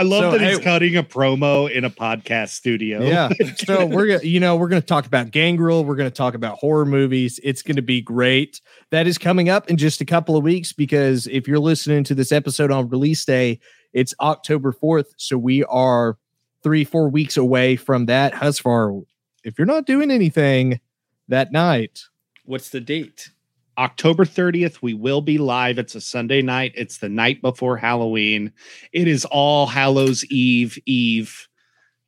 [0.04, 3.02] love So, that he's hey- cutting a promo in a podcast studio.
[3.02, 3.30] Yeah.
[3.58, 5.86] so we're gonna, you know, we're gonna talk about Gangrel.
[5.86, 7.40] We're gonna talk about horror movies.
[7.44, 8.62] It's gonna be great.
[8.92, 12.16] That is coming up in just a couple of weeks because if you're listening to
[12.16, 13.60] this episode on release day,
[13.94, 15.08] it's October 4th.
[15.18, 16.18] So we are
[16.64, 18.34] three, four weeks away from that.
[18.34, 19.04] Husvar,
[19.44, 20.80] if you're not doing anything
[21.28, 22.02] that night,
[22.46, 23.30] What's the date?
[23.80, 25.80] October 30th, we will be live.
[25.80, 26.74] It's a Sunday night.
[26.76, 28.52] It's the night before Halloween.
[28.92, 31.48] It is all Hallows Eve Eve.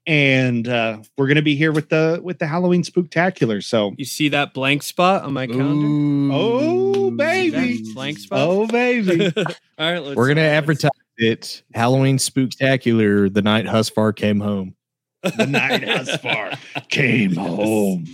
[0.06, 3.64] And uh, we're gonna be here with the with the Halloween spooktacular.
[3.64, 6.34] So You see that blank spot on my calendar?
[6.35, 7.84] oh baby.
[7.93, 8.39] blank spot.
[8.41, 9.31] Oh baby.
[9.38, 9.45] All
[9.91, 14.76] right, let's, we're gonna let's- advertise it Halloween Spooktacular the night Husvar came home.
[15.22, 16.57] the night Husvar
[16.89, 18.07] came home.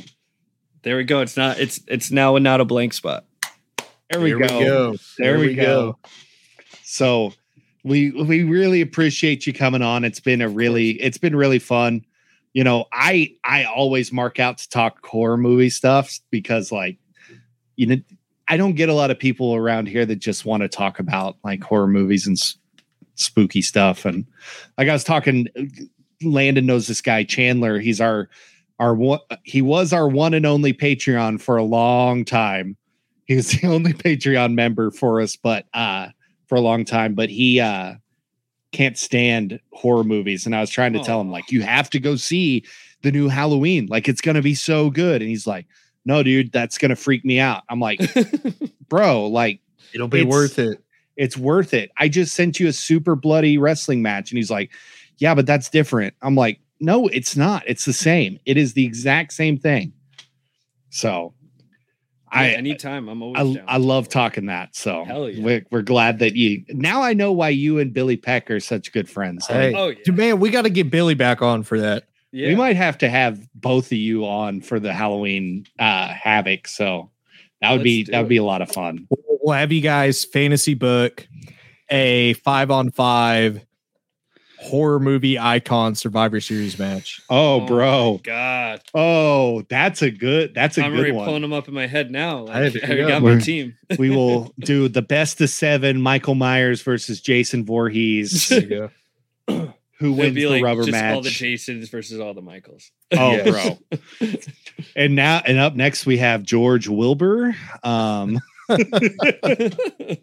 [0.83, 1.21] There we go.
[1.21, 1.57] It's not.
[1.57, 3.25] It's it's now not a blank spot.
[4.09, 4.91] There we, There go.
[4.91, 5.63] There, There we, we go.
[5.93, 5.99] go.
[6.83, 7.33] So
[7.83, 10.03] we we really appreciate you coming on.
[10.03, 12.05] It's been a really it's been really fun.
[12.53, 16.97] You know, I I always mark out to talk horror movie stuff because like
[17.75, 17.97] you know
[18.47, 21.37] I don't get a lot of people around here that just want to talk about
[21.43, 22.57] like horror movies and s-
[23.15, 24.25] spooky stuff and
[24.77, 25.47] like I was talking
[26.23, 27.79] Landon knows this guy Chandler.
[27.79, 28.29] He's our
[28.79, 32.77] our one he was our one and only Patreon for a long time.
[33.27, 36.07] He was the only Patreon member for us, but uh
[36.47, 37.95] for a long time, but he uh
[38.73, 40.45] can't stand horror movies.
[40.45, 42.65] And I was trying to tell him, like, you have to go see
[43.01, 43.85] the new Halloween.
[43.87, 45.21] Like it's gonna be so good.
[45.21, 45.67] And he's like,
[46.05, 47.63] No, dude, that's gonna freak me out.
[47.69, 48.01] I'm like,
[48.89, 49.59] bro, like
[49.93, 50.81] It'll be It's- worth it.
[51.15, 51.91] it's worth it.
[51.97, 54.31] I just sent you a super bloody wrestling match.
[54.31, 54.71] And he's like,
[55.17, 56.13] Yeah, but that's different.
[56.21, 57.63] I'm like, No, it's not.
[57.67, 58.39] It's the same.
[58.45, 59.93] It is the exact same thing.
[60.89, 61.36] So Yeah,
[62.31, 63.39] I anytime I'm always.
[63.39, 63.65] I, down.
[63.67, 64.75] I love talking that.
[64.75, 65.43] So Hell yeah.
[65.43, 68.91] we're, we're glad that you now I know why you and Billy Peck are such
[68.91, 69.47] good friends.
[69.47, 69.73] Hey.
[69.73, 70.11] Oh yeah.
[70.13, 72.03] Man, we got to get Billy back on for that.
[72.31, 72.49] yeah.
[72.49, 76.67] We might have to have both of you on for the Halloween uh havoc.
[76.67, 77.11] So
[77.61, 78.29] that would Let's be that would it.
[78.29, 79.07] be a lot of fun.
[79.09, 81.27] We'll we'll have you guys fantasy book
[81.89, 83.65] a five on five
[84.59, 87.21] horror movie icon Survivor Series match.
[87.29, 88.19] Oh, my bro.
[88.23, 88.81] God.
[88.93, 91.25] Oh, that's a good that's a I'm good already one.
[91.25, 92.39] pulling them up in my head now.
[92.39, 93.75] Like, I you got my team.
[93.99, 98.89] we will do the best of seven Michael Myers versus Jason Voorhees, who
[99.47, 101.15] It'd wins be the like rubber just match.
[101.15, 102.91] all the Jasons versus all the Michaels.
[103.13, 103.77] Oh, Yes.
[104.19, 104.27] bro.
[104.95, 107.55] and now and up next we have George Wilbur.
[107.83, 108.39] Um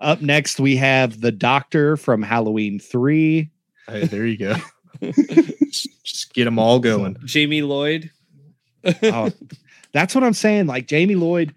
[0.00, 3.50] up next we have the doctor from Halloween 3.
[3.88, 4.54] Hey, there you go.
[5.02, 7.16] just, just get them all going.
[7.24, 8.10] Jamie Lloyd.
[9.02, 9.30] Oh,
[9.92, 10.66] that's what I'm saying.
[10.66, 11.54] Like Jamie Lloyd,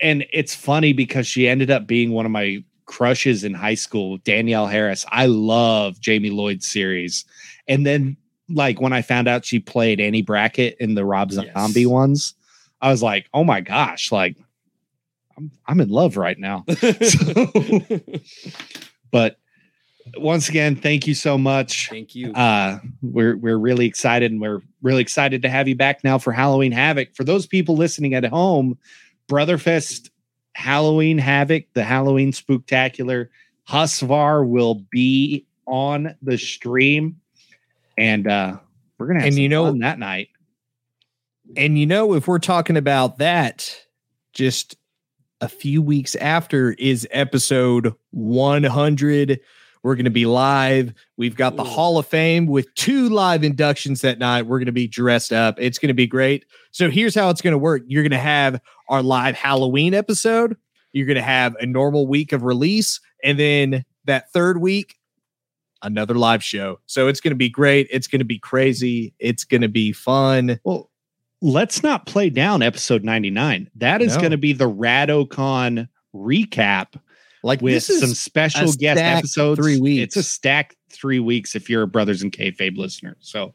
[0.00, 4.18] and it's funny because she ended up being one of my crushes in high school,
[4.18, 5.06] Danielle Harris.
[5.10, 7.24] I love Jamie Lloyd series.
[7.68, 8.16] And then
[8.48, 11.46] like when I found out she played Annie Brackett in the Rob Yes.
[11.54, 12.34] Zombie ones,
[12.80, 14.36] I was like, oh my gosh, like
[15.36, 16.64] I'm I'm in love right now.
[19.10, 19.36] But
[20.16, 21.88] once again, thank you so much.
[21.90, 22.32] Thank you.
[22.32, 26.32] Uh, we're we're really excited, and we're really excited to have you back now for
[26.32, 27.14] Halloween Havoc.
[27.14, 28.78] For those people listening at home,
[29.28, 30.10] Brotherfest
[30.54, 33.28] Halloween Havoc, the Halloween Spooktacular.
[33.68, 37.20] Husvar will be on the stream,
[37.96, 38.56] and uh,
[38.98, 40.30] we're gonna have And some you know- fun that night.
[41.54, 43.76] And you know, if we're talking about that,
[44.32, 44.74] just
[45.42, 49.40] a few weeks after is episode 100.
[49.82, 50.94] We're going to be live.
[51.16, 51.66] We've got the Ooh.
[51.66, 54.46] Hall of Fame with two live inductions that night.
[54.46, 55.56] We're going to be dressed up.
[55.58, 56.46] It's going to be great.
[56.70, 60.56] So here's how it's going to work you're going to have our live Halloween episode,
[60.92, 64.94] you're going to have a normal week of release, and then that third week,
[65.82, 66.78] another live show.
[66.86, 67.88] So it's going to be great.
[67.90, 69.12] It's going to be crazy.
[69.18, 70.60] It's going to be fun.
[70.62, 70.91] Well,
[71.42, 73.68] let's not play down episode 99.
[73.76, 74.20] That is No.
[74.20, 76.94] going to be the RadoCon recap
[77.42, 79.58] Like with this is some special a guest stacked episodes.
[79.60, 80.02] three weeks.
[80.04, 83.16] It's a stacked three weeks if you're a Brothers in Kayfabe listener.
[83.20, 83.52] So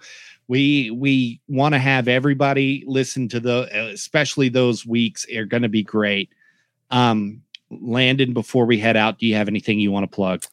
[0.49, 5.69] we we want to have everybody listen to the, especially those weeks are going to
[5.69, 6.29] be great.
[6.91, 10.43] Um, Landon, before we head out, do you have anything you want to plug?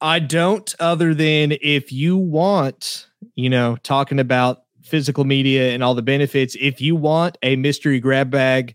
[0.00, 5.94] I don't, other than if you want, you know, talking about physical media and all
[5.94, 8.74] the benefits, if you want a mystery grab bag,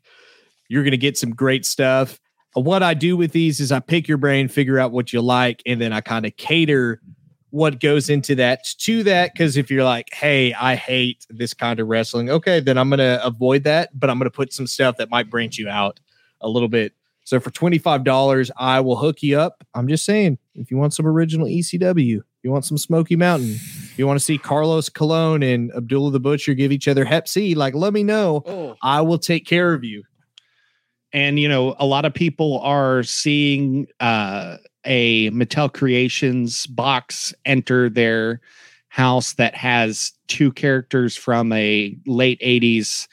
[0.69, 2.19] you're going to get some great stuff.
[2.53, 5.61] What I do with these is I pick your brain, figure out what you like,
[5.65, 7.01] and then I kind of cater
[7.49, 9.33] what goes into that to that.
[9.33, 13.23] Because if you're like, hey, I hate this kind of wrestling, okay, then I'm to
[13.25, 15.99] avoid that, but I'm to put some stuff that might branch you out
[16.41, 16.93] a little bit.
[17.25, 19.63] So for $25, I will hook you up.
[19.73, 23.57] I'm just saying, if you want some original ECW, you want some Smoky Mountain,
[23.97, 27.55] you want to see Carlos Colon and Abdullah the Butcher give each other Hep C,
[27.55, 28.43] like let me know.
[28.45, 30.03] Oh, I will take care of you.
[31.13, 37.89] and you know a lot of people are seeing uh a mattel creations box enter
[37.89, 38.41] their
[38.89, 43.07] house that has two characters from a late 80s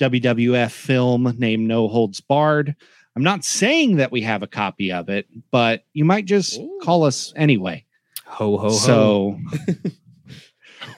[0.00, 2.74] wwf film named no holds barred
[3.14, 6.78] i'm not saying that we have a copy of it but you might just Ooh.
[6.82, 7.84] call us anyway
[8.26, 9.38] Ho ho ho.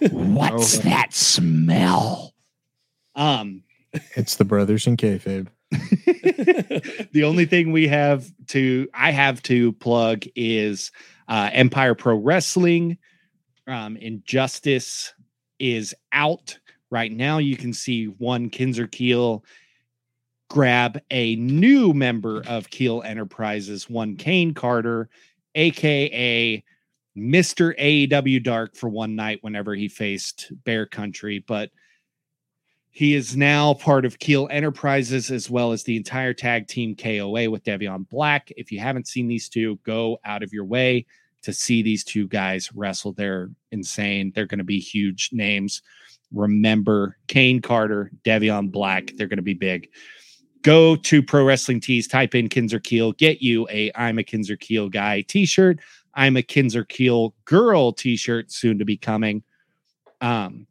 [0.00, 2.34] so What's that smell?
[3.14, 3.62] um
[4.16, 5.48] it's the brothers in kayfabe.
[7.12, 10.90] the only thing we have to I have to plug is
[11.28, 12.98] uh, Empire Pro Wrestling.
[13.66, 15.14] Um, Injustice
[15.58, 16.58] is out
[16.90, 17.38] right now.
[17.38, 19.44] You can see one Kinzer Keel
[20.50, 25.08] grab a new member of Keel Enterprises, one Kane Carter,
[25.54, 26.62] aka
[27.16, 27.78] Mr.
[27.78, 31.70] AEW Dark for one night whenever he faced Bear Country, but
[32.90, 37.50] he is now part of Keel Enterprises as well as the entire tag team KOA
[37.50, 38.52] with Devion Black.
[38.56, 41.06] If you haven't seen these two, go out of your way
[41.42, 43.12] to see these two guys wrestle.
[43.12, 44.32] They're insane.
[44.34, 45.82] They're going to be huge names.
[46.32, 49.12] Remember Kane Carter, Devion Black.
[49.16, 49.88] They're going to be big.
[50.62, 54.56] Go to Pro Wrestling Tees, type in Kinzer Keel, get you a I'm a Kinzer
[54.56, 55.80] Keel guy t shirt.
[56.14, 59.42] I'm a Kinzer Keel girl t shirt soon to be coming.
[60.20, 60.66] Um,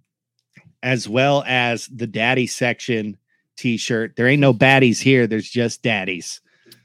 [0.81, 3.15] as well as the daddy section
[3.55, 4.15] t-shirt.
[4.15, 5.27] There ain't no baddies here.
[5.27, 6.41] There's just daddies.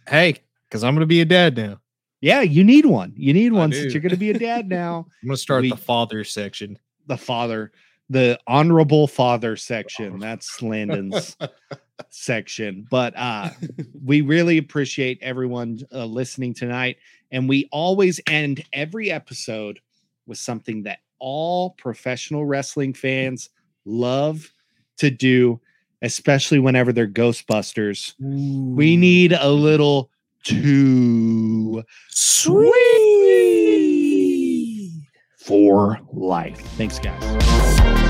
[0.09, 0.37] Hey,
[0.69, 1.81] because I'm gonna be a dad now.
[2.21, 3.13] Yeah, you need one.
[3.17, 5.07] You need one since you're going to be a dad now.
[5.23, 6.79] I'm gonna start We- the father section.
[7.07, 7.73] the father,
[8.11, 10.19] the honorable father section.
[10.19, 11.37] That's Landon's
[12.11, 12.87] section.
[12.91, 13.51] But uh
[14.05, 16.99] we really appreciate everyone uh, listening tonight
[17.31, 19.81] and we always end every episode
[20.27, 23.51] with something that all professional wrestling fans
[23.85, 24.51] love
[24.99, 25.61] to do,
[26.03, 28.15] especially whenever they're Ghostbusters.
[28.19, 30.11] We need a little
[30.45, 32.73] too Sweet.
[35.39, 36.59] for life.
[36.77, 38.08] Thanks, guys.